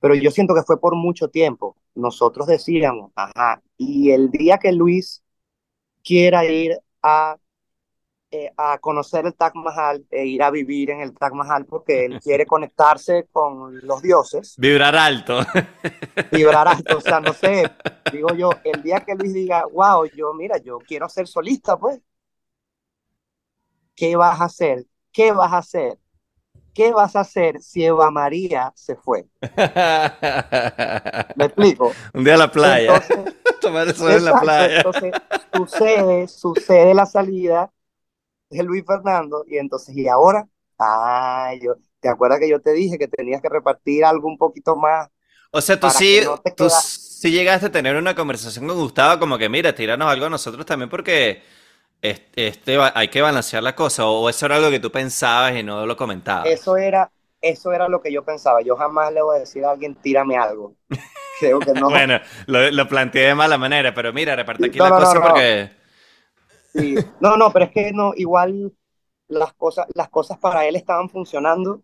Pero 0.00 0.14
yo 0.14 0.30
siento 0.30 0.54
que 0.54 0.62
fue 0.62 0.80
por 0.80 0.96
mucho 0.96 1.28
tiempo. 1.28 1.76
Nosotros 1.94 2.46
decíamos, 2.46 3.12
ajá, 3.14 3.62
y 3.76 4.10
el 4.10 4.30
día 4.30 4.58
que 4.58 4.72
Luis 4.72 5.22
quiera 6.04 6.44
ir 6.46 6.78
a 7.02 7.36
eh, 8.32 8.52
a 8.56 8.78
conocer 8.78 9.26
el 9.26 9.34
Taj 9.34 9.54
Mahal 9.54 10.06
e 10.10 10.24
ir 10.24 10.42
a 10.42 10.50
vivir 10.50 10.90
en 10.90 11.00
el 11.00 11.12
Taj 11.14 11.32
Mahal 11.32 11.66
porque 11.66 12.04
él 12.04 12.20
quiere 12.22 12.46
conectarse 12.46 13.26
con 13.32 13.78
los 13.86 14.02
dioses, 14.02 14.54
Vibrar 14.56 14.94
alto. 14.96 15.40
vibrar 16.32 16.68
alto, 16.68 16.98
o 16.98 17.00
sea, 17.00 17.20
no 17.20 17.32
sé, 17.32 17.68
digo 18.12 18.34
yo, 18.34 18.50
el 18.64 18.82
día 18.82 19.00
que 19.00 19.14
Luis 19.14 19.34
diga, 19.34 19.64
wow, 19.72 20.04
yo, 20.14 20.32
mira, 20.34 20.58
yo 20.58 20.78
quiero 20.78 21.08
ser 21.08 21.26
solista, 21.26 21.76
pues, 21.76 22.00
¿qué 23.96 24.16
vas 24.16 24.40
a 24.40 24.44
hacer? 24.44 24.86
¿Qué 25.12 25.32
vas 25.32 25.52
a 25.52 25.58
hacer? 25.58 25.98
¿Qué 26.72 26.92
vas 26.92 27.16
a 27.16 27.20
hacer 27.20 27.60
si 27.60 27.84
Eva 27.84 28.10
María 28.12 28.72
se 28.76 28.94
fue? 28.94 29.26
¿Me 31.36 31.44
explico? 31.46 31.92
Un 32.14 32.24
día 32.24 32.34
a 32.34 32.38
la 32.38 32.50
playa. 32.50 32.94
Entonces, 32.96 33.34
Tomar 33.60 33.88
el 33.88 33.94
sol 33.94 34.12
en 34.12 34.24
la 34.24 34.40
playa. 34.40 34.76
entonces 34.78 35.12
sucede, 35.52 36.28
sucede 36.28 36.94
la 36.94 37.06
salida 37.06 37.70
de 38.50 38.62
Luis 38.64 38.84
Fernando 38.86 39.44
y 39.46 39.58
entonces, 39.58 39.96
¿y 39.96 40.08
ahora? 40.08 40.48
Ay, 40.78 41.60
yo, 41.62 41.74
¿te 42.00 42.08
acuerdas 42.08 42.40
que 42.40 42.48
yo 42.48 42.60
te 42.60 42.72
dije 42.72 42.98
que 42.98 43.08
tenías 43.08 43.42
que 43.42 43.48
repartir 43.48 44.04
algo 44.04 44.28
un 44.28 44.38
poquito 44.38 44.76
más 44.76 45.08
O 45.52 45.60
sea, 45.60 45.78
tú 45.80 45.90
sí, 45.90 46.20
no 46.22 46.42
tú 46.54 46.70
sí 46.70 47.30
llegaste 47.32 47.66
a 47.66 47.72
tener 47.72 47.96
una 47.96 48.14
conversación 48.14 48.66
con 48.68 48.78
Gustavo 48.78 49.18
como 49.18 49.36
que, 49.38 49.48
mira, 49.48 49.74
tíranos 49.74 50.08
algo 50.10 50.26
a 50.26 50.30
nosotros 50.30 50.64
también 50.66 50.88
porque 50.88 51.42
es- 52.02 52.22
este, 52.36 52.76
va- 52.76 52.92
hay 52.94 53.08
que 53.08 53.22
balancear 53.22 53.62
la 53.62 53.74
cosa. 53.76 54.06
O 54.06 54.28
eso 54.30 54.46
era 54.46 54.56
algo 54.56 54.70
que 54.70 54.80
tú 54.80 54.90
pensabas 54.92 55.56
y 55.56 55.62
no 55.62 55.86
lo 55.86 55.96
comentabas. 55.96 56.52
Eso 56.52 56.76
era, 56.76 57.12
eso 57.40 57.72
era 57.72 57.88
lo 57.88 58.00
que 58.00 58.12
yo 58.12 58.24
pensaba. 58.24 58.62
Yo 58.62 58.76
jamás 58.76 59.12
le 59.12 59.22
voy 59.22 59.36
a 59.36 59.40
decir 59.40 59.64
a 59.64 59.70
alguien, 59.72 59.94
tírame 60.00 60.36
algo. 60.36 60.76
Creo 61.38 61.64
que 61.64 61.74
no. 61.74 61.90
Bueno, 61.92 62.20
lo, 62.46 62.70
lo 62.70 62.88
planteé 62.88 63.26
de 63.28 63.34
mala 63.34 63.58
manera, 63.58 63.94
pero 63.94 64.12
mira, 64.12 64.36
reparte 64.36 64.66
aquí 64.66 64.80
No, 64.80 64.88
la 64.88 64.94
no, 65.00 65.00
cosa 65.00 65.20
porque... 65.22 65.70
Sí. 66.72 66.94
No, 67.20 67.36
no, 67.36 67.50
pero 67.52 67.66
es 67.66 67.70
que 67.72 67.92
no, 67.92 68.12
igual 68.16 68.72
las 69.28 69.52
cosas, 69.54 69.86
las 69.94 70.08
cosas 70.08 70.38
para 70.38 70.66
él 70.66 70.76
estaban 70.76 71.08
funcionando 71.08 71.82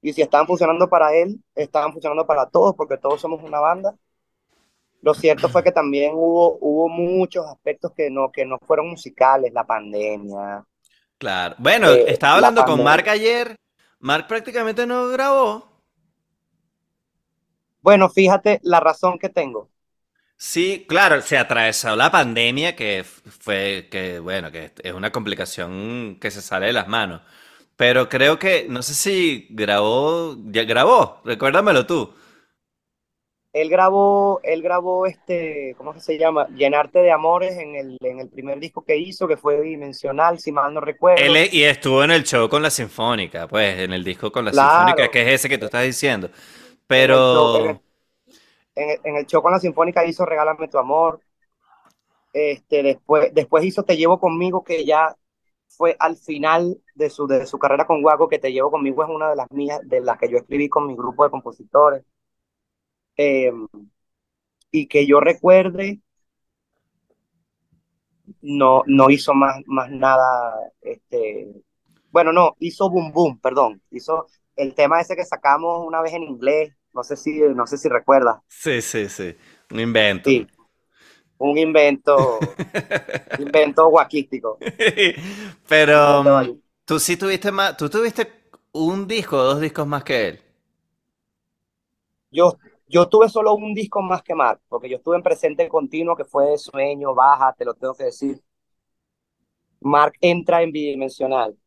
y 0.00 0.12
si 0.12 0.22
estaban 0.22 0.46
funcionando 0.46 0.88
para 0.88 1.14
él, 1.14 1.42
estaban 1.54 1.92
funcionando 1.92 2.26
para 2.26 2.46
todos 2.46 2.74
porque 2.74 2.96
todos 2.96 3.20
somos 3.20 3.42
una 3.42 3.60
banda. 3.60 3.96
Lo 5.00 5.14
cierto 5.14 5.48
fue 5.48 5.62
que 5.62 5.72
también 5.72 6.12
hubo, 6.14 6.58
hubo 6.60 6.88
muchos 6.88 7.46
aspectos 7.46 7.92
que 7.92 8.10
no, 8.10 8.32
que 8.32 8.44
no 8.44 8.58
fueron 8.58 8.88
musicales, 8.90 9.52
la 9.52 9.64
pandemia, 9.64 10.64
Claro. 11.18 11.56
Bueno, 11.58 11.90
eh, 11.90 12.04
estaba 12.08 12.40
la 12.40 12.48
hablando 12.48 12.64
con 12.64 12.82
Mark 12.84 13.08
ayer. 13.08 13.56
Mark 13.98 14.28
prácticamente 14.28 14.86
no 14.86 15.08
grabó. 15.08 15.68
Bueno, 17.80 18.08
fíjate 18.08 18.60
la 18.62 18.78
razón 18.78 19.18
que 19.18 19.28
tengo. 19.28 19.68
Sí, 20.40 20.86
claro, 20.88 21.20
se 21.20 21.36
atravesó 21.36 21.96
la 21.96 22.10
pandemia, 22.12 22.76
que 22.76 23.04
fue, 23.04 23.88
que 23.90 24.20
bueno, 24.20 24.52
que 24.52 24.72
es 24.82 24.92
una 24.92 25.10
complicación 25.10 26.16
que 26.20 26.30
se 26.30 26.42
sale 26.42 26.66
de 26.66 26.72
las 26.72 26.86
manos. 26.88 27.22
Pero 27.76 28.08
creo 28.08 28.38
que, 28.38 28.66
no 28.68 28.82
sé 28.82 28.94
si 28.94 29.46
grabó, 29.50 30.36
ya 30.46 30.62
grabó, 30.64 31.20
recuérdamelo 31.24 31.86
tú. 31.86 32.14
Él 33.52 33.68
grabó, 33.68 34.40
él 34.42 34.62
grabó 34.62 35.04
este, 35.06 35.74
¿cómo 35.76 35.92
que 35.92 36.00
se 36.00 36.16
llama? 36.18 36.48
Llenarte 36.48 37.00
de 37.00 37.10
amores 37.12 37.58
en 37.58 37.74
el, 37.76 37.98
en 38.00 38.20
el 38.20 38.28
primer 38.30 38.58
disco 38.58 38.84
que 38.84 38.96
hizo, 38.96 39.28
que 39.28 39.36
fue 39.36 39.60
Dimensional, 39.60 40.38
si 40.38 40.50
mal 40.52 40.72
no 40.72 40.80
Él 41.14 41.36
recuerdo. 41.36 41.36
e- 41.36 41.50
y 41.52 41.64
estuvo 41.64 42.04
en 42.04 42.10
el 42.12 42.24
show 42.24 42.48
con 42.48 42.62
la 42.62 42.70
Sinfónica, 42.70 43.48
pues, 43.48 43.78
en 43.80 43.92
el 43.92 44.04
disco 44.04 44.30
con 44.32 44.44
la 44.44 44.52
Sinfónica, 44.52 45.08
que 45.10 45.22
es 45.22 45.28
ese 45.40 45.48
que 45.48 45.58
tú 45.58 45.66
estás 45.66 45.84
diciendo. 45.84 46.30
Pero, 46.86 47.82
en 48.78 49.16
el, 49.16 49.26
show 49.26 49.42
con 49.42 49.52
la 49.52 49.60
Sinfónica 49.60 50.04
hizo 50.06 50.24
Regálame 50.26 50.68
tu 50.68 50.78
amor. 50.78 51.20
Este, 52.32 52.82
después, 52.82 53.32
después 53.34 53.64
hizo 53.64 53.82
Te 53.84 53.96
llevo 53.96 54.20
conmigo, 54.20 54.62
que 54.64 54.84
ya 54.84 55.16
fue 55.68 55.96
al 55.98 56.16
final 56.16 56.80
de 56.94 57.10
su, 57.10 57.26
de 57.26 57.46
su 57.46 57.58
carrera 57.58 57.86
con 57.86 58.02
Guaco, 58.02 58.28
que 58.28 58.38
Te 58.38 58.52
llevo 58.52 58.70
conmigo 58.70 59.02
es 59.04 59.10
una 59.10 59.30
de 59.30 59.36
las 59.36 59.50
mías, 59.50 59.80
de 59.84 60.00
las 60.00 60.18
que 60.18 60.30
yo 60.30 60.38
escribí 60.38 60.68
con 60.68 60.86
mi 60.86 60.96
grupo 60.96 61.24
de 61.24 61.30
compositores. 61.30 62.04
Eh, 63.16 63.52
y 64.70 64.86
que 64.86 65.06
yo 65.06 65.20
recuerde, 65.20 66.00
no, 68.42 68.82
no 68.86 69.10
hizo 69.10 69.34
más, 69.34 69.56
más 69.66 69.90
nada, 69.90 70.54
este, 70.80 71.48
bueno, 72.10 72.32
no, 72.32 72.56
hizo 72.60 72.90
Boom 72.90 73.12
Boom, 73.12 73.38
perdón, 73.40 73.82
hizo 73.90 74.26
el 74.56 74.74
tema 74.74 75.00
ese 75.00 75.16
que 75.16 75.24
sacamos 75.24 75.86
una 75.86 76.02
vez 76.02 76.12
en 76.14 76.24
inglés, 76.24 76.74
no 76.98 77.04
sé 77.04 77.16
si, 77.16 77.40
no 77.40 77.66
sé 77.66 77.78
si 77.78 77.88
recuerdas, 77.88 78.40
sí, 78.48 78.80
sí, 78.82 79.08
sí, 79.08 79.36
un 79.70 79.80
invento. 79.80 80.30
sí, 80.30 80.46
un 81.38 81.58
invento, 81.58 82.56
invento 83.36 83.88
guaquístico. 83.88 84.62
Pero 85.68 86.24
mm, 86.24 86.60
tú 86.84 86.98
sí 86.98 87.16
tuviste 87.16 87.50
más, 87.52 87.76
tú 87.76 87.88
tuviste 87.88 88.30
un 88.72 89.06
disco 89.06 89.36
o 89.36 89.44
dos 89.44 89.60
discos 89.60 89.86
más 89.86 90.04
que 90.04 90.28
él. 90.28 90.40
Yo, 92.30 92.58
yo 92.86 93.08
tuve 93.08 93.28
solo 93.28 93.54
un 93.54 93.74
disco 93.74 94.00
más 94.02 94.22
que 94.22 94.34
Mark, 94.34 94.60
porque 94.68 94.88
yo 94.88 94.96
estuve 94.96 95.16
en 95.16 95.22
presente 95.22 95.68
continuo, 95.68 96.16
que 96.16 96.24
fue 96.24 96.56
Sueño, 96.58 97.14
Baja, 97.14 97.54
te 97.56 97.64
lo 97.64 97.74
tengo 97.74 97.94
que 97.94 98.04
decir. 98.04 98.42
Mark 99.80 100.12
entra 100.20 100.62
en 100.62 100.70
bidimensional. 100.70 101.58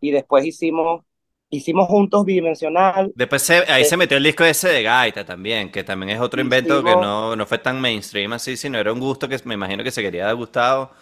Y 0.00 0.10
después 0.10 0.44
hicimos 0.44 1.04
hicimos 1.50 1.88
juntos 1.88 2.24
bidimensional. 2.24 3.14
Después 3.14 3.50
ahí 3.50 3.84
se 3.84 3.96
metió 3.96 4.16
el 4.16 4.22
disco 4.22 4.44
ese 4.44 4.68
de 4.68 4.82
Gaita 4.82 5.24
también, 5.24 5.72
que 5.72 5.82
también 5.82 6.10
es 6.10 6.20
otro 6.20 6.40
invento 6.40 6.84
que 6.84 6.94
no, 6.94 7.34
no 7.34 7.46
fue 7.46 7.58
tan 7.58 7.80
mainstream 7.80 8.32
así, 8.32 8.56
sino 8.56 8.78
era 8.78 8.92
un 8.92 9.00
gusto 9.00 9.28
que 9.28 9.40
me 9.44 9.54
imagino 9.54 9.82
que 9.82 9.90
se 9.90 10.02
quería 10.02 10.26
dar 10.26 10.36
Gustavo. 10.36 10.92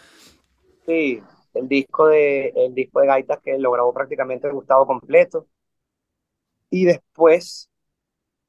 Sí, 0.87 1.23
el 1.55 1.69
disco 1.69 2.07
de, 2.09 2.49
el 2.57 2.75
disco 2.75 3.01
de 3.01 3.07
Gaitas 3.09 3.41
que 3.43 3.59
lo 3.59 3.71
grabó 3.73 3.93
prácticamente 3.93 4.49
Gustavo 4.51 4.87
completo. 4.87 5.47
Y 6.71 6.85
después 6.85 7.71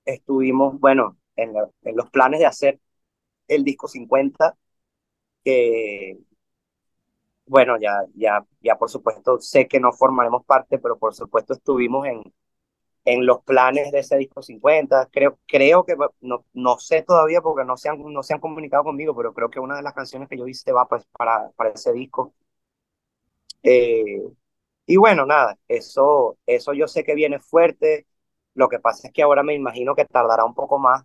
estuvimos, 0.06 0.80
bueno, 0.80 1.18
en, 1.36 1.54
en 1.84 1.98
los 1.98 2.10
planes 2.12 2.40
de 2.42 2.46
hacer 2.48 2.80
el 3.48 3.64
disco 3.64 3.88
50, 3.88 4.58
que 5.44 6.18
bueno, 7.48 7.78
ya, 7.80 8.04
ya, 8.16 8.46
ya 8.62 8.78
por 8.78 8.90
supuesto 8.90 9.40
sé 9.40 9.68
que 9.68 9.80
no 9.80 9.92
formaremos 9.94 10.46
parte, 10.46 10.80
pero 10.80 10.98
por 10.98 11.14
supuesto 11.16 11.54
estuvimos 11.54 12.08
en, 12.08 12.24
en 13.06 13.26
los 13.26 13.42
planes 13.44 13.92
de 13.92 14.00
ese 14.00 14.18
disco 14.18 14.42
50. 14.42 15.08
Creo, 15.12 15.40
creo 15.48 15.86
que, 15.86 15.96
no, 16.22 16.46
no 16.54 16.80
sé 16.80 17.04
todavía 17.04 17.42
porque 17.42 17.66
no 17.66 17.78
se, 17.78 17.90
han, 17.90 18.02
no 18.14 18.24
se 18.24 18.34
han 18.34 18.42
comunicado 18.42 18.84
conmigo, 18.84 19.16
pero 19.16 19.34
creo 19.34 19.50
que 19.50 19.60
una 19.62 19.78
de 19.78 19.84
las 19.84 19.94
canciones 19.94 20.30
que 20.30 20.38
yo 20.38 20.48
hice 20.48 20.72
va 20.74 20.88
pues, 20.88 21.06
para, 21.18 21.50
para 21.52 21.72
ese 21.72 21.94
disco. 21.94 22.34
Eh, 23.64 24.22
y 24.86 24.98
bueno, 24.98 25.26
nada, 25.26 25.58
eso, 25.68 26.38
eso 26.46 26.74
yo 26.74 26.88
sé 26.88 27.04
que 27.04 27.16
viene 27.16 27.40
fuerte. 27.40 28.08
Lo 28.54 28.70
que 28.70 28.80
pasa 28.80 29.08
es 29.08 29.14
que 29.14 29.24
ahora 29.24 29.44
me 29.44 29.54
imagino 29.56 29.96
que 29.96 30.06
tardará 30.06 30.46
un 30.46 30.56
poco 30.56 30.80
más. 30.80 31.04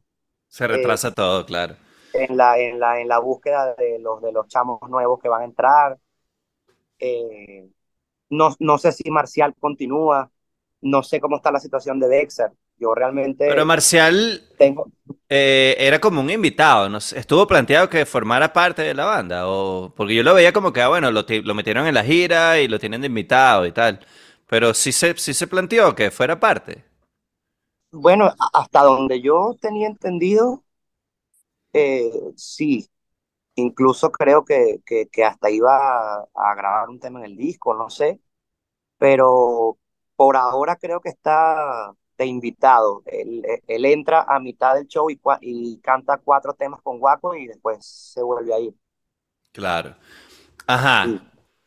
Se 0.48 0.66
retrasa 0.66 1.08
eh, 1.08 1.12
todo, 1.12 1.44
claro. 1.46 1.76
En 2.12 2.36
la, 2.36 2.58
en, 2.58 2.78
la, 2.80 3.00
en 3.00 3.08
la 3.08 3.18
búsqueda 3.20 3.74
de 3.74 3.98
los, 3.98 4.20
de 4.22 4.32
los 4.32 4.46
chamos 4.48 4.80
nuevos 4.88 5.20
que 5.20 5.28
van 5.28 5.42
a 5.42 5.44
entrar. 5.46 5.98
Eh, 7.04 7.68
no, 8.30 8.54
no 8.60 8.78
sé 8.78 8.92
si 8.92 9.10
Marcial 9.10 9.54
continúa, 9.58 10.30
no 10.82 11.02
sé 11.02 11.20
cómo 11.20 11.36
está 11.36 11.50
la 11.50 11.60
situación 11.60 11.98
de 12.00 12.08
Dexter. 12.08 12.50
Yo 12.78 12.94
realmente. 12.94 13.46
Pero 13.46 13.64
Marcial 13.64 14.42
tengo... 14.58 14.90
Eh, 15.28 15.76
era 15.78 16.00
como 16.00 16.20
un 16.20 16.30
invitado, 16.30 16.88
¿no? 16.88 16.98
¿Estuvo 16.98 17.46
planteado 17.46 17.88
que 17.88 18.04
formara 18.06 18.52
parte 18.52 18.82
de 18.82 18.94
la 18.94 19.04
banda? 19.04 19.48
O... 19.48 19.92
Porque 19.96 20.14
yo 20.14 20.22
lo 20.22 20.34
veía 20.34 20.52
como 20.52 20.72
que, 20.72 20.82
ah, 20.82 20.88
bueno, 20.88 21.12
lo, 21.12 21.24
lo 21.28 21.54
metieron 21.54 21.86
en 21.86 21.94
la 21.94 22.02
gira 22.02 22.60
y 22.60 22.68
lo 22.68 22.78
tienen 22.78 23.00
de 23.02 23.06
invitado 23.06 23.66
y 23.66 23.72
tal. 23.72 24.00
Pero 24.48 24.74
sí 24.74 24.90
se, 24.92 25.16
sí 25.16 25.32
se 25.32 25.46
planteó 25.46 25.94
que 25.94 26.10
fuera 26.10 26.40
parte. 26.40 26.84
Bueno, 27.92 28.34
hasta 28.52 28.82
donde 28.82 29.20
yo 29.20 29.56
tenía 29.60 29.86
entendido, 29.86 30.64
eh, 31.72 32.10
sí, 32.36 32.88
Incluso 33.54 34.10
creo 34.10 34.44
que, 34.44 34.80
que, 34.84 35.24
hasta 35.24 35.50
iba 35.50 36.22
a, 36.34 36.54
grabar 36.54 36.88
un 36.88 36.98
tema 36.98 37.20
en 37.20 37.26
el 37.26 37.36
disco, 37.36 37.74
no 37.74 37.90
sé. 37.90 38.20
Pero 38.98 39.78
por 40.16 40.36
ahora 40.36 40.76
creo 40.76 41.00
que 41.00 41.10
está 41.10 41.92
de 42.16 42.26
invitado. 42.26 43.02
Él, 43.06 43.44
él 43.66 43.84
entra 43.84 44.22
a 44.22 44.40
mitad 44.40 44.74
del 44.74 44.86
show 44.86 45.10
y, 45.10 45.20
y 45.40 45.78
canta 45.80 46.18
cuatro 46.18 46.54
temas 46.54 46.80
con 46.82 46.98
Guaco 46.98 47.34
y 47.34 47.46
después 47.46 47.84
se 47.84 48.22
vuelve 48.22 48.54
a 48.54 48.60
ir. 48.60 48.74
Claro. 49.52 49.96
Ajá. 50.66 51.06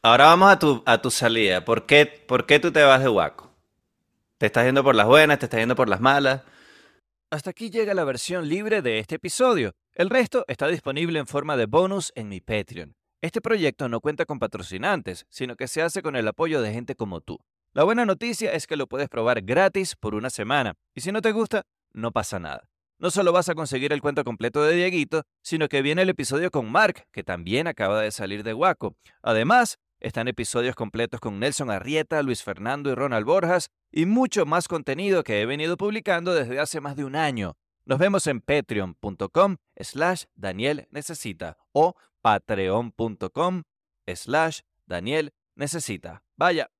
Ahora 0.02 0.26
vamos 0.26 0.52
a 0.52 0.60
tu, 0.60 0.84
a 0.86 1.02
tu 1.02 1.12
salida. 1.12 1.66
¿Por 1.66 1.86
qué, 1.86 2.06
¿Por 2.06 2.46
qué 2.46 2.60
tú 2.60 2.72
te 2.72 2.84
vas 2.84 3.02
de 3.02 3.10
Guaco? 3.10 3.52
¿Te 4.38 4.48
estás 4.48 4.66
yendo 4.66 4.84
por 4.84 4.96
las 4.96 5.08
buenas? 5.08 5.40
¿Te 5.40 5.46
estás 5.46 5.60
yendo 5.60 5.76
por 5.76 5.90
las 5.90 6.02
malas? 6.02 6.42
Hasta 7.32 7.50
aquí 7.50 7.70
llega 7.70 7.94
la 7.94 8.04
versión 8.04 8.48
libre 8.48 8.82
de 8.82 9.00
este 9.00 9.16
episodio. 9.16 9.74
El 9.98 10.10
resto 10.10 10.44
está 10.50 10.68
disponible 10.68 11.20
en 11.20 11.26
forma 11.26 11.56
de 11.56 11.68
bonus 11.68 12.12
en 12.16 12.28
mi 12.28 12.42
Patreon. 12.42 12.98
Este 13.22 13.40
proyecto 13.40 13.88
no 13.88 14.02
cuenta 14.02 14.26
con 14.26 14.40
patrocinantes, 14.40 15.26
sino 15.30 15.56
que 15.56 15.70
se 15.70 15.82
hace 15.82 16.02
con 16.02 16.18
el 16.18 16.28
apoyo 16.28 16.62
de 16.62 16.74
gente 16.74 16.96
como 16.96 17.22
tú. 17.22 17.38
La 17.72 17.86
buena 17.86 18.06
noticia 18.06 18.52
es 18.52 18.68
que 18.68 18.76
lo 18.76 18.88
puedes 18.88 19.08
probar 19.08 19.42
gratis 19.44 19.96
por 19.96 20.14
una 20.14 20.30
semana, 20.30 20.74
y 20.94 21.00
si 21.00 21.14
no 21.14 21.22
te 21.22 21.32
gusta, 21.32 21.64
no 21.94 22.12
pasa 22.12 22.40
nada. 22.40 22.68
No 23.00 23.10
solo 23.10 23.32
vas 23.32 23.48
a 23.48 23.56
conseguir 23.56 23.94
el 23.94 24.02
cuento 24.02 24.26
completo 24.26 24.62
de 24.64 24.76
Dieguito, 24.76 25.24
sino 25.42 25.70
que 25.70 25.82
viene 25.82 26.02
el 26.02 26.10
episodio 26.10 26.52
con 26.52 26.70
Mark, 26.70 27.06
que 27.14 27.24
también 27.24 27.66
acaba 27.66 28.02
de 28.02 28.12
salir 28.12 28.44
de 28.44 28.54
Waco. 28.54 28.98
Además, 29.22 29.78
están 30.02 30.28
episodios 30.28 30.76
completos 30.76 31.22
con 31.22 31.40
Nelson 31.40 31.72
Arrieta, 31.72 32.22
Luis 32.22 32.44
Fernando 32.44 32.92
y 32.92 32.96
Ronald 32.96 33.26
Borjas, 33.26 33.70
y 33.94 34.06
mucho 34.06 34.46
más 34.46 34.68
contenido 34.68 35.24
que 35.24 35.40
he 35.40 35.46
venido 35.46 35.78
publicando 35.78 36.34
desde 36.34 36.60
hace 36.60 36.82
más 36.82 36.98
de 36.98 37.06
un 37.06 37.16
año. 37.16 37.56
Nos 37.86 38.00
vemos 38.00 38.26
en 38.28 38.42
patreon.com 38.42 39.58
slash 39.78 40.26
Daniel 40.34 40.88
Necesita 40.90 41.58
o 41.72 41.96
patreon.com 42.22 43.64
slash 44.08 44.62
Daniel 44.86 45.34
Necesita. 45.56 46.24
Vaya. 46.36 46.75